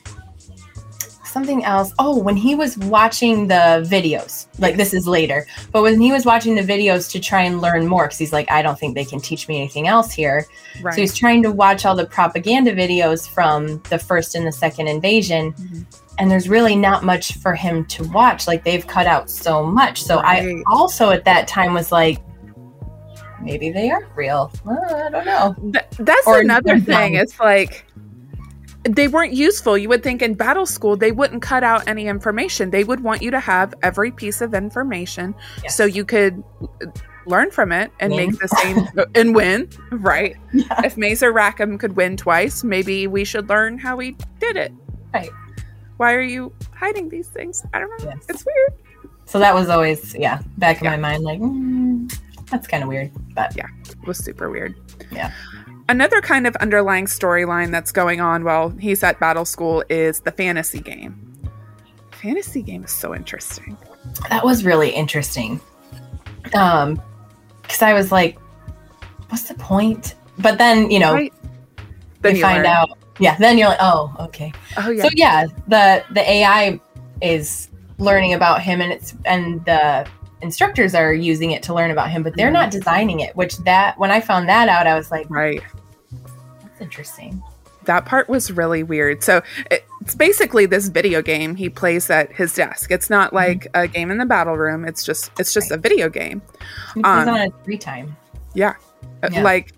something 1.30 1.64
else. 1.64 1.92
Oh, 1.98 2.18
when 2.18 2.36
he 2.36 2.54
was 2.54 2.76
watching 2.78 3.46
the 3.48 3.86
videos, 3.88 4.46
like 4.58 4.76
this 4.76 4.92
is 4.92 5.06
later, 5.06 5.46
but 5.72 5.82
when 5.82 6.00
he 6.00 6.12
was 6.12 6.24
watching 6.26 6.54
the 6.54 6.62
videos 6.62 7.10
to 7.12 7.20
try 7.20 7.42
and 7.42 7.60
learn 7.60 7.86
more, 7.86 8.04
because 8.06 8.18
he's 8.18 8.32
like, 8.32 8.50
I 8.50 8.62
don't 8.62 8.78
think 8.78 8.94
they 8.94 9.04
can 9.04 9.20
teach 9.20 9.48
me 9.48 9.56
anything 9.58 9.86
else 9.88 10.12
here. 10.12 10.46
Right. 10.82 10.94
So 10.94 11.00
he's 11.00 11.16
trying 11.16 11.42
to 11.44 11.50
watch 11.52 11.84
all 11.86 11.94
the 11.96 12.06
propaganda 12.06 12.72
videos 12.74 13.28
from 13.28 13.80
the 13.90 13.98
first 13.98 14.34
and 14.34 14.46
the 14.46 14.52
second 14.52 14.88
invasion, 14.88 15.52
Mhm. 15.52 15.84
and 16.18 16.30
there's 16.30 16.48
really 16.48 16.76
not 16.76 17.04
much 17.04 17.34
for 17.36 17.54
him 17.54 17.84
to 17.86 18.04
watch. 18.10 18.46
Like 18.46 18.64
they've 18.64 18.86
cut 18.86 19.06
out 19.06 19.30
so 19.30 19.64
much. 19.64 20.02
So 20.02 20.18
I 20.18 20.62
also 20.70 21.10
at 21.10 21.24
that 21.24 21.46
time 21.48 21.72
was 21.74 21.90
like. 21.92 22.18
Maybe 23.42 23.70
they 23.70 23.90
are 23.90 24.06
real. 24.14 24.52
I 24.68 25.08
don't 25.08 25.24
know. 25.24 25.54
Th- 25.72 25.84
that's 26.00 26.26
Or 26.26 26.40
another 26.40 26.78
thing. 26.78 27.14
It's 27.14 27.40
like 27.40 27.86
they 28.84 29.08
weren't 29.08 29.32
useful. 29.34 29.76
You 29.76 29.88
would 29.90 30.02
think 30.02 30.22
in 30.22 30.34
battle 30.34 30.66
school 30.66 30.96
they 30.96 31.12
wouldn't 31.12 31.42
cut 31.42 31.62
out 31.62 31.86
any 31.86 32.06
information. 32.06 32.70
They 32.70 32.84
would 32.84 33.00
want 33.00 33.20
you 33.22 33.30
to 33.30 33.40
have 33.40 33.74
every 33.82 34.10
piece 34.10 34.40
of 34.40 34.54
information 34.54 35.34
Yes. 35.62 35.76
so 35.76 35.84
you 35.84 36.04
could 36.04 36.42
learn 37.26 37.50
from 37.50 37.72
it 37.72 37.92
and 38.00 38.12
Win. 38.14 38.30
make 38.30 38.38
the 38.40 38.48
same 38.48 38.88
and 39.14 39.34
win. 39.34 39.68
Right. 39.92 40.36
Yeah. 40.52 40.80
If 40.84 40.96
Mazer 40.96 41.30
Rackham 41.32 41.76
could 41.78 41.94
win 41.96 42.16
twice, 42.16 42.64
maybe 42.64 43.06
we 43.06 43.24
should 43.24 43.48
learn 43.48 43.78
how 43.78 43.98
he 43.98 44.16
did 44.40 44.56
it. 44.56 44.72
Right. 45.12 45.30
Why 45.98 46.14
are 46.14 46.22
you 46.22 46.52
hiding 46.74 47.10
these 47.10 47.28
things? 47.28 47.62
I 47.74 47.78
don't 47.80 47.90
know. 48.02 48.10
Yes. 48.14 48.24
It's 48.30 48.44
weird. 48.46 48.72
So 49.26 49.38
that 49.38 49.54
was 49.54 49.68
always, 49.68 50.14
yeah, 50.14 50.40
back 50.58 50.78
in 50.78 50.84
Yeah. 50.84 50.92
my 50.92 50.96
mind, 50.96 51.22
like, 51.24 51.38
mm, 51.40 52.18
that's 52.50 52.66
kind 52.66 52.82
of 52.82 52.88
weird. 52.88 53.12
But 53.34 53.54
yeah, 53.54 53.66
It 53.90 54.06
was 54.08 54.16
super 54.18 54.50
weird. 54.50 54.74
Yeah. 55.12 55.30
Another 55.90 56.20
kind 56.20 56.46
of 56.46 56.54
underlying 56.56 57.06
storyline 57.06 57.72
that's 57.72 57.90
going 57.90 58.20
on 58.20 58.44
while 58.44 58.68
he's 58.68 59.02
at 59.02 59.18
battle 59.18 59.44
school 59.44 59.82
is 59.88 60.20
the 60.20 60.30
fantasy 60.30 60.78
game. 60.78 61.36
Fantasy 62.12 62.62
game 62.62 62.84
is 62.84 62.92
so 62.92 63.12
interesting. 63.12 63.76
that 64.28 64.44
was 64.44 64.64
really 64.64 64.90
interesting. 64.90 65.60
Um, 66.54 67.02
because 67.62 67.82
I 67.82 67.92
was 67.92 68.12
like, 68.12 68.38
what's 69.30 69.48
the 69.48 69.54
point? 69.54 70.14
But 70.38 70.58
then, 70.58 70.92
you 70.92 71.00
know, 71.00 71.12
Right. 71.12 71.32
Then 72.20 72.36
you 72.36 72.42
find 72.42 72.58
learn. 72.58 72.66
out. 72.66 72.90
Yeah, 73.18 73.36
then 73.38 73.58
you're 73.58 73.70
like, 73.70 73.78
oh, 73.80 74.14
okay. 74.20 74.52
Oh 74.76 74.90
yeah. 74.90 75.02
So 75.02 75.08
yeah, 75.14 75.46
the 75.66 76.04
the 76.12 76.20
AI 76.20 76.80
is 77.20 77.68
learning 77.98 78.34
about 78.34 78.62
him 78.62 78.80
and 78.80 78.92
it's 78.92 79.16
and 79.24 79.64
the 79.64 80.06
instructors 80.40 80.94
are 80.94 81.12
using 81.12 81.50
it 81.50 81.64
to 81.64 81.74
learn 81.74 81.90
about 81.90 82.10
him, 82.10 82.22
but 82.22 82.36
they're 82.36 82.52
not 82.52 82.70
designing 82.70 83.20
it, 83.20 83.34
which 83.34 83.56
that 83.58 83.98
when 83.98 84.12
I 84.12 84.20
found 84.20 84.48
that 84.48 84.68
out, 84.68 84.86
I 84.86 84.94
was 84.94 85.10
like, 85.10 85.28
Right. 85.28 85.60
That's 86.80 86.90
interesting. 86.90 87.42
That 87.84 88.04
part 88.04 88.28
was 88.28 88.50
really 88.50 88.82
weird. 88.82 89.22
So 89.22 89.42
it's 89.70 90.14
basically 90.14 90.66
this 90.66 90.88
video 90.88 91.22
game 91.22 91.54
he 91.54 91.70
plays 91.70 92.10
at 92.10 92.30
his 92.32 92.54
desk. 92.54 92.90
It's 92.90 93.08
not 93.08 93.32
like 93.32 93.68
a 93.74 93.88
game 93.88 94.10
in 94.10 94.18
the 94.18 94.26
battle 94.26 94.56
room. 94.56 94.84
It's 94.84 95.04
just 95.04 95.30
it's 95.38 95.54
just 95.54 95.70
a 95.70 95.78
video 95.78 96.08
game. 96.08 96.42
He 96.94 97.02
Um, 97.02 97.28
on 97.28 97.40
his 97.40 97.52
free 97.64 97.78
time. 97.78 98.16
Yeah. 98.54 98.74
Uh, 99.22 99.30
Yeah. 99.32 99.42
Like 99.42 99.72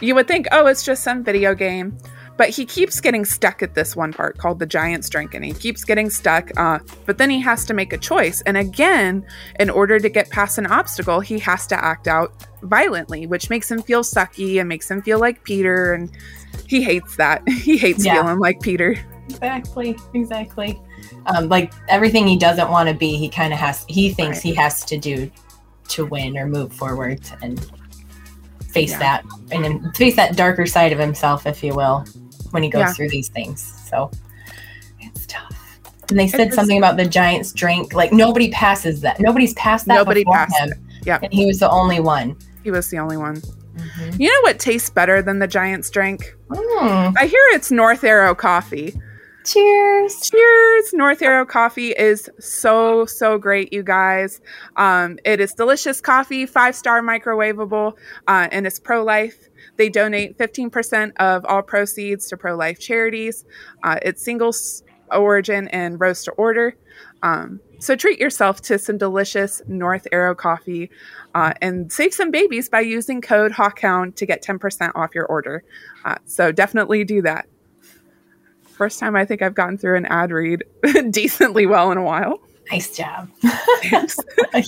you 0.00 0.14
would 0.14 0.26
think, 0.26 0.48
oh, 0.50 0.66
it's 0.66 0.82
just 0.82 1.04
some 1.04 1.22
video 1.22 1.54
game. 1.54 1.96
But 2.36 2.48
he 2.50 2.64
keeps 2.66 3.00
getting 3.00 3.24
stuck 3.24 3.62
at 3.62 3.74
this 3.74 3.94
one 3.94 4.12
part 4.12 4.38
called 4.38 4.58
the 4.58 4.66
Giant's 4.66 5.08
Drink, 5.08 5.34
and 5.34 5.44
he 5.44 5.52
keeps 5.52 5.84
getting 5.84 6.10
stuck. 6.10 6.50
Uh, 6.56 6.80
but 7.06 7.16
then 7.18 7.30
he 7.30 7.40
has 7.40 7.64
to 7.66 7.74
make 7.74 7.92
a 7.92 7.98
choice. 7.98 8.40
And 8.42 8.56
again, 8.56 9.24
in 9.60 9.70
order 9.70 10.00
to 10.00 10.08
get 10.08 10.30
past 10.30 10.58
an 10.58 10.66
obstacle, 10.66 11.20
he 11.20 11.38
has 11.38 11.66
to 11.68 11.84
act 11.84 12.08
out 12.08 12.32
violently, 12.62 13.26
which 13.28 13.50
makes 13.50 13.70
him 13.70 13.82
feel 13.82 14.02
sucky 14.02 14.58
and 14.58 14.68
makes 14.68 14.90
him 14.90 15.00
feel 15.00 15.20
like 15.20 15.44
Peter. 15.44 15.92
And 15.94 16.10
he 16.66 16.82
hates 16.82 17.14
that. 17.16 17.48
he 17.48 17.76
hates 17.76 18.04
Yeah. 18.04 18.20
feeling 18.22 18.38
like 18.40 18.60
Peter. 18.60 18.96
Exactly, 19.30 19.96
exactly. 20.12 20.80
Um, 21.26 21.48
like 21.48 21.72
everything 21.88 22.26
he 22.26 22.36
doesn't 22.36 22.68
want 22.68 22.88
to 22.88 22.94
be, 22.96 23.16
he 23.16 23.28
kind 23.28 23.52
of 23.52 23.58
has. 23.60 23.84
He 23.88 24.12
thinks 24.12 24.38
Right. 24.38 24.42
he 24.42 24.54
has 24.54 24.84
to 24.86 24.98
do 24.98 25.30
to 25.90 26.04
win 26.04 26.36
or 26.36 26.46
move 26.46 26.72
forward 26.72 27.20
and 27.42 27.58
face 28.70 28.90
Yeah. 28.90 28.98
that, 28.98 29.24
and 29.52 29.64
then 29.64 29.92
face 29.92 30.16
that 30.16 30.36
darker 30.36 30.66
side 30.66 30.92
of 30.92 30.98
himself, 30.98 31.46
if 31.46 31.62
you 31.62 31.74
will, 31.74 32.04
when 32.54 32.62
he 32.62 32.70
goes 32.70 32.80
Yeah. 32.80 32.92
through 32.92 33.08
these 33.10 33.28
things. 33.28 33.60
So 33.90 34.10
it's 35.00 35.26
tough. 35.26 35.80
And 36.08 36.18
they 36.18 36.28
said 36.28 36.54
something 36.54 36.78
about 36.78 36.96
the 36.96 37.04
Giants 37.06 37.52
drink. 37.52 37.92
Like 37.94 38.12
nobody 38.12 38.50
passes 38.50 39.00
that. 39.02 39.18
Nobody's 39.20 39.54
passed 39.54 39.86
that. 39.86 39.94
Nobody 39.96 40.22
before 40.22 40.34
passed 40.36 40.56
him. 40.58 40.68
it. 40.70 40.78
Yeah. 41.06 41.18
and 41.22 41.32
he 41.32 41.44
was 41.44 41.58
the 41.58 41.68
only 41.70 42.00
one. 42.00 42.36
He 42.62 42.70
was 42.70 42.88
the 42.88 42.98
only 42.98 43.16
one. 43.18 43.36
Mhm. 43.76 44.18
You 44.20 44.28
know 44.28 44.40
what 44.42 44.58
tastes 44.58 44.88
better 44.88 45.20
than 45.20 45.40
the 45.40 45.46
Giant's 45.48 45.90
Drink? 45.90 46.34
Mm. 46.48 47.14
I 47.18 47.26
hear 47.26 47.40
it's 47.52 47.70
North 47.70 48.04
Arrow 48.04 48.34
coffee. 48.34 48.94
Cheers. 49.44 50.30
Cheers! 50.30 50.94
North 50.94 51.20
Arrow 51.20 51.44
coffee 51.44 51.90
is 51.90 52.30
so, 52.40 53.04
so 53.04 53.36
great, 53.36 53.70
you 53.74 53.82
guys. 53.82 54.40
Um, 54.76 55.18
it 55.26 55.38
is 55.38 55.52
delicious 55.52 56.00
coffee, 56.00 56.46
five 56.46 56.74
star 56.74 57.02
microwavable, 57.02 57.92
uh, 58.26 58.48
and 58.50 58.66
it's 58.66 58.78
pro 58.78 59.02
life. 59.04 59.50
They 59.76 59.88
donate 59.88 60.38
15% 60.38 61.12
of 61.16 61.44
all 61.46 61.62
proceeds 61.62 62.28
to 62.28 62.36
pro 62.36 62.56
life 62.56 62.78
charities. 62.78 63.44
Uh, 63.82 63.98
it's 64.02 64.22
single 64.22 64.52
origin 65.10 65.68
and 65.68 66.00
roast 66.00 66.26
to 66.26 66.32
order. 66.32 66.76
Um, 67.22 67.60
so 67.78 67.96
treat 67.96 68.18
yourself 68.18 68.60
to 68.62 68.78
some 68.78 68.98
delicious 68.98 69.60
North 69.66 70.06
Arrow 70.12 70.34
coffee 70.34 70.90
uh, 71.34 71.52
and 71.60 71.92
save 71.92 72.14
some 72.14 72.30
babies 72.30 72.68
by 72.68 72.80
using 72.80 73.20
code 73.20 73.52
HawkHound 73.52 74.14
to 74.16 74.26
get 74.26 74.42
10% 74.42 74.92
off 74.94 75.14
your 75.14 75.26
order. 75.26 75.64
Uh, 76.04 76.16
so 76.24 76.52
definitely 76.52 77.04
do 77.04 77.22
that. 77.22 77.46
First 78.62 78.98
time 78.98 79.16
I 79.16 79.24
think 79.24 79.42
I've 79.42 79.54
gotten 79.54 79.78
through 79.78 79.96
an 79.96 80.06
ad 80.06 80.30
read 80.30 80.64
decently 81.10 81.66
well 81.66 81.92
in 81.92 81.98
a 81.98 82.02
while. 82.02 82.40
Nice 82.70 82.96
job. 82.96 83.30
Yes. 83.82 84.18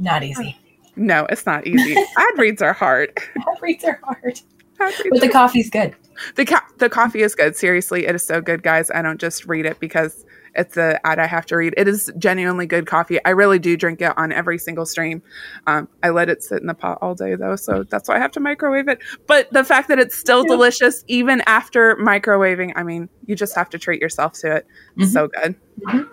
Not 0.00 0.24
easy. 0.24 0.56
No, 0.98 1.26
it's 1.30 1.46
not 1.46 1.66
easy. 1.66 1.94
ad 2.16 2.24
reads 2.38 2.60
are 2.62 2.72
hard. 2.72 3.12
Ad 3.16 3.44
reads 3.62 3.84
are 3.84 4.00
hard. 4.02 4.40
Reads 4.80 5.02
But 5.10 5.20
the 5.20 5.28
coffee's 5.28 5.70
good. 5.70 5.94
the, 6.36 6.44
ca- 6.44 6.66
the 6.78 6.88
coffee 6.88 7.22
is 7.22 7.34
good. 7.34 7.56
Seriously, 7.56 8.06
it 8.06 8.14
is 8.14 8.22
so 8.24 8.40
good, 8.40 8.62
guys. 8.62 8.90
I 8.90 9.02
don't 9.02 9.20
just 9.20 9.46
read 9.46 9.66
it 9.66 9.80
because 9.80 10.24
it's 10.54 10.74
the 10.76 11.04
ad 11.06 11.18
I 11.18 11.26
have 11.26 11.46
to 11.46 11.56
read. 11.56 11.74
It 11.76 11.86
is 11.88 12.10
genuinely 12.18 12.66
good 12.66 12.86
coffee. 12.86 13.18
I 13.24 13.30
really 13.30 13.58
do 13.58 13.76
drink 13.76 14.00
it 14.00 14.12
on 14.16 14.32
every 14.32 14.58
single 14.58 14.86
stream. 14.86 15.20
Um, 15.66 15.88
I 16.02 16.10
let 16.10 16.28
it 16.28 16.42
sit 16.42 16.60
in 16.60 16.66
the 16.66 16.74
pot 16.74 16.98
all 17.02 17.14
day 17.14 17.34
though, 17.34 17.54
so 17.56 17.84
that's 17.84 18.08
why 18.08 18.16
I 18.16 18.18
have 18.18 18.30
to 18.32 18.40
microwave 18.40 18.88
it. 18.88 19.00
But 19.26 19.52
the 19.52 19.62
fact 19.64 19.88
that 19.88 19.98
it's 19.98 20.16
still 20.16 20.42
Yeah. 20.46 20.54
delicious 20.54 21.04
even 21.08 21.42
after 21.46 21.96
microwaving, 21.96 22.72
I 22.76 22.82
mean, 22.82 23.08
you 23.26 23.36
just 23.36 23.54
have 23.56 23.68
to 23.70 23.78
treat 23.78 24.00
yourself 24.00 24.32
to 24.40 24.56
it. 24.56 24.66
It's 24.96 25.10
Mhm. 25.10 25.12
So 25.12 25.28
good. 25.28 25.54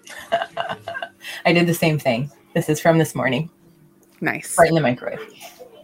I 1.46 1.54
did 1.54 1.68
the 1.68 1.74
same 1.74 1.98
thing. 2.00 2.30
This 2.54 2.70
is 2.70 2.80
from 2.80 2.98
this 2.98 3.16
morning, 3.16 3.50
Nice. 4.22 4.58
right 4.58 4.70
in 4.70 4.76
the 4.76 4.82
microwave. 4.82 5.20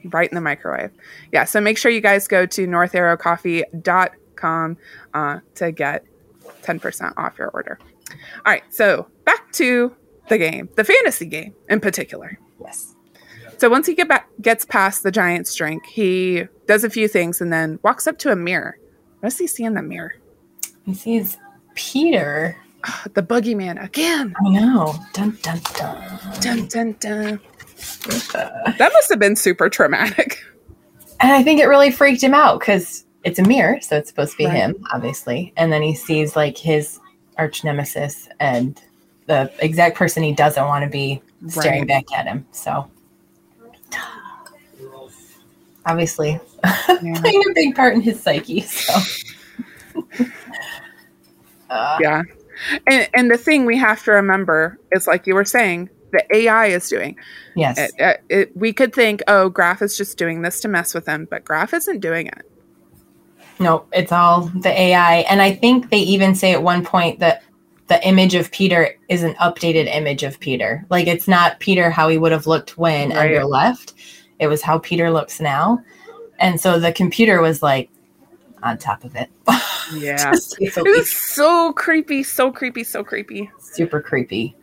right 0.05 0.29
in 0.29 0.35
the 0.35 0.41
microwave. 0.41 0.91
Yeah, 1.31 1.43
so 1.45 1.61
make 1.61 1.77
sure 1.77 1.91
you 1.91 2.01
guys 2.01 2.27
go 2.27 2.45
to 2.45 2.67
northarrowcoffee.com 2.67 4.77
uh, 5.13 5.39
to 5.55 5.71
get 5.71 6.05
10% 6.63 7.13
off 7.17 7.37
your 7.37 7.49
order. 7.49 7.77
All 8.45 8.51
right, 8.51 8.63
so 8.69 9.07
back 9.25 9.51
to 9.53 9.95
the 10.29 10.37
game, 10.37 10.69
the 10.75 10.83
fantasy 10.83 11.25
game 11.25 11.53
in 11.69 11.79
particular. 11.79 12.37
Yes. 12.61 12.95
So 13.57 13.69
once 13.69 13.85
he 13.87 13.93
get 13.93 14.07
back, 14.07 14.27
gets 14.41 14.65
past 14.65 15.03
the 15.03 15.11
giant's 15.11 15.53
drink, 15.53 15.85
he 15.85 16.45
does 16.67 16.83
a 16.83 16.89
few 16.89 17.07
things 17.07 17.41
and 17.41 17.53
then 17.53 17.79
walks 17.83 18.07
up 18.07 18.17
to 18.19 18.31
a 18.31 18.35
mirror. 18.35 18.77
What 19.19 19.29
does 19.29 19.37
he 19.37 19.45
see 19.47 19.63
in 19.63 19.75
the 19.75 19.83
mirror? 19.83 20.15
He 20.85 20.93
sees 20.95 21.37
Peter. 21.75 22.57
Ah, 22.83 23.03
the 23.13 23.21
boogeyman 23.21 23.83
again. 23.83 24.33
I 24.43 24.49
know. 24.49 24.95
Dun 25.13 25.37
dun 25.43 25.59
dun. 25.75 26.19
Dun, 26.41 26.65
dun, 26.67 26.95
dun. 26.99 27.39
That 28.33 28.89
must 28.93 29.09
have 29.09 29.19
been 29.19 29.35
super 29.35 29.69
traumatic. 29.69 30.43
And 31.19 31.31
I 31.31 31.43
think 31.43 31.59
it 31.59 31.65
really 31.67 31.91
freaked 31.91 32.23
him 32.23 32.33
out 32.33 32.59
because 32.59 33.05
it's 33.23 33.37
a 33.37 33.43
mirror, 33.43 33.79
so 33.81 33.97
it's 33.97 34.09
supposed 34.09 34.31
to 34.31 34.37
be 34.37 34.45
Right. 34.45 34.55
him, 34.55 34.83
obviously. 34.91 35.53
And 35.55 35.71
then 35.71 35.81
he 35.83 35.93
sees 35.93 36.35
like 36.35 36.57
his 36.57 36.99
arch 37.37 37.63
nemesis 37.63 38.27
and 38.39 38.81
the 39.27 39.51
exact 39.59 39.95
person 39.97 40.23
he 40.23 40.33
doesn't 40.33 40.65
want 40.65 40.83
to 40.83 40.89
be 40.89 41.21
staring 41.47 41.81
Right. 41.81 41.87
back 41.87 42.17
at 42.17 42.25
him. 42.27 42.45
So 42.51 42.89
obviously 45.85 46.39
Yeah. 46.63 47.13
playing 47.21 47.43
a 47.49 47.53
big 47.53 47.75
part 47.75 47.93
in 47.93 48.01
his 48.01 48.19
psyche. 48.21 48.61
So 48.61 48.93
uh, 51.69 51.97
Yeah. 52.01 52.23
And, 52.87 53.09
and 53.13 53.31
the 53.31 53.37
thing 53.37 53.65
we 53.65 53.77
have 53.77 54.03
to 54.03 54.11
remember 54.11 54.77
is 54.91 55.07
like 55.07 55.25
you 55.25 55.33
were 55.35 55.45
saying, 55.45 55.89
the 56.11 56.23
AI 56.35 56.67
is 56.67 56.87
doing. 56.89 57.17
yes. 57.55 57.77
It, 57.79 57.91
it, 57.97 58.23
it, 58.29 58.57
we 58.57 58.73
could 58.73 58.93
think, 58.93 59.21
oh, 59.27 59.49
Graff 59.49 59.81
is 59.81 59.97
just 59.97 60.17
doing 60.17 60.41
this 60.41 60.59
to 60.61 60.67
mess 60.67 60.93
with 60.93 61.05
them, 61.05 61.27
but 61.29 61.43
Graff 61.45 61.73
isn't 61.73 61.99
doing 61.99 62.27
it. 62.27 62.41
No, 63.59 63.85
it's 63.93 64.11
all 64.11 64.41
the 64.55 64.69
AI. 64.69 65.17
And 65.29 65.41
I 65.41 65.53
think 65.53 65.89
they 65.91 65.99
even 65.99 66.33
say 66.35 66.53
at 66.53 66.63
one 66.63 66.83
point 66.83 67.19
that 67.19 67.43
the 67.87 68.05
image 68.07 68.33
of 68.35 68.49
Peter 68.51 68.95
is 69.09 69.21
an 69.23 69.33
updated 69.35 69.93
image 69.93 70.23
of 70.23 70.39
Peter. 70.39 70.85
Like 70.89 71.07
it's 71.07 71.27
not 71.27 71.59
Peter 71.59 71.89
how 71.91 72.07
he 72.07 72.17
would 72.17 72.31
have 72.31 72.47
looked 72.47 72.77
when 72.77 73.09
Right. 73.09 73.31
Edgar 73.31 73.45
left. 73.45 73.93
It 74.39 74.47
was 74.47 74.61
how 74.61 74.79
Peter 74.79 75.11
looks 75.11 75.39
now. 75.39 75.79
And 76.39 76.59
so 76.59 76.79
the 76.79 76.91
computer 76.91 77.41
was 77.41 77.61
like 77.61 77.89
on 78.63 78.77
top 78.77 79.03
of 79.03 79.15
it. 79.15 79.29
Yeah. 79.93 80.31
Just 80.31 80.53
to 80.53 80.71
say 80.71 80.81
the 80.81 80.89
It 80.89 80.97
was 80.99 81.11
so 81.11 81.73
creepy, 81.73 82.23
so 82.23 82.49
creepy, 82.49 82.85
so 82.85 83.03
creepy. 83.03 83.51
super 83.59 83.99
creepy. 84.01 84.55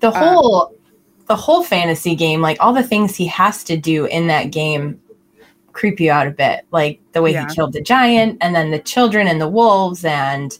The 0.00 0.08
Uh, 0.08 0.12
whole 0.18 0.72
the 1.26 1.36
whole 1.36 1.62
fantasy 1.64 2.14
game, 2.14 2.40
like 2.40 2.56
all 2.60 2.72
the 2.72 2.82
things 2.84 3.16
he 3.16 3.26
has 3.26 3.64
to 3.64 3.76
do 3.76 4.04
in 4.06 4.28
that 4.28 4.52
game 4.52 5.00
creep 5.72 5.98
you 5.98 6.10
out 6.10 6.26
a 6.26 6.30
bit. 6.30 6.64
Like 6.70 7.00
the 7.12 7.20
way 7.22 7.32
Yeah. 7.32 7.48
he 7.48 7.54
killed 7.54 7.72
the 7.72 7.82
giant 7.82 8.38
and 8.40 8.54
then 8.54 8.70
the 8.70 8.78
children 8.78 9.26
and 9.26 9.40
the 9.40 9.48
wolves 9.48 10.04
and 10.04 10.56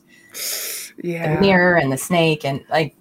Yeah. 1.03 1.35
the 1.37 1.41
mirror 1.41 1.77
and 1.77 1.93
the 1.93 1.97
snake 1.97 2.45
and 2.45 2.65
like 2.71 2.95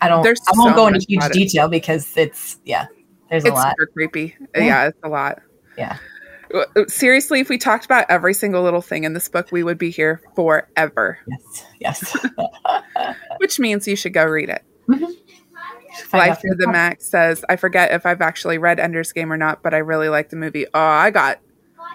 I 0.00 0.08
don't 0.08 0.22
There's 0.22 0.40
I 0.48 0.52
won't 0.56 0.70
so 0.72 0.76
go 0.76 0.86
into 0.88 1.00
huge 1.06 1.24
it. 1.24 1.32
detail 1.32 1.68
because 1.68 2.16
it's 2.16 2.58
yeah, 2.64 2.86
there's 3.30 3.44
a 3.44 3.48
It's 3.48 3.54
lot. 3.56 3.74
super 3.78 3.90
creepy. 3.92 4.34
Yeah. 4.54 4.62
Yeah. 4.64 4.86
it's 4.88 4.98
a 5.02 5.08
lot. 5.08 5.40
Yeah. 5.76 5.98
Uh, 6.54 6.64
Seriously, 6.86 7.40
if 7.40 7.48
we 7.48 7.58
talked 7.58 7.84
about 7.84 8.06
every 8.08 8.32
single 8.32 8.62
little 8.62 8.80
thing 8.80 9.04
in 9.04 9.12
this 9.14 9.28
book, 9.28 9.48
we 9.52 9.62
would 9.64 9.78
be 9.78 9.90
here 9.90 10.20
forever, 10.34 11.18
Yes. 11.28 11.64
Yes. 11.80 12.16
which 13.38 13.58
means 13.58 13.86
you 13.88 13.96
should 13.96 14.14
go 14.14 14.24
read 14.24 14.48
it. 14.48 14.62
Find 14.88 16.28
Life 16.30 16.40
for 16.40 16.54
the. 16.54 16.68
Max 16.68 17.06
says, 17.08 17.44
I 17.48 17.56
forget 17.56 17.90
if 17.92 18.04
I've 18.06 18.20
actually 18.20 18.58
read 18.58 18.78
Ender's 18.78 19.12
Game 19.12 19.32
or 19.32 19.36
not, 19.36 19.62
but 19.62 19.72
I 19.74 19.78
really 19.78 20.08
like 20.08 20.28
the 20.28 20.36
movie. 20.36 20.66
Oh, 20.66 20.78
I 20.80 21.10
got 21.10 21.40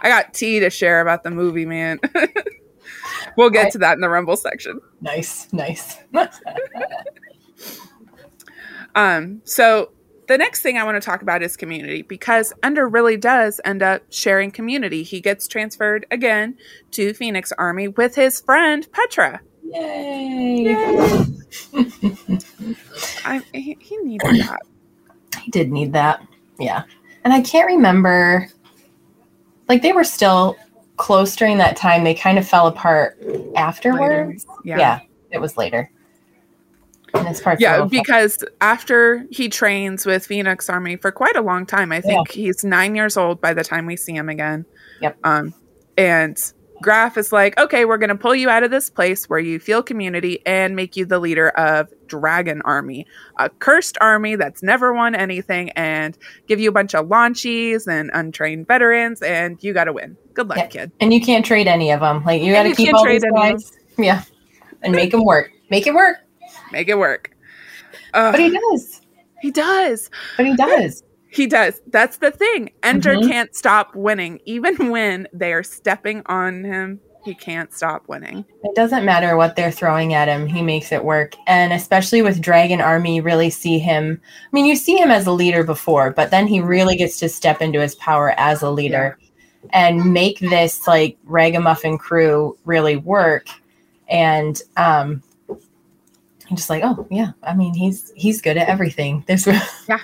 I 0.02 0.10
got 0.10 0.34
tea 0.34 0.60
to 0.60 0.70
share 0.70 1.02
about 1.02 1.24
the 1.24 1.30
movie, 1.32 1.66
man. 1.66 2.00
we'll 3.38 3.50
get 3.52 3.64
Right. 3.66 3.72
to 3.74 3.78
that 3.80 3.94
in 3.94 4.02
the 4.02 4.10
Rumble 4.10 4.36
section. 4.38 4.80
Nice, 5.02 5.48
nice. 5.54 5.98
Um, 8.96 9.42
so 9.46 9.92
the 10.28 10.38
next 10.38 10.62
thing 10.62 10.78
I 10.78 10.84
want 10.84 11.02
to 11.02 11.06
talk 11.06 11.22
about 11.22 11.42
is 11.42 11.56
community 11.56 12.02
because 12.02 12.54
Ender 12.62 12.88
really 12.88 13.16
does 13.18 13.62
end 13.64 13.82
up 13.82 14.04
sharing 14.10 14.52
community. 14.52 15.04
He 15.04 15.22
gets 15.22 15.48
transferred 15.48 16.06
again 16.12 16.58
to 16.92 17.14
Phoenix 17.14 17.52
Army 17.58 17.88
with 17.88 18.16
his 18.16 18.42
friend 18.42 18.86
Petra. 18.92 19.40
Yay. 19.74 20.76
I, 23.26 23.42
he, 23.54 23.78
he 23.80 23.98
needed 23.98 24.42
that. 24.42 24.62
He 25.42 25.52
did 25.52 25.72
need 25.72 25.94
that. 25.94 26.26
Yeah. 26.60 26.84
And 27.24 27.34
I 27.34 27.42
can't 27.42 27.68
remember 27.68 28.50
like 29.70 29.82
they 29.82 29.94
were 29.94 30.04
still 30.04 30.58
close 30.98 31.36
during 31.36 31.58
that 31.58 31.76
time. 31.78 32.04
They 32.04 32.14
kind 32.14 32.38
of 32.38 32.48
fell 32.48 32.68
apart 32.68 33.18
afterwards. 33.56 34.46
Yeah. 34.64 34.78
Yeah. 34.78 35.00
it 35.32 35.40
was 35.40 35.58
later. 35.58 35.90
And 37.14 37.28
it's 37.28 37.42
part 37.42 37.60
Yeah, 37.60 37.86
because 37.86 38.44
after 38.62 39.26
he 39.32 39.50
trains 39.50 40.06
with 40.06 40.26
Phoenix 40.26 40.70
Army 40.70 40.96
for 40.96 41.12
quite 41.12 41.36
a 41.36 41.42
long 41.42 41.66
time, 41.66 41.92
I 41.92 42.00
think 42.00 42.32
he's 42.32 42.64
nine 42.64 42.96
years 42.96 43.18
old 43.18 43.42
by 43.42 43.54
the 43.54 43.64
time 43.64 43.86
we 43.86 43.98
see 43.98 44.14
him 44.14 44.30
again. 44.30 44.66
Yep. 45.02 45.18
Um, 45.24 45.54
and 45.98 46.38
Graff 46.82 47.18
is 47.18 47.32
like, 47.32 47.58
okay, 47.60 47.86
we're 47.86 47.98
going 47.98 48.10
to 48.10 48.16
pull 48.16 48.34
you 48.34 48.50
out 48.50 48.64
of 48.64 48.72
this 48.72 48.90
place 48.90 49.30
where 49.30 49.40
you 49.40 49.60
feel 49.60 49.84
community 49.84 50.46
and 50.46 50.76
make 50.76 50.96
you 50.98 51.06
the 51.06 51.20
leader 51.20 51.50
of 51.50 51.88
Dragon 52.08 52.62
Army, 52.66 53.06
a 53.38 53.50
cursed 53.50 53.98
army 54.02 54.36
that's 54.36 54.64
never 54.64 54.92
won 54.94 55.14
anything, 55.16 55.70
and 55.72 56.18
give 56.48 56.60
you 56.60 56.70
a 56.70 56.72
bunch 56.72 56.96
of 56.96 57.06
launchies 57.08 57.88
and 57.88 58.10
untrained 58.14 58.68
veterans, 58.68 59.22
and 59.22 59.64
you 59.64 59.74
got 59.74 59.86
to 59.86 59.94
win. 59.94 60.18
Good 60.34 60.48
luck, 60.50 60.58
Yep. 60.58 60.70
kid. 60.72 60.92
and 61.00 61.14
you 61.14 61.22
can't 61.22 61.46
trade 61.46 61.68
any 61.68 61.92
of 61.92 62.00
them. 62.00 62.24
Like 62.24 62.42
you 62.42 62.52
got 62.54 62.64
to 62.64 62.74
keep 62.76 62.94
all 62.94 63.06
these 63.06 63.24
guys. 63.36 63.72
Yeah, 63.98 64.24
and 64.82 64.94
make 64.96 65.12
them 65.12 65.24
work. 65.24 65.52
Make 65.70 65.86
it 65.88 65.94
work. 65.94 66.18
Make 66.72 66.88
it 66.90 66.98
work. 66.98 67.32
Uh, 68.14 68.32
But 68.32 68.40
he 68.40 68.50
does. 68.50 69.02
he 69.42 69.52
does. 69.52 70.10
But 70.38 70.46
he 70.48 70.56
does. 70.56 71.04
He 71.32 71.48
does. 71.48 71.82
That's 71.88 72.18
the 72.18 72.30
thing. 72.32 72.72
Ender 72.84 73.16
Mhm. 73.16 73.28
can't 73.30 73.56
stop 73.56 73.96
winning. 73.96 74.40
Even 74.46 74.90
when 74.90 75.28
they 75.32 75.54
are 75.54 75.64
stepping 75.64 76.24
on 76.26 76.64
him, 76.66 77.00
he 77.24 77.34
can't 77.34 77.74
stop 77.74 78.04
winning. 78.08 78.44
It 78.64 78.76
doesn't 78.76 79.06
matter 79.06 79.38
what 79.38 79.56
they're 79.56 79.72
throwing 79.72 80.14
at 80.14 80.28
him. 80.28 80.46
He 80.46 80.62
makes 80.62 80.92
it 80.92 81.04
work. 81.06 81.36
And 81.48 81.72
especially 81.72 82.22
with 82.22 82.42
Dragon 82.42 82.82
Army, 82.82 83.16
you 83.18 83.22
really 83.22 83.50
see 83.50 83.80
him. 83.80 84.20
I 84.44 84.50
mean, 84.52 84.66
you 84.66 84.76
see 84.76 84.98
him 84.98 85.10
as 85.10 85.26
a 85.26 85.32
leader 85.32 85.64
before, 85.64 86.12
but 86.12 86.32
then 86.32 86.48
he 86.48 86.60
really 86.60 86.98
gets 86.98 87.18
to 87.20 87.30
step 87.30 87.62
into 87.62 87.80
his 87.80 87.96
power 87.96 88.34
as 88.38 88.62
a 88.62 88.70
leader 88.70 89.18
and 89.72 90.12
make 90.12 90.40
this 90.40 90.86
like 90.88 91.18
ragamuffin 91.24 91.98
crew 91.98 92.58
really 92.66 92.98
work. 92.98 93.48
And 94.10 94.62
um 94.76 95.24
I'm 96.50 96.58
just 96.58 96.70
like, 96.70 96.84
oh 96.84 97.08
yeah. 97.10 97.32
I 97.44 97.54
mean, 97.56 97.74
he's 97.74 98.12
he's 98.16 98.42
good 98.42 98.58
at 98.58 98.68
everything. 98.68 99.24
There's 99.28 99.48
Yeah. 99.88 100.00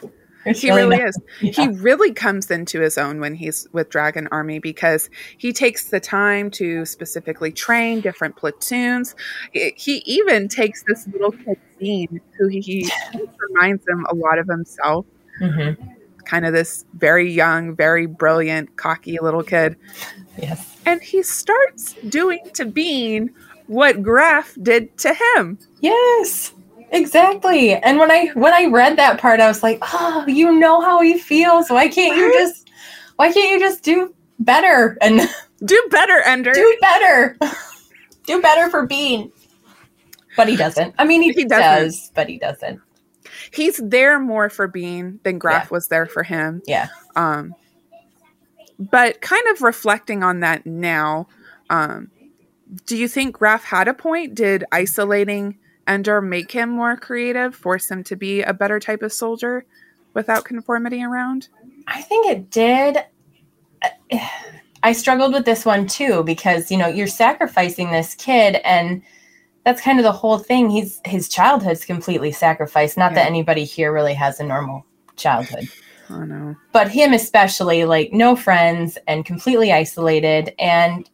There's 0.47 0.61
He 0.61 0.71
really 0.71 0.97
no- 0.97 1.05
is. 1.05 1.19
yeah. 1.41 1.51
He 1.51 1.67
really 1.67 2.13
comes 2.13 2.49
into 2.49 2.79
his 2.79 2.97
own 2.97 3.19
when 3.19 3.35
he's 3.35 3.67
with 3.73 3.89
Dragon 3.89 4.27
Army 4.31 4.59
because 4.59 5.09
he 5.37 5.51
takes 5.51 5.89
the 5.89 5.99
time 5.99 6.49
to 6.51 6.85
specifically 6.85 7.51
train 7.51 7.99
different 8.01 8.37
platoons. 8.37 9.13
He, 9.51 9.73
he 9.75 9.95
even 10.05 10.47
takes 10.47 10.83
this 10.87 11.05
little 11.07 11.31
kid 11.33 11.57
Bean, 11.79 12.21
who 12.37 12.47
he, 12.47 12.61
he 12.61 12.89
reminds 13.49 13.85
him 13.87 14.05
a 14.09 14.15
lot 14.15 14.39
of 14.39 14.47
himself. 14.47 15.05
Mhm. 15.41 15.77
Kind 16.25 16.45
of 16.45 16.53
this 16.53 16.85
very 16.93 17.29
young, 17.29 17.75
very 17.75 18.05
brilliant, 18.05 18.75
cocky 18.77 19.17
little 19.21 19.43
kid. 19.43 19.75
Yes. 20.37 20.77
and 20.85 21.01
he 21.01 21.23
starts 21.23 21.93
doing 22.07 22.39
to 22.53 22.65
Bean 22.65 23.33
what 23.67 24.01
Graff 24.01 24.55
did 24.61 24.97
to 24.99 25.13
him. 25.13 25.59
Yes, 25.81 26.53
exactly. 26.91 27.73
And 27.75 27.97
when 27.99 28.11
I 28.11 28.27
when 28.33 28.53
I 28.53 28.65
read 28.65 28.97
that 28.97 29.19
part, 29.19 29.39
I 29.39 29.47
was 29.47 29.63
like, 29.63 29.79
oh, 29.81 30.25
you 30.27 30.51
know 30.59 30.81
how 30.81 31.01
he 31.01 31.17
feels. 31.17 31.69
Why 31.69 31.87
can't 31.87 32.17
you 32.17 32.31
just 32.33 32.69
why 33.15 33.31
can't 33.31 33.51
you 33.51 33.59
just 33.59 33.83
do 33.83 34.13
better 34.39 34.97
and 35.01 35.21
Do 35.65 35.87
better, 35.89 36.21
Ender. 36.21 36.53
do 36.53 36.77
better? 36.81 37.35
do 38.27 38.39
better 38.41 38.69
for 38.69 38.85
Bean. 38.85 39.31
But 40.35 40.47
he 40.47 40.55
doesn't. 40.55 40.93
I 40.99 41.03
mean, 41.05 41.23
he, 41.23 41.31
He 41.31 41.45
doesn't. 41.45 41.83
does, 41.85 42.11
but 42.13 42.29
he 42.29 42.37
doesn't. 42.37 42.79
He's 43.51 43.77
there 43.83 44.19
more 44.19 44.51
for 44.51 44.67
Bean 44.67 45.19
than 45.23 45.39
Graff 45.39 45.63
Yeah. 45.63 45.69
was 45.71 45.87
there 45.87 46.05
for 46.05 46.21
him. 46.21 46.61
Yeah. 46.67 46.89
Um, 47.15 47.55
but 48.77 49.19
kind 49.21 49.41
of 49.51 49.63
reflecting 49.63 50.21
on 50.21 50.41
that 50.41 50.67
now, 50.67 51.27
um, 51.71 52.11
do 52.85 52.95
you 52.95 53.07
think 53.07 53.35
Graff 53.35 53.63
had 53.63 53.87
a 53.87 53.95
point? 53.95 54.35
Did 54.35 54.63
isolating 54.71 55.57
Ender 55.87 56.21
make 56.21 56.51
him 56.51 56.69
more 56.69 56.97
creative, 56.97 57.55
force 57.55 57.89
him 57.89 58.03
to 58.05 58.15
be 58.15 58.41
a 58.41 58.53
better 58.53 58.79
type 58.79 59.01
of 59.01 59.13
soldier 59.13 59.65
without 60.13 60.45
conformity 60.45 61.03
around? 61.03 61.47
I 61.87 62.01
think 62.01 62.27
it 62.27 62.49
did. 62.51 62.97
I 64.83 64.91
struggled 64.93 65.33
with 65.33 65.45
this 65.45 65.65
one 65.65 65.87
too 65.87 66.23
because 66.23 66.69
you 66.71 66.77
know 66.77 66.87
you're 66.87 67.07
sacrificing 67.07 67.91
this 67.91 68.15
kid, 68.15 68.57
and 68.63 69.01
that's 69.65 69.81
kind 69.81 69.99
of 69.99 70.03
the 70.03 70.11
whole 70.11 70.37
thing. 70.37 70.69
He's 70.69 71.01
his 71.05 71.29
childhood's 71.29 71.85
completely 71.85 72.31
sacrificed. 72.31 72.97
Not 72.97 73.13
that 73.15 73.25
anybody 73.25 73.63
here 73.63 73.91
really 73.93 74.13
has 74.13 74.39
a 74.39 74.43
normal 74.43 74.85
childhood, 75.15 75.67
Oh 76.09 76.23
no. 76.23 76.55
but 76.71 76.89
him 76.89 77.13
especially, 77.13 77.85
like 77.85 78.13
no 78.13 78.35
friends 78.35 78.97
and 79.07 79.25
completely 79.25 79.71
isolated. 79.73 80.53
And 80.59 81.09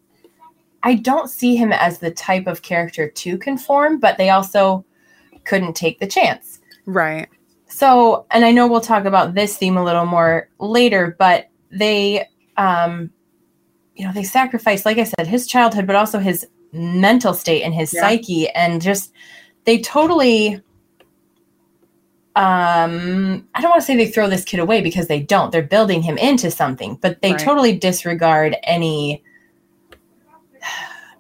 I 0.84 0.96
don't 0.96 1.30
see 1.30 1.56
him 1.56 1.72
as 1.72 2.00
the 2.00 2.12
type 2.12 2.46
of 2.48 2.62
character 2.62 3.10
to 3.10 3.38
conform, 3.38 4.00
but 4.00 4.18
they 4.18 4.30
also 4.30 4.86
couldn't 5.46 5.76
take 5.76 6.00
the 6.00 6.08
chance. 6.08 6.60
Right. 6.86 7.28
So, 7.68 8.26
and 8.32 8.46
I 8.46 8.52
know 8.52 8.68
we'll 8.68 8.82
talk 8.82 9.06
about 9.06 9.34
this 9.34 9.58
theme 9.58 9.78
a 9.78 9.84
little 9.84 10.06
more 10.06 10.50
later, 10.60 11.16
but 11.18 11.50
they, 11.72 12.28
um, 12.58 13.10
you 13.96 14.06
know, 14.06 14.14
they 14.14 14.24
sacrificed, 14.24 14.86
like 14.86 14.98
I 14.98 15.06
said, 15.06 15.26
his 15.28 15.48
childhood, 15.48 15.88
but 15.88 15.96
also 15.96 16.20
his 16.20 16.46
mental 16.72 17.34
state 17.34 17.64
and 17.64 17.74
his 17.74 17.94
Yeah. 17.94 18.02
psyche, 18.02 18.50
and 18.50 18.82
just 18.82 19.12
they 19.66 19.80
totally. 19.80 20.62
Um, 22.36 23.48
I 23.54 23.62
don't 23.62 23.70
want 23.70 23.82
to 23.82 23.86
say 23.86 23.96
they 23.96 24.08
throw 24.08 24.28
this 24.28 24.44
kid 24.44 24.60
away 24.60 24.82
because 24.82 25.08
they 25.08 25.20
don't. 25.20 25.52
They're 25.52 25.62
building 25.62 26.02
him 26.02 26.18
into 26.18 26.50
something, 26.50 26.98
but 27.00 27.22
they 27.22 27.34
Right. 27.34 27.40
totally 27.40 27.78
disregard 27.78 28.58
any 28.64 29.24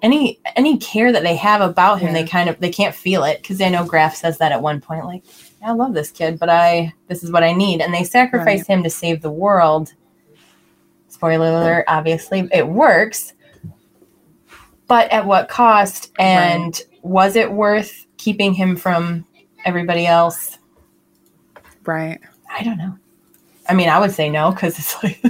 any 0.03 0.39
any 0.55 0.77
care 0.77 1.11
that 1.11 1.23
they 1.23 1.35
have 1.35 1.61
about 1.61 2.01
him. 2.01 2.13
They 2.13 2.25
kind 2.25 2.49
of 2.49 2.59
they 2.59 2.69
can't 2.69 2.93
feel 2.93 3.23
it 3.23 3.41
because 3.41 3.61
I 3.61 3.69
know 3.69 3.85
Graff 3.85 4.15
says 4.15 4.37
that 4.37 4.51
at 4.51 4.61
one 4.61 4.81
point, 4.81 5.05
like 5.05 5.23
I 5.65 5.71
love 5.71 5.93
this 5.93 6.11
kid, 6.11 6.37
but 6.37 6.49
I 6.49 6.93
this 7.07 7.23
is 7.23 7.31
what 7.31 7.43
I 7.43 7.53
need. 7.53 7.81
And 7.81 7.93
they 7.93 8.03
sacrifice 8.03 8.67
him 8.67 8.83
to 8.83 8.89
save 8.89 9.21
the 9.21 9.31
world. 9.31 9.93
Spoiler 11.07 11.47
alert, 11.47 11.85
obviously 11.87 12.47
it 12.51 12.67
works. 12.67 13.33
But 14.87 15.09
at 15.11 15.25
what 15.25 15.47
cost? 15.47 16.11
And 16.19 16.79
was 17.01 17.37
it 17.37 17.51
worth 17.51 18.05
keeping 18.17 18.53
him 18.53 18.75
from 18.75 19.25
everybody 19.63 20.05
else? 20.05 20.59
Right. 21.85 22.19
I 22.51 22.63
don't 22.63 22.77
know. 22.77 22.97
I 23.69 23.73
mean, 23.73 23.87
I 23.87 23.99
would 23.99 24.11
say 24.11 24.29
no 24.29 24.51
because 24.51 24.77
it's 24.77 25.01
like 25.01 25.23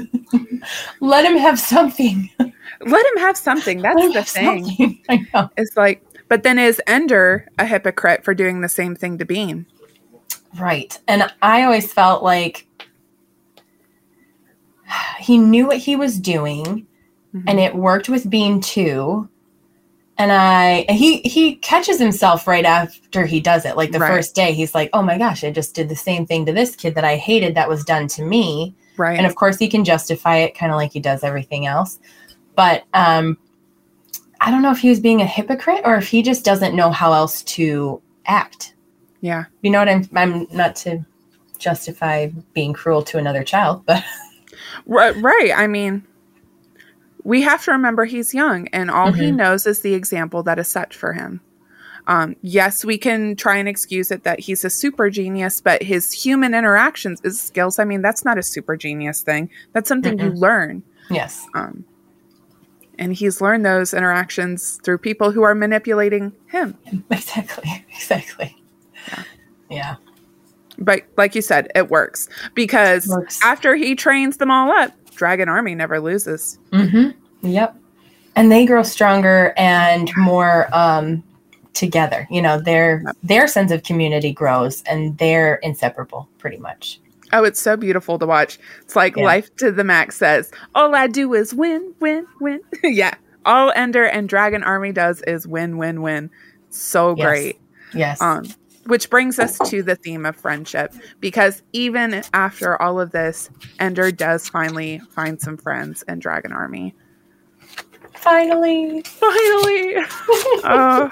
let 1.00 1.26
him 1.26 1.38
have 1.38 1.60
something. 1.60 2.32
Let 2.82 3.06
him 3.06 3.18
have 3.18 3.38
something. 3.38 3.82
That's 3.82 4.14
the 4.14 4.24
thing. 4.24 4.66
something. 4.66 5.00
I 5.10 5.26
know. 5.34 5.50
It's 5.58 5.76
like, 5.78 6.04
but 6.30 6.44
then 6.44 6.58
is 6.60 6.82
Ender 6.88 7.48
a 7.60 7.66
hypocrite 7.66 8.24
for 8.24 8.34
doing 8.34 8.62
the 8.62 8.70
same 8.70 8.96
thing 8.96 9.18
to 9.20 9.26
Bean? 9.26 9.66
Right. 10.60 11.00
And 11.08 11.32
I 11.42 11.64
always 11.64 11.92
felt 11.92 12.24
like 12.24 12.68
he 15.20 15.38
knew 15.38 15.68
what 15.68 15.78
he 15.78 15.96
was 15.96 16.20
doing 16.20 16.86
Mhm. 17.34 17.44
and 17.48 17.60
it 17.60 17.76
worked 17.76 18.10
with 18.10 18.30
Bean 18.30 18.62
too. 18.62 19.28
And 20.20 20.32
I 20.32 20.86
he 20.90 21.18
he 21.22 21.56
catches 21.56 21.98
himself 22.00 22.46
right 22.48 22.66
after 22.66 23.26
he 23.26 23.40
does 23.40 23.66
it. 23.66 23.76
Like 23.76 23.92
the 23.92 24.00
Right. 24.00 24.10
first 24.12 24.36
day, 24.36 24.54
he's 24.54 24.76
like, 24.76 24.92
Oh 24.94 25.02
my 25.02 25.18
gosh, 25.18 25.44
I 25.44 25.50
just 25.52 25.74
did 25.74 25.90
the 25.90 25.96
same 25.96 26.28
thing 26.28 26.46
to 26.46 26.54
this 26.54 26.76
kid 26.76 26.94
that 26.96 27.04
I 27.04 27.16
hated 27.16 27.56
that 27.56 27.68
was 27.70 27.84
done 27.84 28.08
to 28.10 28.24
me. 28.24 28.76
right. 28.98 29.18
And 29.18 29.26
of 29.26 29.34
course 29.36 29.58
he 29.58 29.68
can 29.68 29.84
justify 29.84 30.38
it 30.38 30.56
kind 30.56 30.72
of 30.72 30.76
like 30.76 30.94
he 30.94 31.00
does 31.00 31.24
everything 31.24 31.66
else. 31.66 31.98
But 32.56 32.84
um 32.94 33.38
I 34.42 34.52
don't 34.52 34.62
know 34.62 34.72
if 34.72 34.80
he 34.80 34.90
was 34.90 35.00
being 35.00 35.22
a 35.22 35.26
hypocrite 35.26 35.82
or 35.86 35.96
if 35.96 36.08
he 36.08 36.22
just 36.22 36.44
doesn't 36.44 36.76
know 36.76 36.92
how 36.92 37.14
else 37.14 37.44
to 37.44 38.02
act. 38.26 38.74
yeah. 39.22 39.46
You 39.62 39.72
know 39.72 39.80
what 39.80 39.90
I'm 39.90 40.10
I'm 40.16 40.48
not 40.52 40.76
to 40.78 41.06
justify 41.60 42.28
being 42.54 42.74
cruel 42.74 43.02
to 43.04 43.18
another 43.18 43.44
child, 43.44 43.86
but 43.86 44.04
Right. 44.86 45.16
right. 45.22 45.52
I 45.56 45.68
mean, 45.68 46.04
we 47.24 47.42
have 47.44 47.64
to 47.66 47.72
remember 47.72 48.04
he's 48.06 48.34
young 48.34 48.68
and 48.70 48.92
all 48.92 49.12
he 49.14 49.32
Mhm. 49.32 49.36
knows 49.38 49.66
is 49.66 49.80
the 49.80 49.94
example 49.94 50.44
that 50.44 50.60
is 50.60 50.68
set 50.68 50.94
for 50.94 51.14
him. 51.14 51.40
Um, 52.06 52.36
yes, 52.42 52.84
we 52.84 52.98
can 52.98 53.38
try 53.38 53.56
and 53.56 53.68
excuse 53.70 54.12
it 54.12 54.24
that 54.26 54.42
he's 54.42 54.66
a 54.66 54.70
super 54.70 55.10
genius, 55.10 55.62
but 55.62 55.82
his 55.84 56.12
human 56.12 56.54
interactions, 56.54 57.22
his 57.24 57.40
skills, 57.42 57.80
I 57.80 57.86
mean, 57.86 58.02
that's 58.02 58.26
not 58.26 58.38
a 58.38 58.44
super 58.44 58.76
genius 58.76 59.22
thing. 59.22 59.50
That's 59.72 59.88
something 59.88 60.20
you 60.20 60.32
learn. 60.32 60.84
yes. 61.10 61.46
Um, 61.56 61.86
and 63.00 63.14
he's 63.14 63.42
learned 63.42 63.66
those 63.66 63.94
interactions 63.94 64.80
through 64.84 64.98
people 65.00 65.32
who 65.32 65.44
are 65.44 65.56
manipulating 65.56 66.32
him. 66.48 66.78
Exactly. 67.12 67.86
Exactly. 67.90 68.56
Yeah. 69.08 69.24
Yeah. 69.70 69.96
But 70.78 71.04
like 71.18 71.36
you 71.36 71.42
said, 71.42 71.72
it 71.76 71.90
works 71.90 72.28
because 72.56 73.08
Works. 73.08 73.40
after 73.44 73.76
he 73.76 73.96
trains 73.96 74.38
them 74.38 74.50
all 74.52 74.72
up, 74.72 74.92
Dragon 75.16 75.48
Army 75.50 75.76
never 75.76 76.00
loses. 76.00 76.58
Mm-hmm. 76.72 77.48
Yep. 77.48 77.78
And 78.36 78.52
they 78.52 78.66
grow 78.66 78.82
stronger 78.84 79.54
and 79.58 80.12
more 80.18 80.68
um, 80.76 81.24
together. 81.74 82.28
You 82.32 82.42
know, 82.42 82.60
their 82.60 83.04
their 83.22 83.48
sense 83.48 83.72
of 83.72 83.84
community 83.84 84.32
grows, 84.34 84.82
and 84.84 85.16
they're 85.20 85.56
inseparable, 85.56 86.28
pretty 86.40 86.58
much. 86.58 87.00
Oh, 87.34 87.44
it's 87.44 87.60
so 87.60 87.76
beautiful 87.76 88.18
to 88.20 88.26
watch. 88.26 88.58
It's 88.82 88.96
like 88.96 89.16
Yeah. 89.18 89.24
Life 89.26 89.54
to 89.58 89.72
the 89.72 89.84
Max 89.84 90.16
says, 90.16 90.52
all 90.76 90.96
I 90.96 91.08
do 91.08 91.34
is 91.34 91.54
win, 91.54 91.94
win, 92.00 92.26
win. 92.40 92.62
yeah. 92.84 93.16
All 93.46 93.72
Ender 93.76 94.06
and 94.06 94.30
Dragon 94.30 94.64
Army 94.64 94.92
does 94.94 95.22
is 95.24 95.46
win, 95.48 95.78
win, 95.78 96.02
win. 96.02 96.30
so 96.70 97.16
Yes. 97.18 97.26
great. 97.28 97.60
Yes. 97.94 98.22
Um, 98.22 98.46
which 98.86 99.10
brings 99.10 99.40
us 99.40 99.58
to 99.70 99.82
the 99.82 99.96
theme 99.96 100.26
of 100.26 100.36
friendship 100.36 100.94
because 101.20 101.62
even 101.74 102.22
after 102.34 102.82
all 102.82 103.00
of 103.00 103.12
this, 103.12 103.50
Ender 103.80 104.12
does 104.12 104.48
finally 104.50 105.00
find 105.12 105.40
some 105.42 105.58
friends 105.58 106.04
in 106.08 106.20
Dragon 106.20 106.52
Army. 106.52 106.94
Finally. 108.16 109.02
Finally! 109.04 109.96
oh, 110.66 111.12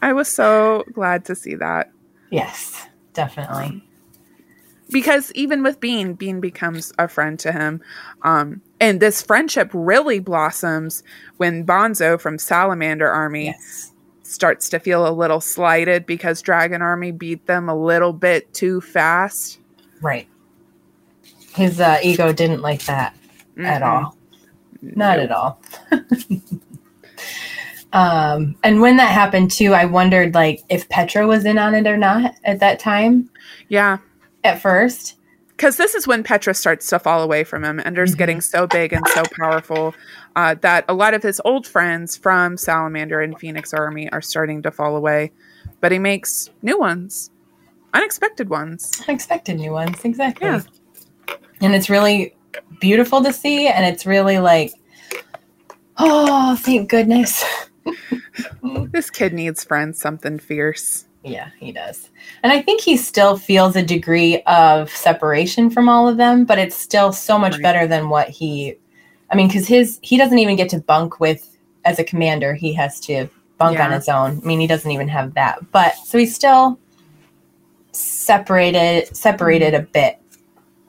I 0.00 0.12
was 0.12 0.28
so 0.28 0.84
glad 0.92 1.24
to 1.26 1.34
see 1.34 1.54
that. 1.54 1.90
Yes, 2.30 2.86
definitely. 3.12 3.84
Because 4.92 5.32
even 5.34 5.62
with 5.62 5.80
Bean, 5.80 6.14
Bean 6.14 6.40
becomes 6.40 6.92
a 6.98 7.08
friend 7.08 7.38
to 7.40 7.52
him. 7.52 7.80
Um, 8.22 8.60
and 8.80 9.00
this 9.00 9.22
friendship 9.22 9.70
really 9.72 10.18
blossoms 10.20 11.02
when 11.38 11.64
Bonzo 11.66 12.20
from 12.20 12.38
Salamander 12.38 13.08
Army 13.08 13.46
Yes. 13.46 13.92
starts 14.22 14.68
to 14.70 14.78
feel 14.78 15.06
a 15.06 15.10
little 15.10 15.40
slighted 15.40 16.06
because 16.06 16.42
Dragon 16.42 16.82
Army 16.82 17.12
beat 17.12 17.46
them 17.46 17.68
a 17.68 17.76
little 17.76 18.12
bit 18.12 18.52
too 18.54 18.80
fast. 18.80 19.58
Right. 20.00 20.28
His 21.54 21.80
uh, 21.80 21.98
ego 22.02 22.32
didn't 22.32 22.62
like 22.62 22.84
that 22.86 23.14
at 23.58 23.82
Mm-mm. 23.82 23.86
all. 23.86 24.16
Not 24.80 25.20
at 25.20 25.30
all. 25.30 25.60
um, 27.92 28.56
and 28.64 28.80
when 28.80 28.96
that 28.96 29.12
happened 29.12 29.50
too, 29.50 29.74
I 29.74 29.84
wondered 29.84 30.34
like 30.34 30.62
if 30.68 30.88
Petra 30.88 31.26
was 31.26 31.44
in 31.44 31.58
on 31.58 31.74
it 31.74 31.86
or 31.86 31.96
not 31.96 32.34
at 32.44 32.58
that 32.60 32.80
time. 32.80 33.30
Yeah. 33.68 33.98
At 34.44 34.60
first, 34.60 35.16
Because 35.48 35.76
this 35.76 35.94
is 35.94 36.06
when 36.08 36.24
Petra 36.24 36.54
starts 36.54 36.88
to 36.88 36.98
fall 36.98 37.22
away 37.22 37.44
from 37.44 37.62
him. 37.62 37.80
Ender's 37.84 38.14
Mhm. 38.14 38.18
getting 38.18 38.40
so 38.40 38.66
big 38.66 38.92
and 38.92 39.06
so 39.08 39.22
powerful 39.38 39.94
uh, 40.34 40.56
that 40.62 40.84
a 40.88 40.94
lot 40.94 41.14
of 41.14 41.22
his 41.22 41.40
old 41.44 41.66
friends 41.68 42.16
from 42.16 42.56
Salamander 42.56 43.20
and 43.20 43.38
Phoenix 43.38 43.72
Army 43.72 44.10
are 44.10 44.20
starting 44.22 44.62
to 44.62 44.70
fall 44.72 44.96
away. 44.96 45.30
But 45.80 45.92
he 45.92 45.98
makes 46.00 46.50
new 46.62 46.78
ones, 46.80 47.30
unexpected 47.94 48.48
ones. 48.48 48.90
unexpected 49.06 49.60
new 49.60 49.70
ones 49.72 50.00
exactly. 50.04 50.48
Yeah. 50.48 50.62
And 51.60 51.74
it's 51.76 51.88
really 51.88 52.34
beautiful 52.80 53.22
to 53.22 53.32
see, 53.32 53.68
and 53.68 53.84
it's 53.86 54.04
really 54.06 54.38
like, 54.38 54.72
oh, 55.98 56.56
thank 56.56 56.88
goodness. 56.90 57.44
This 58.92 59.10
kid 59.10 59.32
needs 59.32 59.62
friends, 59.64 60.00
something 60.00 60.38
fierce. 60.38 61.06
Yeah, 61.24 61.50
he 61.60 61.70
does. 61.72 62.10
And 62.42 62.52
I 62.52 62.60
think 62.62 62.80
he 62.80 62.96
still 62.96 63.36
feels 63.36 63.76
a 63.76 63.82
degree 63.82 64.42
of 64.42 64.90
separation 64.90 65.70
from 65.70 65.88
all 65.88 66.08
of 66.08 66.16
them, 66.16 66.44
but 66.44 66.58
it's 66.58 66.76
still 66.76 67.12
so 67.12 67.38
much 67.38 67.54
Right. 67.54 67.62
better 67.62 67.86
than 67.86 68.08
what 68.08 68.28
he 68.28 68.76
I 69.30 69.34
mean, 69.36 69.48
cuz 69.50 69.66
his 69.66 69.98
he 70.02 70.18
doesn't 70.18 70.38
even 70.38 70.56
get 70.56 70.68
to 70.70 70.78
bunk 70.80 71.20
with 71.20 71.56
as 71.84 71.98
a 71.98 72.04
commander, 72.04 72.54
he 72.54 72.72
has 72.74 73.00
to 73.00 73.28
bunk 73.58 73.78
on 73.80 73.92
his 73.92 74.08
own. 74.08 74.40
I 74.42 74.46
mean, 74.46 74.60
he 74.60 74.66
doesn't 74.66 74.90
even 74.90 75.08
have 75.08 75.34
that. 75.34 75.58
But 75.72 75.94
so 76.04 76.18
he's 76.18 76.34
still 76.34 76.78
separated 77.92 79.14
separated 79.16 79.74
mm-hmm. 79.74 79.84
a 79.84 79.86
bit, 79.86 80.18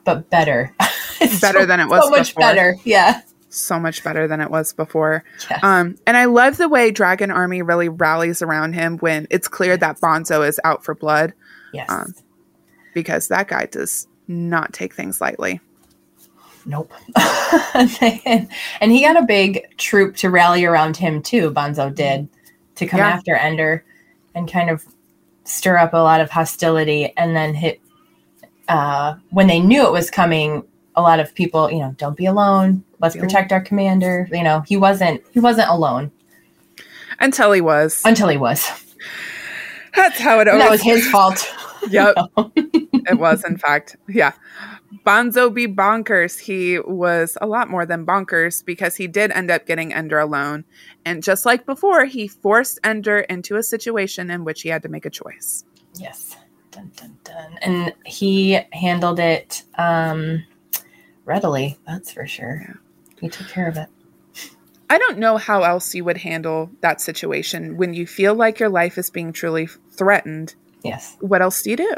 but 0.04 0.30
better. 0.30 0.74
Better 1.40 1.62
so- 1.62 1.66
than 1.66 1.80
it 1.80 1.88
was 1.88 2.04
So 2.04 2.10
much 2.10 2.36
before. 2.36 2.42
better. 2.42 2.76
Yeah. 2.84 3.22
So 3.54 3.80
much 3.80 4.04
better 4.04 4.28
than 4.28 4.42
it 4.42 4.50
was 4.50 4.74
before. 4.74 5.24
Yes. 5.50 5.64
Um, 5.64 5.96
and 6.08 6.18
I 6.18 6.26
love 6.26 6.58
the 6.58 6.68
way 6.68 6.90
Dragon 6.90 7.30
Army 7.30 7.62
really 7.62 7.88
rallies 7.88 8.42
around 8.42 8.74
him 8.74 8.98
when 8.98 9.28
it's 9.30 9.48
clear 9.48 9.78
that 9.78 10.00
Bonzo 10.00 10.48
is 10.48 10.60
out 10.64 10.84
for 10.84 10.96
blood 10.96 11.34
yes. 11.72 11.88
um, 11.90 12.16
because 12.96 13.28
that 13.28 13.48
guy 13.48 13.68
does 13.68 14.08
not 14.28 14.74
take 14.74 14.96
things 14.96 15.22
lightly. 15.22 15.60
Nope. 16.66 16.92
and 17.76 18.92
he 18.92 19.02
got 19.02 19.18
a 19.22 19.26
big 19.28 19.78
troop 19.78 20.16
to 20.18 20.30
rally 20.30 20.66
around 20.66 20.98
him 20.98 21.22
too, 21.22 21.52
Bonzo 21.52 21.94
did, 21.94 22.28
to 22.76 22.88
come 22.88 23.00
Yeah. 23.00 23.10
after 23.10 23.36
Ender 23.36 23.86
and 24.34 24.52
kind 24.52 24.72
of 24.72 24.84
stir 25.44 25.78
up 25.78 25.94
a 25.94 25.98
lot 25.98 26.22
of 26.22 26.32
hostility. 26.32 27.14
And 27.18 27.36
then 27.36 27.54
hit, 27.54 27.82
uh, 28.68 29.16
when 29.30 29.46
they 29.46 29.60
knew 29.60 29.86
it 29.86 29.92
was 29.92 30.10
coming, 30.10 30.64
a 30.96 31.02
lot 31.02 31.20
of 31.20 31.34
people, 31.36 31.72
you 31.72 31.80
know, 31.80 31.94
don't 31.98 32.18
be 32.18 32.26
alone. 32.26 32.84
Let's 33.00 33.16
protect 33.16 33.52
our 33.52 33.62
commander. 33.62 34.28
You 34.32 34.44
know, 34.44 34.62
he 34.62 34.78
wasn't 34.78 35.22
he 35.32 35.40
wasn't 35.40 35.70
alone 35.70 36.12
Until 37.20 37.52
he 37.52 37.62
was. 37.62 38.02
until 38.06 38.30
he 38.30 38.38
was. 38.38 38.70
That's 39.96 40.20
how 40.20 40.40
it 40.40 40.48
always 40.48 40.64
that 40.64 40.72
was 40.72 40.82
his 40.82 41.08
fault. 41.12 41.48
Yep. 41.90 42.16
it 42.56 43.20
was, 43.20 43.44
in 43.44 43.58
fact. 43.58 43.98
Yeah. 44.08 44.32
Bonzo 45.06 45.54
be 45.54 45.68
bonkers. 45.68 46.40
He 46.40 46.80
was 46.80 47.38
a 47.42 47.48
lot 47.48 47.70
more 47.70 47.86
than 47.86 48.06
bonkers 48.06 48.64
because 48.64 48.96
he 48.96 49.08
did 49.08 49.32
end 49.32 49.52
up 49.52 49.66
getting 49.66 49.94
Ender 49.94 50.20
alone. 50.20 50.64
And 51.04 51.22
just 51.22 51.46
like 51.46 51.66
before, 51.66 52.06
he 52.06 52.28
forced 52.28 52.80
Ender 52.84 53.20
into 53.22 53.56
a 53.58 53.64
situation 53.64 54.30
in 54.30 54.46
which 54.46 54.62
he 54.62 54.70
had 54.70 54.82
to 54.84 54.90
make 54.90 55.06
a 55.06 55.10
choice. 55.10 55.66
Yes. 55.96 56.38
Dun, 56.72 56.92
dun, 56.96 57.18
dun. 57.24 57.58
And 57.62 57.94
he 58.06 58.60
handled 58.72 59.20
it 59.20 59.64
um, 59.78 60.44
readily, 61.26 61.78
that's 61.86 62.12
for 62.12 62.28
sure. 62.28 62.62
Yeah. 62.68 62.74
He 63.20 63.30
took 63.30 63.48
care 63.48 63.68
of 63.68 63.78
it. 63.78 63.88
I 64.90 64.98
don't 64.98 65.18
know 65.18 65.38
how 65.38 65.64
else 65.64 65.96
you 65.96 66.04
would 66.04 66.18
handle 66.18 66.70
that 66.82 67.02
situation 67.02 67.78
when 67.78 67.94
you 67.94 68.06
feel 68.06 68.36
like 68.36 68.60
your 68.60 68.70
life 68.70 68.98
is 68.98 69.10
being 69.10 69.34
truly 69.34 69.68
threatened. 69.92 70.56
Yes. 70.84 71.18
What 71.20 71.42
else 71.42 71.62
do 71.62 71.72
you 71.72 71.78
do? 71.78 71.96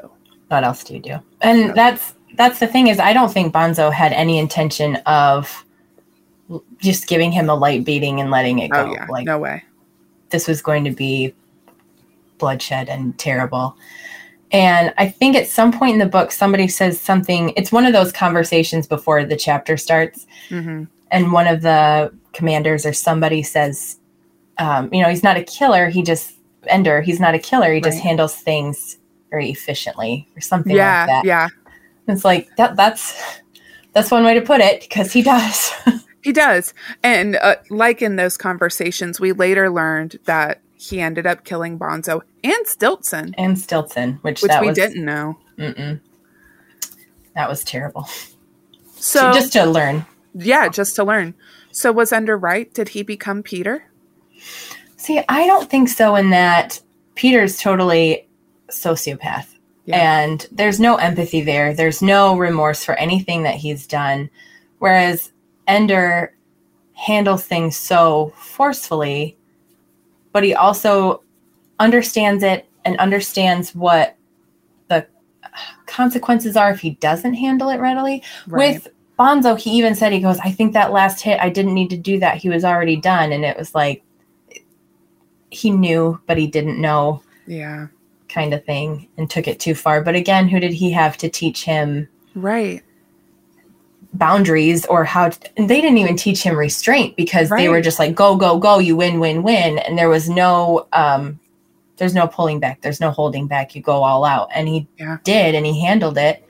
What 0.47 0.63
else 0.63 0.83
do 0.83 0.93
you 0.93 1.01
do? 1.01 1.19
And 1.41 1.75
that's 1.75 2.13
that's 2.35 2.59
the 2.59 2.67
thing 2.67 2.87
is 2.87 2.99
I 2.99 3.13
don't 3.13 3.31
think 3.31 3.53
Bonzo 3.53 3.91
had 3.91 4.13
any 4.13 4.37
intention 4.37 4.97
of 5.07 5.65
just 6.77 7.07
giving 7.07 7.31
him 7.31 7.49
a 7.49 7.55
light 7.55 7.83
beating 7.83 8.21
and 8.21 8.29
letting 8.29 8.59
it 8.59 8.71
oh, 8.73 8.85
go. 8.85 8.91
Oh, 8.91 8.93
yeah. 8.93 9.07
Like 9.09 9.25
no 9.25 9.39
way. 9.39 9.63
this 10.29 10.47
was 10.47 10.61
going 10.61 10.83
to 10.83 10.91
be 10.91 11.33
bloodshed 12.37 12.87
and 12.87 13.17
terrible. 13.17 13.75
And 14.55 14.93
I 14.97 15.09
think 15.09 15.35
at 15.35 15.47
some 15.47 15.73
point 15.73 15.93
in 15.93 15.99
the 15.99 16.05
book, 16.05 16.31
somebody 16.31 16.69
says 16.69 16.97
something. 16.99 17.51
It's 17.57 17.73
one 17.73 17.85
of 17.85 17.91
those 17.91 18.13
conversations 18.13 18.87
before 18.87 19.25
the 19.25 19.35
chapter 19.35 19.75
starts, 19.75 20.25
hmm 20.47 20.85
and 21.11 21.31
one 21.33 21.45
of 21.47 21.61
the 21.61 22.11
commanders 22.33 22.85
or 22.85 22.93
somebody 22.93 23.43
says, 23.43 23.99
um, 24.57 24.89
"You 24.93 25.03
know, 25.03 25.09
he's 25.09 25.23
not 25.23 25.35
a 25.35 25.43
killer. 25.43 25.89
He 25.89 26.01
just 26.03 26.35
Ender. 26.67 27.01
He's 27.01 27.19
not 27.19 27.35
a 27.35 27.39
killer. 27.39 27.73
He 27.73 27.81
just 27.81 27.99
handles 27.99 28.33
things 28.35 28.97
very 29.29 29.49
efficiently, 29.51 30.27
or 30.37 30.41
something 30.41 30.73
Yeah. 30.75 30.99
like 31.01 31.07
that." 31.09 31.25
Yeah. 31.25 31.47
It's 32.07 32.23
like 32.23 32.47
that. 32.55 32.77
That's 32.77 33.21
that's 33.91 34.09
one 34.09 34.23
way 34.23 34.35
to 34.35 34.41
put 34.41 34.61
it 34.61 34.81
because 34.81 35.11
he 35.11 35.21
does. 35.21 35.71
He 36.21 36.31
does. 36.33 36.73
And 37.03 37.35
uh, 37.35 37.57
like 37.69 38.01
in 38.01 38.15
those 38.15 38.35
conversations, 38.35 39.19
we 39.19 39.31
later 39.31 39.69
learned 39.69 40.17
that 40.25 40.59
he 40.89 40.99
ended 41.01 41.25
up 41.25 41.43
killing 41.43 41.77
Bonzo 41.79 42.21
and 42.43 42.65
Stilson, 42.67 43.33
and 43.37 43.57
Stilson, 43.57 44.19
which, 44.21 44.41
which 44.41 44.49
that 44.49 44.61
we 44.61 44.67
was, 44.67 44.77
didn't 44.77 45.03
know. 45.05 45.37
Mm-mm. 45.57 45.99
That 47.35 47.49
was 47.49 47.63
terrible. 47.63 48.07
So, 48.95 49.31
just 49.33 49.53
to 49.53 49.65
learn. 49.65 50.05
yeah, 50.33 50.67
just 50.69 50.95
to 50.95 51.03
learn. 51.03 51.33
So, 51.71 51.91
was 51.91 52.11
Ender 52.13 52.37
right? 52.37 52.73
Did 52.73 52.89
he 52.89 53.03
become 53.03 53.43
Peter? 53.43 53.83
See, 54.97 55.21
I 55.29 55.45
don't 55.47 55.69
think 55.69 55.89
so. 55.89 56.15
In 56.15 56.29
that 56.31 56.81
Peter's 57.15 57.57
totally 57.57 58.27
sociopath, 58.69 59.47
Yeah. 59.85 60.21
and 60.23 60.47
there's 60.51 60.79
no 60.79 60.95
empathy 60.95 61.41
there. 61.41 61.73
There's 61.73 62.01
no 62.01 62.37
remorse 62.37 62.83
for 62.83 62.95
anything 62.95 63.43
that 63.43 63.55
he's 63.55 63.85
done. 63.87 64.29
Whereas 64.79 65.31
Ender 65.67 66.35
handles 66.93 67.43
things 67.45 67.75
so 67.75 68.33
forcefully, 68.37 69.37
but 70.35 70.43
he 70.43 70.53
also 70.53 71.23
understands 71.79 72.43
it 72.43 72.67
and 72.83 72.97
understands 72.97 73.73
what 73.73 74.17
the 74.89 75.07
consequences 75.85 76.57
are 76.57 76.71
if 76.71 76.81
he 76.81 76.89
doesn't 76.95 77.35
handle 77.35 77.69
it 77.69 77.79
readily. 77.79 78.21
With 78.45 78.89
Bonzo, 79.17 79.57
he 79.57 79.69
even 79.77 79.95
said, 79.95 80.11
he 80.11 80.19
goes, 80.19 80.37
I 80.39 80.51
think 80.51 80.73
that 80.73 80.91
last 80.91 81.21
hit, 81.21 81.39
I 81.39 81.49
didn't 81.49 81.73
need 81.73 81.89
to 81.91 81.97
do 81.97 82.19
that. 82.19 82.35
He 82.35 82.49
was 82.49 82.65
already 82.65 82.97
done. 82.97 83.31
And 83.31 83.45
it 83.45 83.57
was 83.57 83.73
like, 83.73 84.03
he 85.51 85.71
knew, 85.71 86.19
but 86.27 86.37
he 86.37 86.47
didn't 86.47 86.81
know 86.81 87.23
yeah. 87.47 87.87
kind 88.27 88.53
of 88.53 88.65
thing 88.65 89.07
and 89.17 89.29
took 89.29 89.47
it 89.47 89.61
too 89.61 89.73
far. 89.73 90.01
But 90.01 90.15
again, 90.15 90.49
who 90.49 90.59
did 90.59 90.73
he 90.73 90.91
have 90.91 91.15
to 91.19 91.29
teach 91.29 91.63
him 91.63 92.09
Right. 92.35 92.83
Boundaries 94.17 94.85
or 94.85 95.03
how 95.03 95.29
to, 95.29 95.49
and 95.57 95.69
they 95.69 95.81
didn't 95.81 95.97
even 95.97 96.15
teach 96.15 96.41
him 96.43 96.55
restraint 96.57 97.15
because 97.15 97.49
they 97.49 97.69
were 97.69 97.81
just 97.81 97.99
like, 97.99 98.15
go, 98.15 98.35
go, 98.35 98.57
go, 98.57 98.79
you 98.79 98.95
win, 98.95 99.19
win, 99.19 99.43
win. 99.43 99.77
And 99.79 99.97
there 99.97 100.09
was 100.09 100.29
no, 100.29 100.87
um, 100.93 101.39
there's 101.97 102.13
no 102.13 102.27
pulling 102.27 102.59
back. 102.59 102.81
There's 102.81 102.99
no 102.99 103.11
holding 103.11 103.47
back. 103.47 103.75
You 103.75 103.81
go 103.81 104.03
all 104.03 104.25
out. 104.25 104.49
And 104.53 104.67
he 104.67 104.87
Yeah. 104.97 105.17
did, 105.23 105.55
and 105.55 105.65
he 105.65 105.79
handled 105.81 106.17
it. 106.17 106.43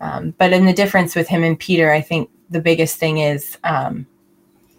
Um, 0.00 0.34
but 0.38 0.52
in 0.52 0.66
the 0.66 0.72
difference 0.72 1.14
with 1.14 1.28
him 1.28 1.42
and 1.42 1.58
Peter, 1.58 1.90
I 1.90 2.00
think 2.00 2.30
the 2.50 2.60
biggest 2.60 2.98
thing 2.98 3.18
is, 3.18 3.56
um, 3.64 4.06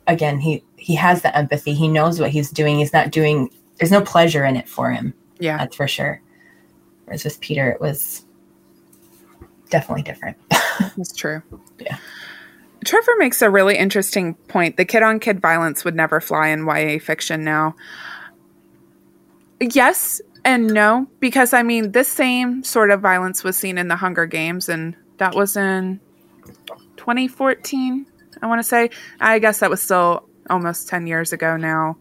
again, 0.07 0.39
he 0.39 0.63
he 0.77 0.93
has 0.95 1.21
the 1.21 1.35
empathy. 1.35 1.73
He 1.73 1.87
knows 1.87 2.19
what 2.19 2.29
he's 2.29 2.51
doing. 2.51 2.77
He's 2.77 2.93
not 2.93 3.11
doing. 3.11 3.49
There's 3.77 3.91
no 3.91 4.01
pleasure 4.01 4.45
in 4.45 4.55
it 4.55 4.69
for 4.69 4.91
him. 4.91 5.13
Yeah. 5.39 5.57
That's 5.57 5.75
for 5.75 5.87
sure. 5.87 6.21
Whereas 7.05 7.23
with 7.23 7.39
Peter, 7.41 7.69
it 7.69 7.81
was 7.81 8.23
definitely 9.69 10.03
different. 10.03 10.37
That's 10.79 11.15
true. 11.15 11.41
Yeah. 11.79 11.97
Trevor 12.85 13.13
makes 13.17 13.41
a 13.41 13.49
really 13.49 13.77
interesting 13.77 14.35
point. 14.35 14.77
The 14.77 14.85
kid 14.85 15.03
on 15.03 15.19
kid 15.19 15.41
violence 15.41 15.83
would 15.83 15.95
never 15.95 16.21
fly 16.21 16.47
in 16.49 16.65
YA 16.65 16.99
fiction 16.99 17.43
now. 17.43 17.75
Yes 19.59 20.21
and 20.45 20.67
no, 20.73 21.07
because 21.19 21.53
I 21.53 21.61
mean, 21.63 21.91
this 21.91 22.07
same 22.07 22.63
sort 22.63 22.89
of 22.89 23.01
violence 23.01 23.43
was 23.43 23.57
seen 23.57 23.77
in 23.77 23.89
the 23.89 23.97
Hunger 23.97 24.25
Games, 24.25 24.69
and 24.69 24.95
that 25.17 25.35
was 25.35 25.57
in 25.57 25.99
2014, 26.95 28.05
I 28.41 28.47
want 28.47 28.59
to 28.59 28.63
say. 28.63 28.89
I 29.19 29.39
guess 29.39 29.59
that 29.59 29.69
was 29.69 29.81
still 29.81 30.29
almost 30.49 30.87
10 30.87 31.05
years 31.05 31.33
ago 31.33 31.57
now. 31.57 31.97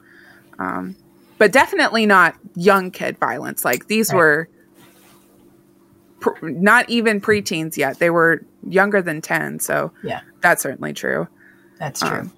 Um, 0.61 0.95
but 1.39 1.51
definitely 1.53 2.07
not 2.07 2.37
young 2.55 2.93
kid 2.93 3.19
violence. 3.19 3.65
Like 3.65 3.89
these 3.89 4.11
Right. 4.13 4.17
were 4.17 4.49
pr- 6.35 6.49
not 6.49 6.89
even 6.89 7.21
preteens 7.21 7.77
yet. 7.77 7.99
They 7.99 8.11
were 8.11 8.43
younger 8.69 9.01
than 9.03 9.21
10. 9.21 9.61
So 9.61 9.93
Yeah. 10.03 10.21
that's 10.41 10.63
certainly 10.63 10.93
true. 10.93 11.29
That's 11.79 12.01
true. 12.01 12.21
Um, 12.21 12.33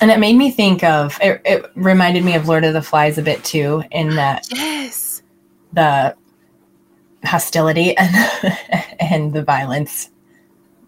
and 0.00 0.10
it 0.10 0.18
made 0.18 0.36
me 0.36 0.50
think 0.50 0.82
of 0.82 1.16
it, 1.22 1.40
it 1.44 1.64
reminded 1.76 2.24
me 2.24 2.34
of 2.34 2.48
Lord 2.48 2.64
of 2.64 2.72
the 2.72 2.82
Flies 2.82 3.18
a 3.18 3.22
bit 3.22 3.44
too, 3.44 3.84
in 3.92 4.16
that 4.16 4.46
Yes. 4.52 5.22
the 5.72 6.16
hostility 7.24 7.96
and 7.98 8.58
and 9.00 9.32
the 9.32 9.42
violence. 9.44 10.10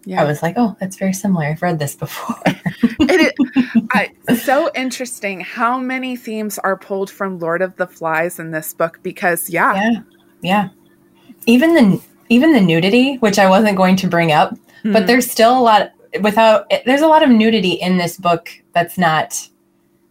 Yeah. 0.07 0.21
I 0.21 0.25
was 0.25 0.43
like, 0.43 0.53
oh, 0.57 0.75
that's 0.79 0.97
very 0.97 1.13
similar. 1.13 1.45
I've 1.45 1.61
read 1.63 1.79
this 1.79 1.95
before. 1.95 2.35
it, 2.45 3.33
I, 3.93 4.11
so 4.35 4.69
interesting 4.75 5.39
how 5.39 5.79
many 5.79 6.15
themes 6.15 6.59
are 6.59 6.77
pulled 6.77 7.09
from 7.09 7.39
Lord 7.39 7.63
of 7.63 7.75
the 7.77 7.87
Flies 7.87 8.37
in 8.37 8.51
this 8.51 8.71
book 8.73 8.99
because 9.01 9.49
yeah, 9.49 9.73
yeah, 9.75 9.99
yeah. 10.41 10.67
Even 11.45 11.73
the 11.73 12.01
even 12.29 12.53
the 12.53 12.61
nudity, 12.61 13.17
which 13.17 13.37
I 13.37 13.49
wasn't 13.49 13.77
going 13.77 13.95
to 13.97 14.07
bring 14.07 14.31
up, 14.31 14.51
but 14.83 15.03
Mhm. 15.03 15.07
there's 15.07 15.29
still 15.29 15.57
a 15.57 15.61
lot 15.61 15.91
without. 16.21 16.71
There's 16.85 17.01
a 17.01 17.07
lot 17.07 17.23
of 17.23 17.29
nudity 17.29 17.73
in 17.73 17.97
this 17.97 18.17
book 18.17 18.49
that's 18.73 18.97
not. 18.97 19.47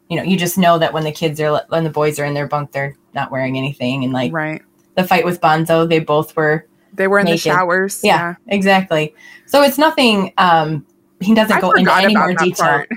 You 0.08 0.18
know, 0.18 0.22
you 0.22 0.36
just 0.36 0.58
know 0.58 0.78
that 0.78 0.92
when 0.92 1.02
the 1.04 1.10
kids 1.12 1.40
are 1.40 1.62
when 1.68 1.82
the 1.82 1.90
boys 1.90 2.18
are 2.18 2.24
in 2.24 2.34
their 2.34 2.46
bunk, 2.46 2.72
they're 2.72 2.94
not 3.14 3.30
wearing 3.30 3.56
anything, 3.58 4.04
and 4.04 4.12
like 4.12 4.32
right. 4.32 4.62
the 4.96 5.02
fight 5.04 5.24
with 5.24 5.40
Bonzo, 5.40 5.88
they 5.88 5.98
both 5.98 6.36
were. 6.36 6.66
They 6.92 7.08
were 7.08 7.18
in 7.18 7.24
Naked. 7.24 7.38
the 7.40 7.42
showers. 7.50 8.00
Yeah, 8.04 8.34
exactly. 8.46 9.14
So 9.46 9.62
it's 9.62 9.78
nothing. 9.78 10.32
Um, 10.38 10.86
he 11.20 11.34
doesn't 11.34 11.56
I 11.56 11.60
go 11.60 11.72
into 11.72 11.92
any 11.92 12.14
more 12.14 12.34
detail. 12.34 12.66
part. 12.66 12.88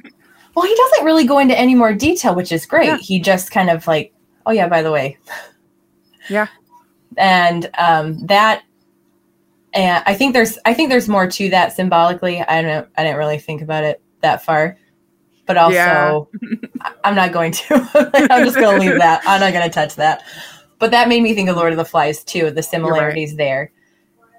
Well, 0.54 0.66
he 0.68 0.76
doesn't 0.76 1.06
really 1.06 1.24
go 1.24 1.40
into 1.40 1.58
any 1.58 1.74
more 1.76 1.94
detail, 1.94 2.36
which 2.36 2.52
is 2.52 2.66
great. 2.66 2.86
Yeah. 2.88 2.98
He 2.98 3.20
just 3.20 3.52
kind 3.52 3.70
of 3.70 3.88
like, 3.88 4.14
oh 4.46 4.52
yeah, 4.52 4.68
by 4.68 4.82
the 4.84 4.92
way. 4.92 5.18
Yeah. 6.30 6.48
And 7.16 7.70
um, 7.78 8.26
that, 8.28 8.64
and 9.74 10.04
I 10.06 10.14
think 10.14 10.34
there's, 10.34 10.58
I 10.66 10.74
think 10.74 10.90
there's 10.90 11.08
more 11.08 11.28
to 11.28 11.50
that 11.50 11.74
symbolically. 11.74 12.42
I 12.42 12.62
don't, 12.62 12.88
I 12.98 13.04
didn't 13.04 13.18
really 13.18 13.38
think 13.40 13.62
about 13.62 13.84
it 13.84 14.02
that 14.22 14.44
far, 14.44 14.78
but 15.46 15.58
also, 15.58 15.76
Yeah. 15.76 16.20
I'm 17.04 17.16
not 17.16 17.32
going 17.32 17.52
to. 17.54 18.28
I'm 18.32 18.44
just 18.46 18.56
going 18.56 18.80
to 18.80 18.86
leave 18.90 18.98
that. 19.00 19.22
I'm 19.26 19.40
not 19.40 19.54
going 19.54 19.68
to 19.68 19.74
touch 19.74 19.96
that. 19.96 20.24
But 20.80 20.92
that 20.92 21.08
made 21.10 21.24
me 21.24 21.34
think 21.34 21.50
of 21.50 21.56
Lord 21.56 21.72
of 21.74 21.78
the 21.78 21.86
Flies 21.86 22.24
too. 22.24 22.52
The 22.52 22.62
similarities 22.64 23.36
there, 23.36 23.72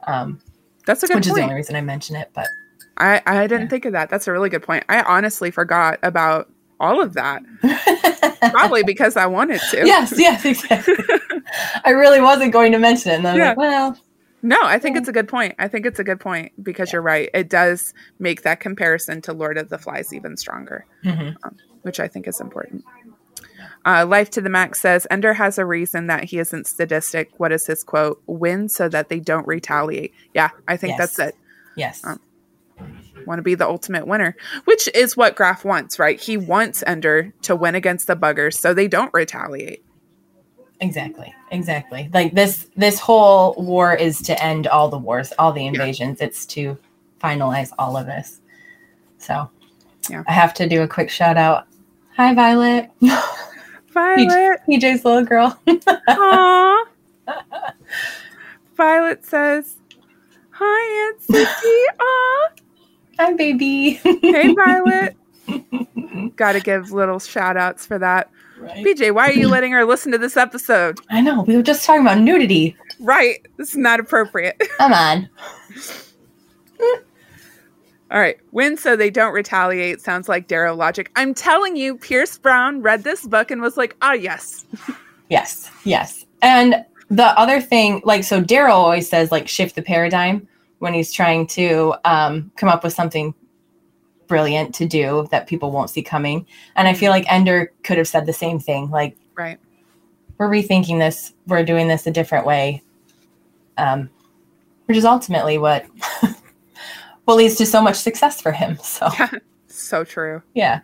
um, 0.07 0.41
That's 0.87 1.03
a 1.03 1.07
good 1.07 1.15
point. 1.15 1.25
which 1.25 1.27
is 1.29 1.35
the 1.35 1.43
only 1.43 1.55
reason 1.55 1.75
I 1.77 1.81
mention 1.81 2.15
it. 2.17 2.31
But 2.33 2.47
I, 2.97 3.21
I 3.27 3.47
didn't 3.49 3.63
Yeah. 3.63 3.69
think 3.69 3.85
of 3.87 3.93
that. 3.93 4.09
That's 4.09 4.29
a 4.29 4.33
really 4.33 4.49
good 4.49 4.63
point. 4.63 4.85
I 4.89 5.03
honestly 5.03 5.51
forgot 5.51 5.99
about 6.03 6.49
all 6.81 7.03
of 7.03 7.15
that. 7.15 7.43
Probably 8.53 8.83
because 8.83 9.17
I 9.17 9.27
wanted 9.27 9.61
to. 9.71 9.87
yes, 9.87 10.15
yes, 10.17 10.45
exactly. 10.45 10.95
I 11.85 11.91
really 11.91 12.21
wasn't 12.21 12.53
going 12.53 12.73
to 12.73 12.79
mention 12.79 13.13
it, 13.13 13.17
and 13.17 13.27
I 13.29 13.33
was 13.33 13.39
Yeah. 13.39 13.49
like, 13.49 13.57
well, 13.59 13.99
No, 14.43 14.59
I 14.63 14.79
think 14.79 14.97
it's 14.97 15.09
a 15.09 15.13
good 15.13 15.29
point. 15.29 15.55
I 15.59 15.67
think 15.69 15.87
it's 15.87 15.99
a 15.99 16.05
good 16.05 16.21
point 16.21 16.53
because 16.63 16.93
you're 16.93 17.03
right. 17.03 17.29
It 17.35 17.49
does 17.49 17.93
make 18.19 18.43
that 18.43 18.61
comparison 18.61 19.21
to 19.23 19.33
Lord 19.33 19.59
of 19.59 19.69
the 19.69 19.79
Flies 19.79 20.13
even 20.13 20.37
stronger, 20.37 20.85
mhm. 21.05 21.35
which 21.83 21.99
I 22.01 22.07
think 22.09 22.29
is 22.29 22.41
important. 22.41 22.85
Uh, 23.85 24.05
Life 24.07 24.31
to 24.31 24.41
the 24.41 24.51
Max 24.51 24.81
says 24.81 25.07
Ender 25.11 25.33
has 25.35 25.57
a 25.59 25.65
reason 25.65 26.07
that 26.09 26.25
he 26.25 26.39
isn't 26.39 26.67
sadistic. 26.67 27.31
What 27.39 27.53
is 27.53 27.67
his 27.67 27.83
quote? 27.85 28.21
Win 28.27 28.69
so 28.69 28.89
that 28.89 29.09
they 29.09 29.19
don't 29.21 29.47
retaliate. 29.47 30.13
Yeah, 30.35 30.51
I 30.67 30.77
think 30.77 30.99
Yes. 30.99 31.17
that's 31.17 31.29
it. 31.31 31.35
yes, 31.77 32.01
Um, 32.05 32.21
Want 33.29 33.39
to 33.39 33.43
be 33.43 33.55
the 33.55 33.69
ultimate 33.69 34.07
winner, 34.09 34.35
which 34.65 34.89
is 34.95 35.17
what 35.17 35.37
Graff 35.37 35.65
wants, 35.65 35.99
right? 35.99 36.19
He 36.21 36.37
wants 36.37 36.83
Ender 36.87 37.33
to 37.43 37.55
win 37.55 37.75
against 37.77 38.07
the 38.09 38.17
buggers 38.17 38.55
so 38.55 38.73
they 38.75 38.89
don't 38.89 39.13
retaliate. 39.15 39.85
exactly, 40.81 41.33
exactly. 41.53 42.09
Like 42.15 42.35
this, 42.35 42.69
this 42.77 42.99
whole 42.99 43.55
war 43.59 43.95
is 43.95 44.21
to 44.23 44.43
end 44.43 44.67
all 44.67 44.89
the 44.89 44.99
wars, 44.99 45.33
all 45.39 45.53
the 45.53 45.67
invasions. 45.67 46.21
It's 46.21 46.47
to 46.47 46.77
finalize 47.21 47.71
all 47.79 47.97
of 47.97 48.07
this. 48.07 48.41
So, 49.19 49.51
Yeah. 50.09 50.23
I 50.27 50.33
have 50.33 50.55
to 50.55 50.69
do 50.69 50.83
a 50.83 50.89
quick 50.89 51.11
shout 51.11 51.37
out. 51.37 51.67
Hi, 52.17 52.33
Violet, 52.35 52.91
Violet. 53.93 54.61
PJ's 54.69 55.05
little 55.05 55.25
girl. 55.25 55.61
Aww. 55.67 56.85
Violet 58.77 59.25
says, 59.25 59.77
Hi, 60.53 61.09
Aunt 61.09 61.23
Susie. 61.23 61.87
Aw. 62.01 62.49
Hi, 63.19 63.33
baby. 63.33 63.95
Hey, 63.95 64.55
Violet. 64.65 65.17
Got 66.37 66.53
to 66.53 66.61
give 66.61 66.93
little 66.93 67.19
shout 67.19 67.57
outs 67.57 67.85
for 67.85 67.99
that. 67.99 68.31
Right. 68.61 68.85
PJ, 68.85 69.13
why 69.13 69.29
are 69.29 69.33
you 69.33 69.49
letting 69.49 69.73
her 69.73 69.85
listen 69.85 70.13
to 70.13 70.19
this 70.19 70.37
episode? 70.37 70.99
I 71.11 71.21
know. 71.21 71.43
We 71.43 71.57
were 71.57 71.63
just 71.63 71.85
talking 71.85 72.03
about 72.03 72.19
nudity. 72.19 72.77
Right. 73.01 73.47
This 73.57 73.71
is 73.71 73.77
not 73.77 73.99
appropriate. 74.01 74.61
Come 74.79 74.93
on. 74.93 75.29
All 78.11 78.21
right. 78.21 78.39
Win 78.53 78.77
so 78.77 78.95
they 78.97 79.11
don't 79.11 79.33
retaliate 79.33 80.01
sounds 80.01 80.29
like 80.29 80.47
Darrow 80.47 80.75
logic. 80.75 81.11
I'm 81.17 81.35
telling 81.35 81.77
you, 81.77 81.97
Pierce 81.99 82.39
Brown 82.39 82.83
read 82.83 83.05
this 83.05 83.27
book 83.27 83.51
and 83.51 83.61
was 83.61 83.77
like, 83.77 83.97
ah, 84.01 84.13
yes. 84.13 84.65
Yes, 85.29 85.71
yes. 85.85 86.25
And 86.41 86.85
the 87.11 87.27
other 87.39 87.61
thing, 87.61 88.01
like, 88.05 88.25
so 88.25 88.41
Darrow 88.41 88.75
always 88.75 89.09
says, 89.09 89.33
like, 89.33 89.49
shift 89.49 89.75
the 89.75 89.83
paradigm 89.83 90.47
when 90.79 90.95
he's 90.95 91.13
trying 91.13 91.47
to 91.49 91.95
um, 92.05 92.51
come 92.57 92.69
up 92.69 92.85
with 92.85 92.93
something 92.93 93.35
brilliant 94.27 94.75
to 94.77 94.87
do 94.87 95.27
that 95.31 95.47
people 95.47 95.71
won't 95.71 95.91
see 95.91 96.03
coming. 96.03 96.47
And 96.77 96.87
I 96.87 96.95
feel 96.95 97.11
like 97.11 97.25
Ender 97.33 97.73
could 97.83 97.99
have 97.99 98.09
said 98.09 98.27
the 98.27 98.33
same 98.33 98.59
thing. 98.61 98.91
Like, 98.91 99.17
Right. 99.35 99.59
we're 100.37 100.49
rethinking 100.49 100.99
this, 100.99 101.33
we're 101.47 101.65
doing 101.65 101.89
this 101.89 102.07
a 102.07 102.11
different 102.11 102.45
way, 102.47 102.83
um, 103.79 104.11
which 104.87 104.97
is 104.97 105.05
ultimately 105.05 105.59
what 105.59 105.87
what 107.25 107.35
leads 107.37 107.57
to 107.57 107.67
so 107.67 107.81
much 107.83 107.97
success 107.97 108.41
for 108.41 108.53
him. 108.53 108.79
So, 108.83 109.09
So 109.67 110.05
true. 110.05 110.43
yeah. 110.55 110.81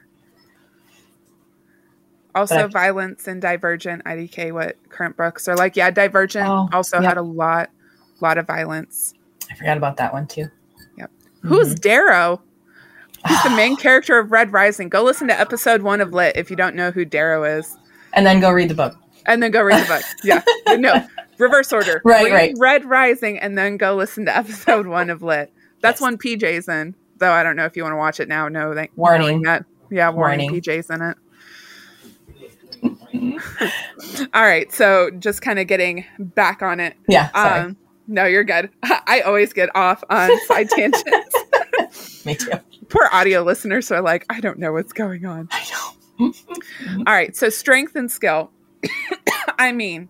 Also, 2.34 2.66
violence 2.66 3.28
and 3.28 3.40
Divergent, 3.40 4.02
IDK, 4.04 4.52
what 4.52 4.76
current 4.88 5.16
books 5.16 5.46
are 5.46 5.54
like. 5.56 5.76
Yeah, 5.76 5.90
Divergent 5.92 6.48
Oh, 6.48 6.68
also 6.72 6.96
yep. 6.96 7.10
had 7.10 7.16
a 7.16 7.22
lot, 7.22 7.70
a 8.20 8.24
lot 8.24 8.38
of 8.38 8.46
violence. 8.46 9.14
I 9.54 9.56
forgot 9.56 9.76
about 9.76 9.96
that 9.98 10.12
one 10.12 10.26
too. 10.26 10.48
Yep. 10.98 11.10
Who's 11.42 11.74
Mhm. 11.74 11.80
Darrow? 11.80 12.42
He's 13.28 13.42
the 13.44 13.50
main 13.56 13.76
character 13.76 14.18
of 14.18 14.32
Red 14.32 14.52
Rising. 14.52 14.88
Go 14.88 15.02
listen 15.04 15.28
to 15.28 15.38
episode 15.38 15.82
one 15.82 16.00
of 16.00 16.12
Lit 16.12 16.36
if 16.36 16.50
you 16.50 16.56
don't 16.56 16.74
know 16.74 16.90
who 16.90 17.04
Darrow 17.04 17.44
is, 17.44 17.76
And 18.12 18.26
then 18.26 18.40
go 18.40 18.50
read 18.50 18.68
the 18.68 18.74
book. 18.74 18.96
and 19.26 19.42
then 19.42 19.50
go 19.52 19.62
read 19.62 19.84
the 19.84 19.88
book. 19.88 20.02
Yeah, 20.24 20.42
no, 20.76 21.06
reverse 21.38 21.72
order. 21.72 22.02
Right, 22.04 22.24
Read 22.24 22.32
right. 22.32 22.54
Red 22.58 22.84
Rising, 22.84 23.38
and 23.38 23.56
then 23.56 23.76
go 23.76 23.94
listen 23.94 24.24
to 24.26 24.36
episode 24.36 24.86
one 24.88 25.08
of 25.08 25.22
Lit. 25.22 25.52
That's 25.80 25.96
Yes. 25.96 26.02
one 26.02 26.18
PJ's 26.18 26.68
in. 26.68 26.94
Though 27.18 27.30
I 27.32 27.42
don't 27.44 27.54
know 27.56 27.64
if 27.64 27.76
you 27.76 27.84
want 27.84 27.92
to 27.92 27.96
watch 27.98 28.18
it 28.18 28.26
now. 28.28 28.48
No, 28.48 28.74
thank 28.74 28.90
Warning. 28.96 29.42
That. 29.42 29.64
Yeah, 29.90 30.10
warning. 30.10 30.50
Warning. 30.50 30.60
PJ's 30.60 30.90
in 30.90 31.00
it. 31.00 31.16
All 34.34 34.42
right, 34.42 34.70
so 34.72 35.10
just 35.18 35.40
kind 35.42 35.58
of 35.58 35.66
getting 35.66 36.04
back 36.18 36.60
on 36.62 36.80
it. 36.80 36.96
Yeah. 37.08 37.30
Sorry. 37.32 37.60
Um, 37.60 37.76
no, 38.06 38.24
you're 38.24 38.44
good. 38.44 38.70
I 38.82 39.20
always 39.24 39.52
get 39.52 39.74
off 39.74 40.02
on 40.10 40.30
side 40.46 40.68
tangents. 40.76 42.24
Me 42.24 42.34
too. 42.34 42.52
Poor 42.88 43.08
audio 43.12 43.42
listeners 43.42 43.90
are 43.90 44.00
like, 44.02 44.24
I 44.30 44.40
don't 44.40 44.58
know 44.58 44.72
what's 44.72 44.92
going 44.92 45.24
on. 45.26 45.48
I 45.50 45.64
know. 46.18 46.32
All 46.98 47.04
right, 47.14 47.34
so 47.36 47.48
strength 47.48 47.96
and 47.96 48.10
skill. 48.10 48.50
I 49.58 49.72
mean, 49.72 50.08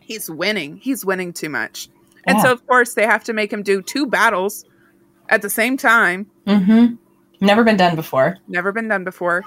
he's 0.00 0.30
winning. 0.30 0.76
He's 0.78 1.04
winning 1.04 1.32
too 1.32 1.48
much. 1.48 1.88
And 2.26 2.40
so, 2.40 2.50
of 2.50 2.66
course, 2.66 2.94
they 2.94 3.04
have 3.06 3.24
to 3.24 3.34
make 3.34 3.52
him 3.52 3.62
do 3.62 3.82
two 3.82 4.06
battles 4.06 4.64
at 5.28 5.42
the 5.42 5.50
same 5.50 5.76
time. 5.76 6.26
Mm-hmm. 6.46 6.94
Never 7.44 7.64
been 7.64 7.76
done 7.76 7.96
before. 7.96 8.38
Never 8.48 8.72
been 8.72 8.88
done 8.88 9.04
before. 9.04 9.44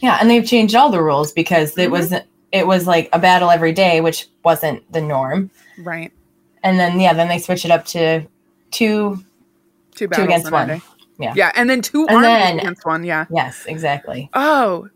Yeah, 0.00 0.18
and 0.20 0.30
they've 0.30 0.46
changed 0.46 0.76
all 0.76 0.90
the 0.90 1.02
rules 1.02 1.32
because 1.32 1.76
it 1.76 1.88
Mhm. 1.88 1.92
was 1.92 2.14
it 2.52 2.66
was 2.66 2.86
like 2.86 3.08
a 3.12 3.18
battle 3.18 3.50
every 3.50 3.72
day, 3.72 4.00
which 4.00 4.28
wasn't 4.44 4.90
the 4.92 5.00
norm. 5.00 5.50
Right. 5.78 6.12
And 6.66 6.80
then 6.80 6.98
yeah, 6.98 7.12
then 7.14 7.28
they 7.28 7.38
switch 7.38 7.64
it 7.64 7.70
up 7.70 7.84
to 7.86 8.26
two. 8.72 9.24
Two 9.94 10.04
against 10.06 10.50
one. 10.50 10.68
day. 10.68 10.80
Yeah. 11.18 11.32
Yeah. 11.36 11.52
And 11.54 11.70
then 11.70 11.80
two 11.80 12.06
And 12.08 12.22
then- 12.24 12.58
against 12.58 12.84
one. 12.84 13.04
Yeah. 13.04 13.24
Yes, 13.30 13.64
exactly. 13.66 14.28
Oh. 14.34 14.88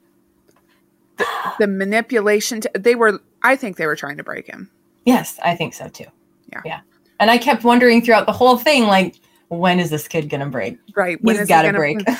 The, 1.16 1.26
the 1.60 1.66
manipulation. 1.66 2.60
T- 2.62 2.68
they 2.74 2.94
were, 2.96 3.20
I 3.42 3.56
think 3.56 3.76
they 3.76 3.86
were 3.86 3.96
trying 3.96 4.16
to 4.18 4.24
break 4.24 4.46
him. 4.46 4.70
Yes, 5.04 5.38
I 5.42 5.54
think 5.54 5.72
so 5.74 5.88
too. 5.88 6.04
Yeah. 6.52 6.60
Yeah. 6.64 6.80
And 7.18 7.30
I 7.30 7.38
kept 7.38 7.62
wondering 7.64 8.02
throughout 8.02 8.26
the 8.26 8.32
whole 8.32 8.56
thing, 8.58 8.84
like, 8.86 9.16
when 9.48 9.78
is 9.80 9.90
this 9.90 10.08
kid 10.08 10.28
gonna 10.28 10.48
break? 10.48 10.78
Right. 10.96 11.22
when 11.22 11.36
He's 11.38 11.48
got 11.48 11.62
to 11.62 11.68
gonna- 11.68 11.78
break. 11.78 11.98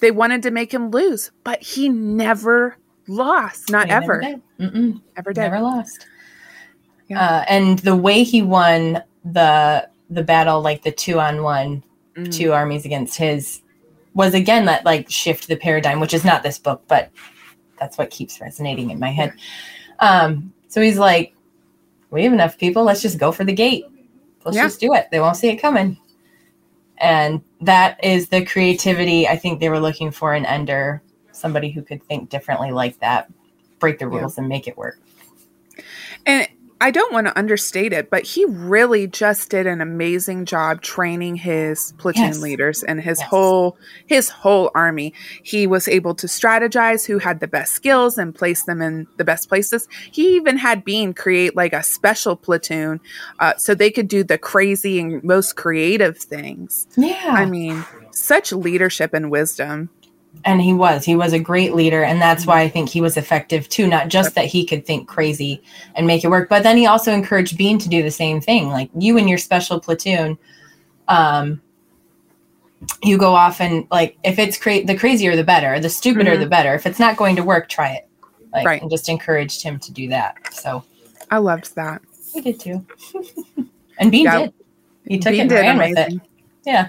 They 0.00 0.12
wanted 0.12 0.42
to 0.44 0.52
make 0.52 0.72
him 0.72 0.90
lose, 0.92 1.32
but 1.42 1.60
he 1.60 1.88
never 1.88 2.76
lost, 3.08 3.68
not 3.70 3.86
He 3.86 3.90
never 3.90 4.22
ever, 4.22 4.38
did. 4.58 4.72
Mm-mm. 4.72 5.00
ever 5.16 5.32
did. 5.32 5.40
Never 5.40 5.58
lost. 5.60 6.06
Yeah. 7.08 7.20
Uh, 7.20 7.44
and 7.48 7.78
the 7.80 7.96
way 7.96 8.22
he 8.22 8.42
won 8.42 9.02
the 9.24 9.88
the 10.10 10.22
battle, 10.22 10.60
like 10.62 10.82
the 10.82 10.92
two 10.92 11.20
on 11.20 11.42
one, 11.42 11.82
Mm. 12.16 12.32
two 12.32 12.52
armies 12.52 12.84
against 12.84 13.16
his, 13.16 13.62
was 14.14 14.34
again 14.34 14.64
that 14.64 14.84
like 14.84 15.08
shift 15.10 15.46
the 15.48 15.56
paradigm, 15.56 16.00
which 16.00 16.14
is 16.14 16.24
not 16.24 16.42
this 16.42 16.58
book, 16.58 16.82
but 16.88 17.10
that's 17.78 17.96
what 17.98 18.10
keeps 18.10 18.40
resonating 18.40 18.90
in 18.90 18.98
my 18.98 19.10
head. 19.10 19.32
Um, 20.00 20.52
so 20.68 20.80
he's 20.80 20.98
like, 20.98 21.34
"We 22.10 22.24
have 22.24 22.32
enough 22.32 22.58
people. 22.58 22.82
Let's 22.84 23.02
just 23.02 23.18
go 23.18 23.30
for 23.32 23.44
the 23.44 23.52
gate. 23.52 23.84
Let's 24.44 24.56
Yeah. 24.56 24.64
just 24.64 24.80
do 24.80 24.94
it. 24.94 25.08
They 25.12 25.20
won't 25.20 25.36
see 25.36 25.48
it 25.48 25.56
coming." 25.56 25.96
And 26.98 27.40
that 27.60 28.02
is 28.02 28.28
the 28.28 28.44
creativity 28.44 29.28
I 29.28 29.36
think 29.36 29.60
they 29.60 29.68
were 29.68 29.78
looking 29.78 30.10
for 30.10 30.34
in 30.34 30.44
Ender, 30.44 31.00
somebody 31.30 31.70
who 31.70 31.82
could 31.82 32.02
think 32.04 32.28
differently 32.30 32.72
like 32.72 32.98
that, 32.98 33.30
break 33.78 33.98
the 34.00 34.08
Yeah. 34.08 34.18
rules 34.18 34.38
and 34.38 34.48
make 34.48 34.66
it 34.66 34.76
work. 34.76 34.98
And 36.26 36.48
I 36.80 36.92
don't 36.92 37.12
want 37.12 37.26
to 37.26 37.36
understate 37.36 37.92
it, 37.92 38.08
but 38.08 38.22
he 38.24 38.44
really 38.44 39.08
just 39.08 39.50
did 39.50 39.66
an 39.66 39.80
amazing 39.80 40.44
job 40.44 40.80
training 40.80 41.34
his 41.36 41.92
platoon 41.98 42.26
Yes. 42.26 42.38
leaders 42.40 42.82
and 42.84 43.00
his 43.00 43.18
Yes. 43.18 43.28
whole 43.28 43.76
his 44.06 44.28
whole 44.28 44.70
army. 44.74 45.12
He 45.42 45.66
was 45.66 45.88
able 45.88 46.14
to 46.14 46.26
strategize 46.28 47.04
who 47.06 47.18
had 47.18 47.40
the 47.40 47.48
best 47.48 47.72
skills 47.74 48.16
and 48.16 48.32
place 48.34 48.62
them 48.62 48.80
in 48.80 49.06
the 49.16 49.24
best 49.24 49.48
places. 49.48 49.88
He 50.12 50.36
even 50.36 50.56
had 50.56 50.84
Bean 50.84 51.14
create 51.14 51.56
like 51.56 51.72
a 51.72 51.82
special 51.82 52.36
platoon 52.36 53.00
uh, 53.40 53.54
so 53.56 53.74
they 53.74 53.90
could 53.90 54.06
do 54.08 54.22
the 54.22 54.38
crazy 54.38 55.00
and 55.00 55.22
most 55.24 55.56
creative 55.56 56.16
things. 56.18 56.86
Yeah. 56.96 57.24
I 57.26 57.44
mean, 57.46 57.84
such 58.12 58.52
leadership 58.52 59.12
and 59.14 59.30
wisdom. 59.30 59.90
And 60.44 60.60
he 60.60 60.72
was 60.72 61.04
he 61.04 61.16
was 61.16 61.32
a 61.32 61.38
great 61.38 61.74
leader 61.74 62.02
and 62.04 62.20
that's 62.20 62.46
why 62.46 62.60
i 62.60 62.68
think 62.68 62.88
he 62.88 63.00
was 63.00 63.16
effective 63.16 63.68
too 63.68 63.86
not 63.86 64.08
just 64.08 64.34
that 64.34 64.44
he 64.46 64.64
could 64.64 64.86
think 64.86 65.08
crazy 65.08 65.62
and 65.94 66.06
make 66.06 66.22
it 66.24 66.28
work 66.30 66.48
but 66.48 66.62
then 66.62 66.76
he 66.76 66.86
also 66.86 67.12
encouraged 67.12 67.56
bean 67.58 67.78
to 67.78 67.88
do 67.88 68.02
the 68.02 68.10
same 68.10 68.40
thing 68.40 68.68
like 68.68 68.90
you 68.98 69.18
and 69.18 69.28
your 69.28 69.38
special 69.38 69.80
platoon 69.80 70.38
um 71.08 71.60
you 73.02 73.18
go 73.18 73.34
off 73.34 73.60
and 73.60 73.86
like 73.90 74.16
if 74.22 74.38
it's 74.38 74.56
cra- 74.56 74.84
the 74.84 74.96
crazier 74.96 75.34
the 75.34 75.42
better 75.44 75.80
the 75.80 75.88
stupider 75.88 76.36
Mhm. 76.36 76.40
the 76.40 76.46
better 76.46 76.74
if 76.74 76.86
it's 76.86 76.98
not 77.00 77.16
going 77.16 77.34
to 77.36 77.42
work 77.42 77.68
try 77.68 77.90
it 77.92 78.08
like 78.52 78.64
Right. 78.66 78.80
and 78.82 78.90
just 78.90 79.08
encouraged 79.08 79.62
him 79.62 79.78
to 79.80 79.92
do 79.92 80.08
that 80.08 80.36
so 80.54 80.84
I 81.30 81.38
loved 81.38 81.74
that. 81.74 82.00
he 82.32 82.40
did 82.40 82.60
too 82.60 82.86
and 83.98 84.10
bean 84.12 84.24
Yeah. 84.24 84.38
did 84.38 84.52
he 85.08 85.18
took 85.18 85.32
Bean 85.32 85.40
it 85.46 85.52
and 85.52 85.78
ran 85.78 85.90
with 85.90 85.98
it 85.98 86.20
yeah 86.64 86.88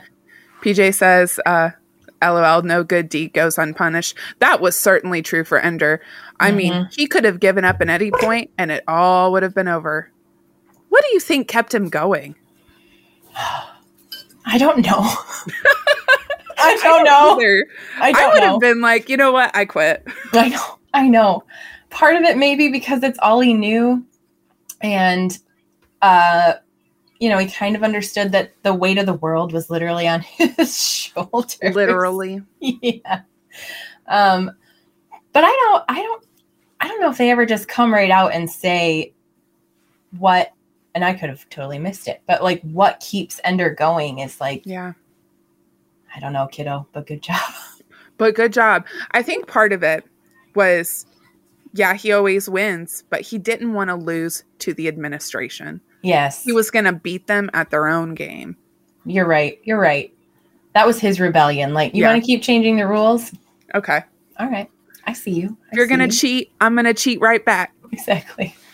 PJ 0.61 0.93
says, 0.93 1.39
uh, 1.45 1.69
LOL, 2.21 2.61
no 2.63 2.83
good 2.83 3.09
deed 3.09 3.33
goes 3.33 3.57
unpunished. 3.57 4.15
That 4.39 4.61
was 4.61 4.75
certainly 4.75 5.21
true 5.21 5.43
for 5.43 5.59
Ender. 5.59 6.01
I 6.39 6.51
mean, 6.51 6.73
Mhm. 6.73 6.93
he 6.93 7.07
could 7.07 7.23
have 7.25 7.39
given 7.39 7.65
up 7.65 7.81
at 7.81 7.89
any 7.89 8.11
point 8.11 8.49
and 8.57 8.71
it 8.71 8.83
all 8.87 9.31
would 9.31 9.43
have 9.43 9.53
been 9.55 9.67
over. 9.67 10.11
What 10.89 11.03
do 11.03 11.11
you 11.13 11.19
think 11.19 11.47
kept 11.47 11.73
him 11.73 11.89
going? 11.89 12.35
i 14.45 14.57
don't 14.57 14.79
know 14.79 14.99
i 16.57 16.77
don't 16.81 17.03
know 17.03 17.35
Either. 17.37 17.65
i 18.01 18.09
I, 18.09 18.11
don't 18.11 18.33
would 18.33 18.41
know 18.41 18.51
have 18.53 18.59
been 18.59 18.81
like, 18.81 19.07
you 19.09 19.17
know 19.17 19.31
what? 19.31 19.55
I 19.55 19.65
quit. 19.65 20.05
I 20.33 20.49
know. 20.49 20.79
I 20.93 21.07
know. 21.07 21.43
Part 21.89 22.15
of 22.15 22.23
it 22.23 22.37
maybe 22.37 22.69
because 22.69 23.03
it's 23.03 23.19
all 23.21 23.39
he 23.41 23.53
knew. 23.53 24.03
And 24.81 25.37
uh 26.01 26.53
you 27.19 27.29
know, 27.29 27.37
he 27.37 27.47
kind 27.47 27.75
of 27.75 27.83
understood 27.83 28.31
that 28.31 28.53
the 28.63 28.73
weight 28.73 28.97
of 28.97 29.05
the 29.05 29.13
world 29.13 29.51
was 29.51 29.69
literally 29.69 30.07
on 30.07 30.21
his 30.57 30.81
shoulders. 30.81 31.75
Literally. 31.75 32.41
yeah. 32.59 33.21
Um 34.07 34.51
but 35.33 35.43
I 35.43 35.49
don't 35.49 35.83
I 35.89 36.01
don't 36.01 36.25
I 36.79 36.87
don't 36.87 37.01
know 37.01 37.09
if 37.11 37.17
they 37.17 37.29
ever 37.29 37.45
just 37.45 37.67
come 37.67 37.93
right 37.93 38.11
out 38.11 38.33
and 38.33 38.49
say 38.49 39.13
what 40.17 40.53
and 40.95 41.03
I 41.05 41.13
could 41.13 41.29
have 41.29 41.47
totally 41.49 41.77
missed 41.77 42.07
it, 42.07 42.21
but 42.27 42.41
like 42.43 42.61
what 42.63 42.99
keeps 42.99 43.39
Ender 43.43 43.69
going 43.69 44.19
is 44.19 44.41
like, 44.41 44.63
Yeah. 44.65 44.93
I 46.15 46.19
don't 46.19 46.33
know, 46.33 46.47
kiddo, 46.47 46.87
but 46.93 47.05
good 47.07 47.21
job. 47.21 47.39
But 48.17 48.35
good 48.35 48.51
job. 48.51 48.85
I 49.11 49.23
think 49.23 49.47
part 49.47 49.71
of 49.71 49.81
it 49.81 50.03
was, 50.53 51.05
yeah, 51.71 51.93
he 51.93 52.11
always 52.11 52.49
wins, 52.49 53.05
but 53.09 53.21
he 53.21 53.37
didn't 53.37 53.71
want 53.71 53.89
to 53.89 53.95
lose 53.95 54.43
to 54.59 54.73
the 54.73 54.89
administration. 54.89 55.79
Yes. 56.01 56.43
He 56.43 56.51
was 56.51 56.69
going 56.71 56.85
to 56.85 56.93
beat 56.93 57.27
them 57.27 57.49
at 57.53 57.69
their 57.69 57.87
own 57.87 58.13
game. 58.15 58.55
You're 59.05 59.25
right. 59.27 59.59
You're 59.63 59.79
right. 59.79 60.13
That 60.73 60.85
was 60.85 60.99
his 60.99 61.19
rebellion. 61.19 61.73
Like, 61.73 61.93
you 61.95 62.03
Yeah. 62.03 62.11
want 62.11 62.21
to 62.23 62.25
keep 62.25 62.41
changing 62.43 62.77
the 62.77 62.87
rules? 62.87 63.31
Okay. 63.75 64.01
All 64.39 64.49
right. 64.49 64.69
I 65.07 65.13
see 65.13 65.31
you. 65.31 65.57
I 65.65 65.69
If 65.71 65.77
you're 65.77 65.87
going 65.87 65.99
to 65.99 66.05
you. 66.05 66.11
cheat, 66.11 66.51
I'm 66.61 66.75
going 66.75 66.85
to 66.85 66.93
cheat 66.93 67.19
right 67.21 67.43
back. 67.43 67.73
Exactly. 67.91 68.55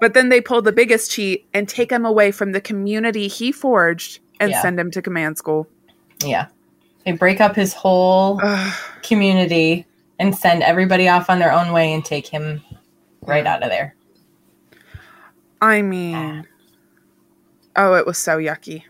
But 0.00 0.12
then 0.12 0.28
they 0.28 0.40
pull 0.40 0.60
the 0.60 0.72
biggest 0.72 1.10
cheat 1.10 1.46
and 1.54 1.66
take 1.68 1.90
him 1.90 2.04
away 2.04 2.30
from 2.30 2.52
the 2.52 2.60
community 2.60 3.26
he 3.28 3.52
forged 3.52 4.18
and 4.40 4.50
Yeah. 4.50 4.60
send 4.60 4.78
him 4.78 4.90
to 4.90 5.00
command 5.00 5.38
school. 5.38 5.66
Yeah. 6.22 6.46
They 7.06 7.12
break 7.12 7.40
up 7.40 7.54
his 7.56 7.72
whole 7.72 8.40
community 9.02 9.86
and 10.18 10.34
send 10.34 10.62
everybody 10.62 11.08
off 11.08 11.30
on 11.30 11.38
their 11.38 11.52
own 11.52 11.72
way 11.72 11.92
and 11.92 12.04
take 12.04 12.26
him 12.26 12.62
right 13.22 13.46
out 13.46 13.62
of 13.62 13.70
there. 13.70 13.94
I 15.60 15.82
mean, 15.82 16.46
oh, 17.76 17.94
it 17.94 18.06
was 18.06 18.18
so 18.18 18.38
yucky. 18.38 18.84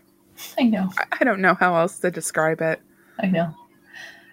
I 0.59 0.63
know. 0.63 0.89
I, 0.97 1.05
I 1.21 1.23
don't 1.23 1.39
know 1.39 1.53
how 1.53 1.75
else 1.75 1.99
to 1.99 2.11
describe 2.11 2.61
it. 2.61 2.81
I 3.19 3.27
know. 3.27 3.53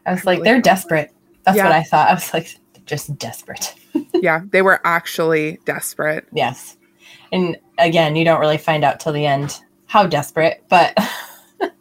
I 0.07 0.12
was 0.12 0.20
I 0.26 0.30
like, 0.30 0.39
really 0.39 0.51
they're 0.51 0.61
desperate. 0.62 1.12
That's 1.45 1.57
Yeah. 1.57 1.64
what 1.64 1.72
I 1.72 1.83
thought. 1.85 2.09
I 2.09 2.14
was 2.14 2.33
like, 2.35 2.57
just 2.87 3.16
desperate. 3.18 3.74
yeah, 4.14 4.41
they 4.51 4.62
were 4.62 4.80
actually 4.85 5.59
desperate. 5.64 6.26
Yes. 6.33 6.76
And 7.30 7.57
again, 7.78 8.16
you 8.16 8.24
don't 8.24 8.41
really 8.41 8.59
find 8.59 8.85
out 8.85 8.99
till 9.01 9.12
the 9.12 9.24
end 9.26 9.61
how 9.87 10.07
desperate, 10.07 10.64
but 10.68 10.97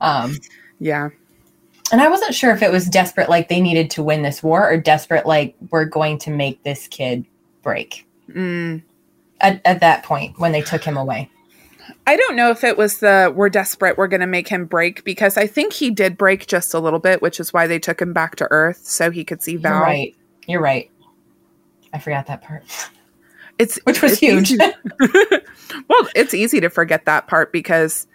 um 0.00 0.36
Yeah. 0.78 1.10
and 1.92 2.00
I 2.00 2.08
wasn't 2.08 2.34
sure 2.34 2.52
if 2.52 2.62
it 2.62 2.70
was 2.72 2.86
desperate 2.86 3.28
like 3.28 3.48
they 3.48 3.60
needed 3.60 3.90
to 3.90 4.02
win 4.02 4.22
this 4.22 4.42
war 4.42 4.68
or 4.70 4.76
desperate 4.78 5.26
like 5.26 5.54
we're 5.70 5.84
going 5.84 6.18
to 6.20 6.30
make 6.30 6.62
this 6.62 6.86
kid 6.88 7.24
break 7.62 8.06
Mm. 8.30 8.82
At, 9.40 9.60
at 9.64 9.80
that 9.80 10.02
point 10.04 10.38
when 10.38 10.52
they 10.52 10.62
took 10.62 10.84
him 10.84 10.96
away. 10.96 11.30
I 12.06 12.16
don't 12.16 12.36
know 12.36 12.50
if 12.50 12.62
it 12.64 12.76
was 12.76 12.98
the 12.98 13.32
we're 13.34 13.48
desperate, 13.48 13.98
we're 13.98 14.08
going 14.08 14.20
to 14.20 14.26
make 14.26 14.48
him 14.48 14.64
break 14.64 15.04
because 15.04 15.36
I 15.36 15.46
think 15.46 15.72
he 15.72 15.90
did 15.90 16.16
break 16.16 16.46
just 16.46 16.72
a 16.74 16.78
little 16.78 16.98
bit, 16.98 17.20
which 17.22 17.40
is 17.40 17.52
why 17.52 17.66
they 17.66 17.78
took 17.78 18.00
him 18.00 18.12
back 18.12 18.36
to 18.36 18.48
Earth 18.50 18.78
so 18.84 19.10
he 19.10 19.24
could 19.24 19.42
see 19.42 19.56
Val. 19.56 19.72
You're 19.72 19.82
right. 19.82 20.16
You're 20.46 20.60
right. 20.62 20.90
I 21.92 21.98
forgot 21.98 22.26
that 22.26 22.42
part. 22.42 22.62
It's 23.58 23.76
Which 23.84 24.02
was 24.02 24.12
it's 24.12 24.20
huge. 24.20 24.52
well, 25.88 26.08
it's 26.14 26.34
easy 26.34 26.60
to 26.60 26.70
forget 26.70 27.04
that 27.06 27.26
part 27.26 27.52
because 27.52 28.06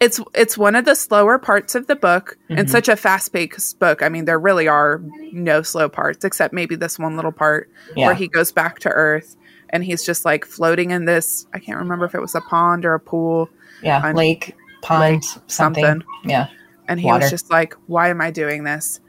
it's 0.00 0.20
it's 0.34 0.58
one 0.58 0.74
of 0.74 0.84
the 0.84 0.94
slower 0.94 1.38
parts 1.38 1.74
of 1.74 1.86
the 1.86 1.96
book 1.96 2.36
and 2.50 2.66
Mhm. 2.68 2.70
such 2.70 2.88
a 2.88 2.96
fast-paced 2.96 3.78
book. 3.78 4.02
I 4.02 4.08
mean, 4.08 4.24
there 4.26 4.38
really 4.38 4.68
are 4.68 5.00
no 5.32 5.62
slow 5.62 5.88
parts 5.88 6.24
except 6.24 6.52
maybe 6.52 6.74
this 6.76 6.98
one 6.98 7.16
little 7.16 7.32
part 7.32 7.70
Yeah. 7.96 8.06
where 8.06 8.14
he 8.14 8.28
goes 8.28 8.52
back 8.52 8.78
to 8.80 8.88
Earth 8.90 9.36
and 9.72 9.82
he's 9.84 10.04
just 10.04 10.24
like 10.24 10.44
floating 10.44 10.90
in 10.90 11.04
this. 11.06 11.46
I 11.54 11.58
can't 11.58 11.78
remember 11.78 12.04
if 12.04 12.14
it 12.14 12.20
was 12.20 12.34
a 12.34 12.40
pond 12.42 12.84
or 12.84 12.94
a 12.94 13.00
pool, 13.00 13.48
yeah. 13.82 14.12
Lake, 14.12 14.54
pond, 14.82 15.24
something. 15.46 15.82
something. 15.84 16.02
Yeah. 16.24 16.48
and 16.88 17.00
he 17.00 17.06
Water. 17.06 17.22
was 17.24 17.30
just 17.30 17.50
like, 17.50 17.74
"Why 17.86 18.08
am 18.10 18.20
I 18.20 18.30
doing 18.30 18.64
this?" 18.64 19.00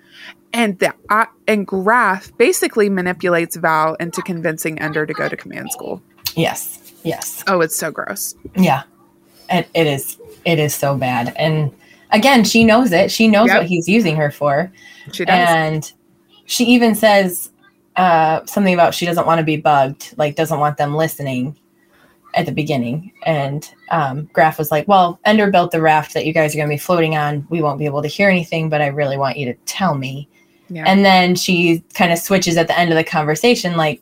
And 0.53 0.77
the 0.79 0.93
uh, 1.09 1.25
and 1.47 1.65
Graff 1.65 2.31
basically 2.37 2.89
manipulates 2.89 3.55
Val 3.55 3.95
into 3.95 4.21
convincing 4.21 4.79
Ender 4.79 5.05
to 5.05 5.13
go 5.13 5.27
to 5.27 5.35
command 5.35 5.71
school. 5.71 6.01
Yes. 6.35 6.93
Yes. 7.03 7.43
Oh, 7.47 7.59
it's 7.61 7.75
so 7.75 7.91
gross. 7.91 8.35
Yeah. 8.55 8.83
It, 9.49 9.67
it 9.73 9.87
is. 9.87 10.17
It 10.45 10.59
is 10.59 10.73
so 10.73 10.95
bad. 10.95 11.33
And 11.37 11.71
again, 12.11 12.43
she 12.43 12.63
knows 12.63 12.91
it. 12.91 13.11
She 13.11 13.27
knows 13.27 13.47
Yep. 13.47 13.57
what 13.57 13.65
he's 13.65 13.89
using 13.89 14.15
her 14.15 14.31
for. 14.31 14.71
She 15.11 15.25
does. 15.25 15.35
And 15.49 15.91
she 16.45 16.65
even 16.65 16.95
says 16.95 17.51
uh, 17.95 18.45
something 18.45 18.73
about 18.73 18.93
she 18.93 19.05
doesn't 19.05 19.27
want 19.27 19.39
to 19.39 19.45
be 19.45 19.57
bugged, 19.57 20.13
like 20.17 20.35
doesn't 20.35 20.59
want 20.59 20.77
them 20.77 20.95
listening 20.95 21.57
at 22.35 22.45
the 22.45 22.51
beginning. 22.51 23.13
And 23.25 23.69
um, 23.91 24.29
Graff 24.33 24.57
was 24.57 24.71
like, 24.71 24.87
"Well, 24.87 25.19
Ender 25.25 25.51
built 25.51 25.71
the 25.71 25.81
raft 25.81 26.13
that 26.13 26.25
you 26.25 26.33
guys 26.33 26.53
are 26.53 26.57
going 26.57 26.69
to 26.69 26.73
be 26.73 26.79
floating 26.79 27.15
on. 27.15 27.45
We 27.49 27.61
won't 27.61 27.79
be 27.79 27.85
able 27.85 28.01
to 28.01 28.07
hear 28.07 28.29
anything, 28.29 28.69
but 28.69 28.81
I 28.81 28.87
really 28.87 29.17
want 29.17 29.37
you 29.37 29.45
to 29.47 29.53
tell 29.65 29.95
me." 29.95 30.27
yeah. 30.69 30.85
And 30.87 31.05
then 31.05 31.35
she 31.35 31.83
kind 31.93 32.11
of 32.11 32.19
switches 32.19 32.57
at 32.57 32.67
the 32.67 32.77
end 32.77 32.91
of 32.91 32.97
the 32.97 33.03
conversation, 33.03 33.77
like, 33.77 34.01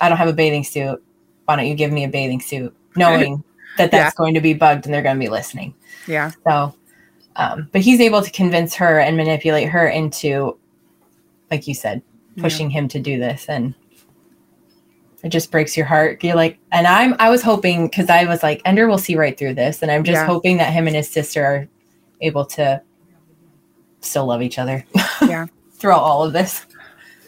"I 0.00 0.08
don't 0.08 0.18
have 0.18 0.28
a 0.28 0.32
bathing 0.32 0.64
suit. 0.64 1.02
Why 1.46 1.56
don't 1.56 1.66
you 1.66 1.74
give 1.74 1.92
me 1.92 2.04
a 2.04 2.08
bathing 2.08 2.40
suit?" 2.40 2.74
Knowing 2.96 3.42
that 3.78 3.90
that's 3.90 4.14
going 4.14 4.34
to 4.34 4.40
be 4.40 4.54
bugged 4.54 4.84
and 4.84 4.94
they're 4.94 5.02
going 5.02 5.16
to 5.16 5.24
be 5.24 5.30
listening. 5.30 5.74
yeah. 6.06 6.30
So, 6.46 6.74
um, 7.36 7.68
but 7.72 7.80
he's 7.80 8.00
able 8.00 8.22
to 8.22 8.30
convince 8.30 8.74
her 8.74 9.00
and 9.00 9.16
manipulate 9.16 9.68
her 9.68 9.88
into, 9.88 10.58
like 11.50 11.66
you 11.66 11.74
said, 11.74 12.02
Yeah. 12.34 12.42
pushing 12.42 12.70
him 12.70 12.88
to 12.88 12.98
do 13.00 13.18
this, 13.18 13.46
and 13.48 13.74
it 15.22 15.28
just 15.30 15.50
breaks 15.50 15.76
your 15.76 15.86
heart. 15.86 16.22
You're 16.24 16.34
like, 16.36 16.58
and 16.72 16.86
I'm, 16.86 17.14
I 17.18 17.30
was 17.30 17.42
hoping 17.42 17.86
because 17.86 18.08
I 18.10 18.24
was 18.24 18.42
like, 18.42 18.60
Ender 18.64 18.88
will 18.88 18.98
see 18.98 19.14
right 19.16 19.36
through 19.38 19.54
this, 19.54 19.82
and 19.82 19.90
I'm 19.90 20.02
just 20.04 20.16
Yeah. 20.20 20.26
hoping 20.26 20.56
that 20.56 20.72
him 20.72 20.86
and 20.86 20.96
his 20.96 21.08
sister 21.08 21.44
are 21.44 21.68
able 22.20 22.44
to 22.46 22.82
still 24.00 24.26
love 24.26 24.42
each 24.42 24.58
other. 24.58 24.84
Yeah. 25.22 25.46
throughout 25.74 26.00
all 26.02 26.24
of 26.24 26.32
this. 26.32 26.66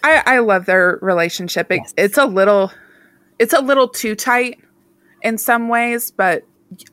I, 0.03 0.23
I 0.27 0.39
love 0.41 0.67
their 0.67 0.99
relationship. 1.01 1.71
It, 1.71 1.77
Yes. 1.83 1.95
It's 1.97 2.19
a 2.19 2.27
little, 2.27 2.73
it's 3.39 3.53
a 3.53 3.61
little 3.61 3.89
too 3.89 4.15
tight 4.17 4.59
in 5.23 5.39
some 5.39 5.69
ways, 5.69 6.11
but 6.11 6.43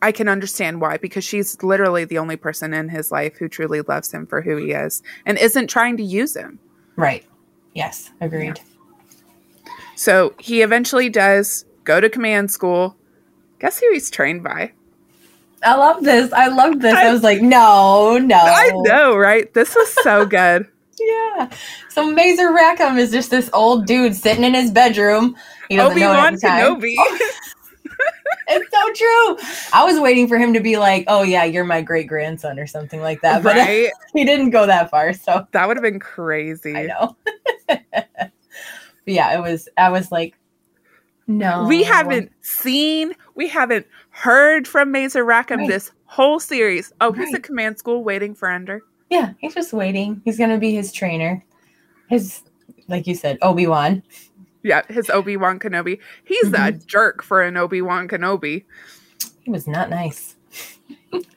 I 0.02 0.12
can 0.12 0.28
understand 0.30 0.80
why 0.80 0.98
because 0.98 1.24
she's 1.24 1.62
literally 1.64 2.06
the 2.06 2.20
only 2.20 2.36
person 2.36 2.72
in 2.74 2.90
his 2.90 3.12
life 3.12 3.36
who 3.38 3.50
truly 3.50 3.82
loves 3.82 4.12
him 4.14 4.28
for 4.28 4.42
who 4.44 4.58
he 4.58 4.72
is 4.74 5.02
and 5.26 5.40
isn't 5.40 5.68
trying 5.72 5.98
to 5.98 6.04
use 6.04 6.36
him. 6.36 6.60
Right. 6.96 7.26
Yes. 7.74 8.12
Agreed. 8.20 8.60
So 9.96 10.34
he 10.40 10.62
eventually 10.62 11.10
does 11.10 11.66
go 11.84 12.02
to 12.02 12.10
command 12.10 12.52
school. 12.52 12.96
Guess 13.60 13.80
who 13.80 13.92
he's 13.92 14.10
trained 14.10 14.44
by? 14.44 14.72
I 15.64 15.76
love 15.76 16.04
this. 16.04 16.34
I 16.34 16.48
love 16.48 16.80
this. 16.80 16.94
I, 16.94 17.12
was 17.12 17.22
like, 17.22 17.42
no, 17.42 18.18
no. 18.18 18.36
I 18.40 18.72
know, 18.74 19.16
right? 19.16 19.54
This 19.54 19.76
was 19.76 19.94
so 20.04 20.26
good. 20.28 20.68
Yeah. 21.00 21.50
So 21.90 22.12
Mazer 22.12 22.52
Rackham 22.52 22.98
is 22.98 23.12
just 23.12 23.30
this 23.30 23.50
old 23.54 23.86
dude 23.86 24.16
sitting 24.16 24.44
in 24.44 24.54
his 24.54 24.72
bedroom. 24.72 25.36
He 25.70 25.76
doesn't 25.76 25.92
Obi 25.94 26.02
know 26.02 26.14
it 26.14 26.16
at 26.16 26.24
Wan 26.24 26.34
the 26.34 26.40
time. 26.40 26.82
Kenobi. 26.82 26.96
It's 28.48 28.70
so 28.74 28.94
true. 28.94 29.70
I 29.74 29.86
was 29.86 30.00
waiting 30.00 30.28
for 30.28 30.38
him 30.38 30.54
to 30.54 30.60
be 30.60 30.78
like, 30.78 31.06
"Oh 31.08 31.22
yeah, 31.22 31.46
you're 31.46 31.64
my 31.64 31.82
great 31.82 32.08
grandson" 32.08 32.60
or 32.60 32.68
something 32.68 33.00
like 33.00 33.22
that, 33.22 33.44
but 33.44 33.56
right? 33.56 33.90
he 34.14 34.26
didn't 34.26 34.50
go 34.50 34.66
that 34.66 34.90
far. 34.90 35.14
So 35.14 35.48
That 35.52 35.68
would 35.68 35.78
have 35.78 35.84
been 35.84 36.00
crazy. 36.00 36.76
I 36.76 36.88
know. 36.88 37.16
But 39.04 39.14
yeah, 39.16 39.36
it 39.36 39.42
was. 39.42 39.68
I 39.78 39.90
was 39.90 40.12
like, 40.12 40.36
no, 41.26 41.66
We 41.68 41.82
haven't 41.84 42.32
seen, 42.42 43.14
we 43.34 43.48
haven't 43.48 43.88
heard 44.12 44.68
from 44.68 44.92
Mazer 44.92 45.24
Rackham 45.26 45.62
Right. 45.62 45.70
this 45.70 45.92
whole 46.06 46.40
series. 46.40 46.94
Oh, 47.02 47.12
he's 47.12 47.34
at 47.34 47.42
command 47.42 47.80
school 47.80 48.04
waiting 48.04 48.36
for 48.36 48.48
Ender. 48.50 48.84
Yeah, 49.10 49.34
he's 49.40 49.56
just 49.56 49.74
waiting. 49.74 50.22
He's 50.24 50.38
gonna 50.38 50.60
be 50.60 50.74
his 50.76 50.92
trainer. 50.92 51.44
His, 52.10 52.44
like 52.88 53.08
you 53.08 53.16
said, 53.16 53.40
Obi 53.42 53.66
Wan. 53.66 54.04
Yeah, 54.64 54.84
his 54.88 55.10
Obi 55.10 55.36
Wan 55.36 55.58
Kenobi. 55.58 55.98
He's 56.24 56.48
a 56.50 56.52
Mm-hmm. 56.52 56.86
jerk 56.86 57.24
for 57.24 57.42
an 57.42 57.58
Obi 57.58 57.82
Wan 57.82 58.08
Kenobi. 58.08 58.66
He 59.42 59.50
was 59.50 59.68
not 59.68 59.90
nice. 59.90 60.36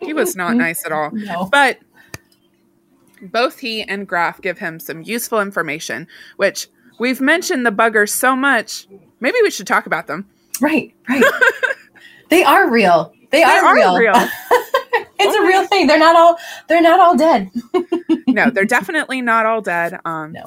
He 0.03 0.13
was 0.13 0.37
not 0.37 0.55
nice 0.67 0.85
at 0.85 0.93
all. 0.93 1.11
No. 1.13 1.47
But 1.51 1.79
both 3.31 3.59
he 3.59 3.83
and 3.83 4.07
Graff 4.07 4.41
give 4.41 4.59
him 4.59 4.79
some 4.79 5.03
useful 5.03 5.41
information, 5.41 6.07
which 6.37 6.69
we've 6.99 7.21
mentioned 7.21 7.65
the 7.67 7.71
buggers 7.73 8.11
so 8.11 8.35
much. 8.37 8.87
Maybe 9.21 9.39
we 9.43 9.51
should 9.51 9.67
talk 9.67 9.87
about 9.87 10.07
them. 10.07 10.29
Right. 10.61 10.95
Right. 11.09 11.23
they 12.31 12.43
are 12.45 12.71
real. 12.71 13.13
They, 13.31 13.39
They 13.39 13.45
are, 13.45 13.65
are 13.65 13.75
real. 13.75 13.97
real. 13.97 14.13
it's 15.19 15.37
a 15.37 15.43
real 15.43 15.67
thing. 15.67 15.87
They're 15.87 15.99
not 15.99 16.15
all. 16.17 16.39
They're 16.69 16.83
not 16.83 17.01
all 17.01 17.17
dead. 17.17 17.51
no, 18.29 18.51
they're 18.51 18.65
definitely 18.65 19.21
not 19.23 19.47
all 19.47 19.61
dead. 19.61 19.99
Um, 20.05 20.33
No. 20.33 20.47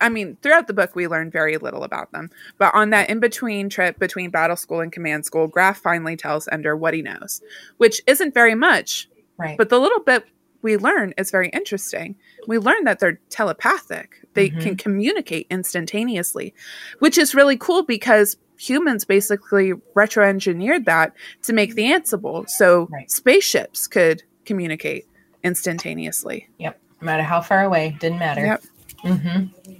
I 0.00 0.08
mean, 0.08 0.36
throughout 0.42 0.68
the 0.68 0.74
book, 0.74 0.94
we 0.94 1.08
learn 1.08 1.28
very 1.28 1.56
little 1.56 1.82
about 1.82 2.12
them. 2.12 2.30
But 2.56 2.72
on 2.72 2.90
that 2.90 3.10
in 3.10 3.18
between 3.18 3.68
trip 3.68 3.98
between 3.98 4.30
battle 4.30 4.54
school 4.54 4.78
and 4.78 4.92
command 4.92 5.26
school, 5.26 5.48
Graff 5.48 5.78
finally 5.78 6.16
tells 6.16 6.46
Ender 6.52 6.76
what 6.76 6.94
he 6.94 7.02
knows, 7.02 7.42
which 7.78 8.00
isn't 8.06 8.32
very 8.32 8.54
much, 8.54 9.08
Right. 9.38 9.58
but 9.58 9.70
the 9.70 9.80
little 9.80 9.98
bit 9.98 10.24
we 10.62 10.76
learn 10.76 11.14
is 11.16 11.30
very 11.30 11.48
interesting. 11.50 12.16
We 12.46 12.58
learn 12.58 12.84
that 12.84 12.98
they're 12.98 13.20
telepathic, 13.30 14.20
they 14.34 14.50
Mhm. 14.50 14.60
can 14.60 14.76
communicate 14.76 15.46
instantaneously, 15.50 16.54
which 16.98 17.16
is 17.18 17.34
really 17.34 17.56
cool 17.56 17.82
because 17.84 18.36
humans 18.56 19.04
basically 19.04 19.72
retro 19.94 20.24
engineered 20.26 20.84
that 20.86 21.12
to 21.42 21.52
make 21.52 21.74
the 21.74 21.84
Ansible 21.84 22.48
so 22.48 22.88
Right. 22.90 23.10
spaceships 23.10 23.86
could 23.86 24.22
communicate 24.44 25.06
instantaneously. 25.44 26.48
Yep. 26.58 26.78
No 27.00 27.06
matter 27.06 27.22
how 27.22 27.40
far 27.40 27.62
away, 27.62 27.96
didn't 28.00 28.18
matter. 28.18 28.44
Yep. 28.44 28.62
Mm-hmm. 29.04 29.72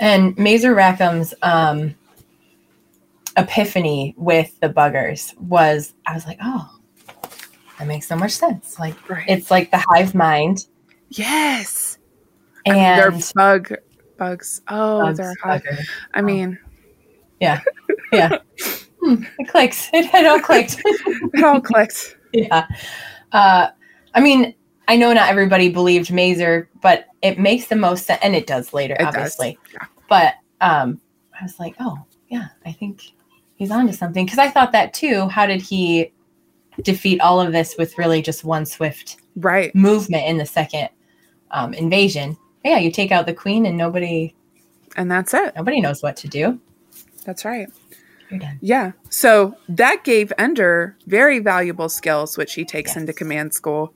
And 0.00 0.38
Mazer 0.38 0.74
Rackham's 0.74 1.34
um, 1.42 1.94
epiphany 3.36 4.14
with 4.16 4.58
the 4.60 4.68
buggers 4.68 5.36
was, 5.38 5.92
I 6.06 6.14
was 6.14 6.26
like, 6.26 6.38
oh, 6.42 6.73
that 7.78 7.86
makes 7.86 8.06
so 8.06 8.16
much 8.16 8.32
sense. 8.32 8.78
Like, 8.78 9.08
Right. 9.08 9.24
it's 9.28 9.50
like 9.50 9.70
the 9.70 9.78
hive 9.90 10.14
mind, 10.14 10.66
Yes. 11.10 11.98
and 12.66 12.76
they're 12.76 13.12
bug 13.34 13.74
bugs. 14.18 14.62
Oh, 14.68 15.00
bugs, 15.02 15.18
they're 15.18 15.34
bugger. 15.42 15.78
I 16.14 16.22
mean, 16.22 16.58
Yeah. 17.40 17.60
Hmm, 19.00 19.22
it 19.38 19.48
clicks. 19.48 19.90
It, 19.92 20.12
it 20.14 20.26
all 20.26 20.40
clicked. 20.40 20.80
it 20.84 21.44
all 21.44 21.60
clicked. 21.60 22.16
yeah. 22.32 22.66
Uh, 23.32 23.68
I 24.14 24.20
mean, 24.20 24.54
I 24.88 24.96
know 24.96 25.12
not 25.12 25.28
everybody 25.28 25.68
believed 25.68 26.10
Mazer, 26.12 26.68
but 26.80 27.06
it 27.22 27.38
makes 27.38 27.66
the 27.66 27.76
most 27.76 28.06
sense, 28.06 28.20
and 28.22 28.34
it 28.34 28.46
does 28.46 28.72
later, 28.72 28.94
It 28.94 29.00
does, 29.00 29.08
obviously. 29.14 29.58
yeah. 29.72 29.86
But 30.08 30.34
um, 30.60 31.00
I 31.38 31.42
was 31.42 31.58
like, 31.58 31.74
oh 31.80 31.98
yeah, 32.28 32.48
I 32.64 32.72
think 32.72 33.02
he's 33.56 33.70
onto 33.70 33.92
something 33.92 34.24
because 34.24 34.38
I 34.38 34.48
thought 34.48 34.72
that 34.72 34.94
too. 34.94 35.28
How 35.28 35.44
did 35.46 35.60
he 35.60 36.12
defeat 36.82 37.20
all 37.20 37.40
of 37.40 37.52
this 37.52 37.76
with 37.78 37.96
really 37.98 38.22
just 38.22 38.44
one 38.44 38.66
swift 38.66 39.16
Right. 39.36 39.74
movement 39.74 40.26
in 40.26 40.38
the 40.38 40.46
second 40.46 40.88
um, 41.50 41.74
invasion? 41.74 42.36
Yeah, 42.64 42.78
you 42.78 42.90
take 42.90 43.12
out 43.12 43.26
the 43.26 43.34
queen, 43.34 43.66
and 43.66 43.76
nobody 43.76 44.34
And 44.96 45.10
that's 45.10 45.34
it. 45.34 45.54
nobody 45.56 45.80
knows 45.80 46.02
what 46.02 46.16
to 46.18 46.28
do. 46.28 46.58
That's 47.24 47.44
right. 47.44 47.68
You're 48.30 48.40
done. 48.40 48.58
Yeah. 48.62 48.92
So 49.10 49.56
that 49.68 50.02
gave 50.04 50.32
Ender 50.38 50.96
very 51.06 51.38
valuable 51.40 51.88
skills, 51.88 52.36
which 52.38 52.54
he 52.54 52.64
takes 52.64 52.90
Yes. 52.90 52.96
into 52.96 53.12
command 53.12 53.52
school. 53.54 53.92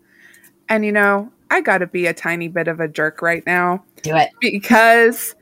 And, 0.69 0.85
you 0.85 0.93
know, 0.93 1.33
I 1.51 1.63
got 1.63 1.79
to 1.79 1.87
be 1.87 2.07
a 2.07 2.13
tiny 2.13 2.49
bit 2.49 2.69
of 2.69 2.79
a 2.79 2.89
jerk 2.89 3.23
right 3.23 3.43
now 3.47 3.85
Do 4.03 4.15
it. 4.17 4.31
because 4.41 5.35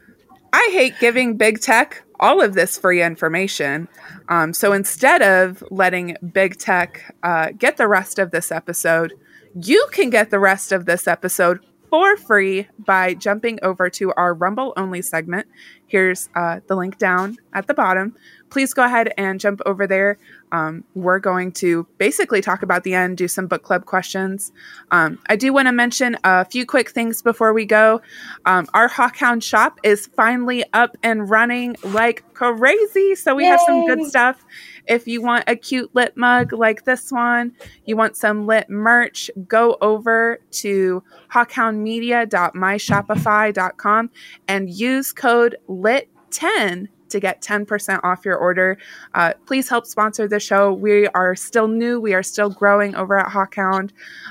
I 0.52 0.68
hate 0.72 0.94
giving 1.00 1.36
big 1.36 1.60
tech 1.60 2.02
all 2.20 2.42
of 2.42 2.54
this 2.54 2.78
free 2.78 3.02
information. 3.02 3.88
Um, 4.28 4.52
so 4.52 4.72
instead 4.72 5.22
of 5.22 5.62
letting 5.70 6.16
big 6.32 6.58
tech 6.58 7.16
uh, 7.22 7.50
get 7.56 7.76
the 7.76 7.88
rest 7.88 8.18
of 8.18 8.30
this 8.30 8.50
episode, 8.50 9.12
you 9.54 9.86
can 9.92 10.10
get 10.10 10.30
the 10.30 10.38
rest 10.38 10.72
of 10.72 10.86
this 10.86 11.06
episode 11.06 11.60
for 11.88 12.16
free 12.16 12.68
by 12.78 13.14
jumping 13.14 13.58
over 13.62 13.88
to 13.90 14.12
our 14.14 14.34
Rumble 14.34 14.72
only 14.76 15.02
segment. 15.02 15.46
Here's 15.86 16.28
uh, 16.34 16.60
the 16.66 16.76
link 16.76 16.98
down 16.98 17.36
at 17.52 17.66
the 17.66 17.74
bottom. 17.74 18.14
Please 18.56 18.72
go 18.72 18.86
ahead 18.86 19.12
and 19.18 19.38
jump 19.38 19.60
over 19.66 19.86
there. 19.86 20.16
Um, 20.50 20.82
we're 20.94 21.18
going 21.18 21.52
to 21.52 21.86
basically 21.98 22.40
talk 22.40 22.62
about 22.62 22.84
the 22.84 22.94
end, 22.94 23.18
do 23.18 23.28
some 23.28 23.48
book 23.48 23.62
club 23.62 23.84
questions. 23.84 24.50
Um, 24.90 25.18
I 25.28 25.36
do 25.36 25.52
want 25.52 25.68
to 25.68 25.72
mention 25.72 26.16
a 26.24 26.46
few 26.46 26.64
quick 26.64 26.88
things 26.88 27.20
before 27.20 27.52
we 27.52 27.66
go. 27.66 28.00
Um, 28.46 28.66
our 28.72 28.88
Hawkhound 28.88 29.42
shop 29.42 29.78
is 29.82 30.06
finally 30.06 30.64
up 30.72 30.96
and 31.02 31.28
running 31.28 31.76
like 31.84 32.24
crazy. 32.32 33.14
So 33.14 33.34
we 33.34 33.44
have 33.44 33.60
some 33.66 33.84
good 33.84 34.06
stuff. 34.06 34.42
If 34.86 35.06
you 35.06 35.20
want 35.20 35.44
a 35.48 35.54
cute 35.54 35.94
lit 35.94 36.16
mug 36.16 36.54
like 36.54 36.86
this 36.86 37.12
one, 37.12 37.52
you 37.84 37.94
want 37.94 38.16
some 38.16 38.46
lit 38.46 38.70
merch, 38.70 39.30
go 39.46 39.76
over 39.82 40.40
to 40.52 41.02
hawkhoundmedia.myshopify.com 41.30 44.10
and 44.48 44.70
use 44.70 45.12
code 45.12 45.56
LIT10 45.68 46.88
to 47.08 47.20
get 47.20 47.42
10% 47.42 48.00
off 48.02 48.24
your 48.24 48.36
order. 48.36 48.78
Uh, 49.14 49.32
please 49.46 49.68
help 49.68 49.86
sponsor 49.86 50.28
the 50.28 50.40
show. 50.40 50.72
We 50.72 51.06
are 51.08 51.34
still 51.34 51.68
new, 51.68 52.00
we 52.00 52.14
are 52.14 52.22
still 52.22 52.50
growing 52.50 52.94
over 52.94 53.18
at 53.18 53.28
Hawkhound. 53.28 53.90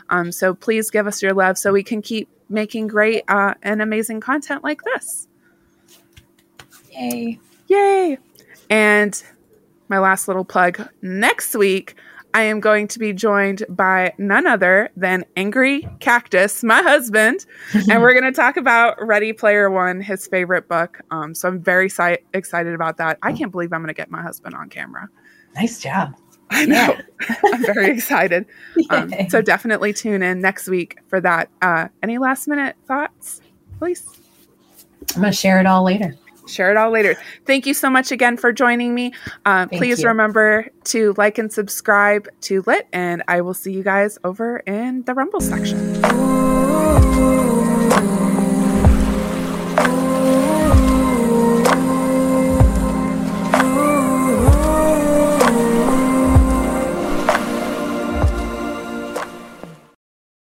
Um, 0.10 0.32
so 0.32 0.54
please 0.54 0.90
give 0.90 1.08
us 1.08 1.22
your 1.22 1.34
love 1.34 1.58
so 1.58 1.72
we 1.72 1.84
can 1.84 2.02
keep 2.02 2.30
making 2.50 2.88
great 2.88 3.24
uh, 3.28 3.56
and 3.64 3.82
amazing 3.82 4.20
content 4.22 4.64
like 4.64 4.82
this. 4.84 5.28
Yay. 6.92 7.40
Yay! 7.68 8.18
And 8.70 9.24
my 9.88 10.00
last 10.00 10.28
little 10.28 10.46
plug 10.46 10.90
next 11.02 11.56
week, 11.56 11.96
I 12.36 12.42
am 12.42 12.60
going 12.60 12.90
to 12.90 13.00
be 13.00 13.14
joined 13.14 13.64
by 13.70 14.14
none 14.18 14.46
other 14.46 14.90
than 14.98 15.24
Angry 15.38 15.88
Cactus, 16.02 16.66
my 16.66 16.82
husband, 16.82 17.46
and 17.90 18.02
we're 18.02 18.12
going 18.12 18.26
to 18.26 18.34
talk 18.34 18.58
about 18.58 18.98
Ready 19.02 19.32
Player 19.32 19.72
One, 19.72 20.02
his 20.02 20.28
favorite 20.28 20.68
book. 20.68 21.00
Um, 21.12 21.34
so 21.34 21.48
I'm 21.48 21.62
very 21.62 21.88
si- 21.88 22.18
excited 22.34 22.74
about 22.74 22.98
that. 22.98 23.20
I 23.24 23.32
can't 23.32 23.54
believe 23.54 23.72
I'm 23.72 23.80
going 23.80 23.88
to 23.88 23.94
get 23.94 24.12
my 24.12 24.22
husband 24.22 24.54
on 24.54 24.68
camera. 24.68 25.08
Nice 25.56 25.80
job. 25.80 26.14
I 26.50 26.66
know. 26.66 26.98
I'm 27.46 27.66
very 27.66 27.90
excited. 27.90 28.46
Um, 28.90 29.14
so 29.30 29.42
definitely 29.42 29.94
tune 29.94 30.22
in 30.22 30.42
next 30.42 30.68
week 30.68 31.00
for 31.08 31.22
that. 31.22 31.50
Uh, 31.62 31.88
any 32.04 32.18
last 32.18 32.50
minute 32.50 32.76
thoughts, 32.86 33.40
please? 33.80 34.06
I'm 35.16 35.22
gonna 35.22 35.32
share 35.32 35.62
it 35.62 35.66
all 35.66 35.84
later. 35.84 36.18
Share 36.48 36.72
it 36.72 36.78
all 36.78 36.92
later. 36.92 37.16
Thank 37.46 37.66
you 37.66 37.74
so 37.74 37.90
much 37.90 38.12
again 38.12 38.38
for 38.38 38.52
joining 38.52 38.94
me. 38.94 39.14
Uh, 39.46 39.68
please 39.68 40.02
you. 40.02 40.08
remember 40.08 40.70
to 40.86 41.14
like 41.18 41.38
and 41.38 41.52
subscribe 41.52 42.28
to 42.42 42.64
Lit, 42.66 42.88
and 42.94 43.24
I 43.28 43.42
will 43.42 43.54
see 43.54 43.74
you 43.74 43.84
guys 43.84 44.18
over 44.24 44.58
in 44.58 45.04
the 45.04 45.14
Rumble 45.14 45.42
section. 45.42 45.78
Ooh, 46.06 47.75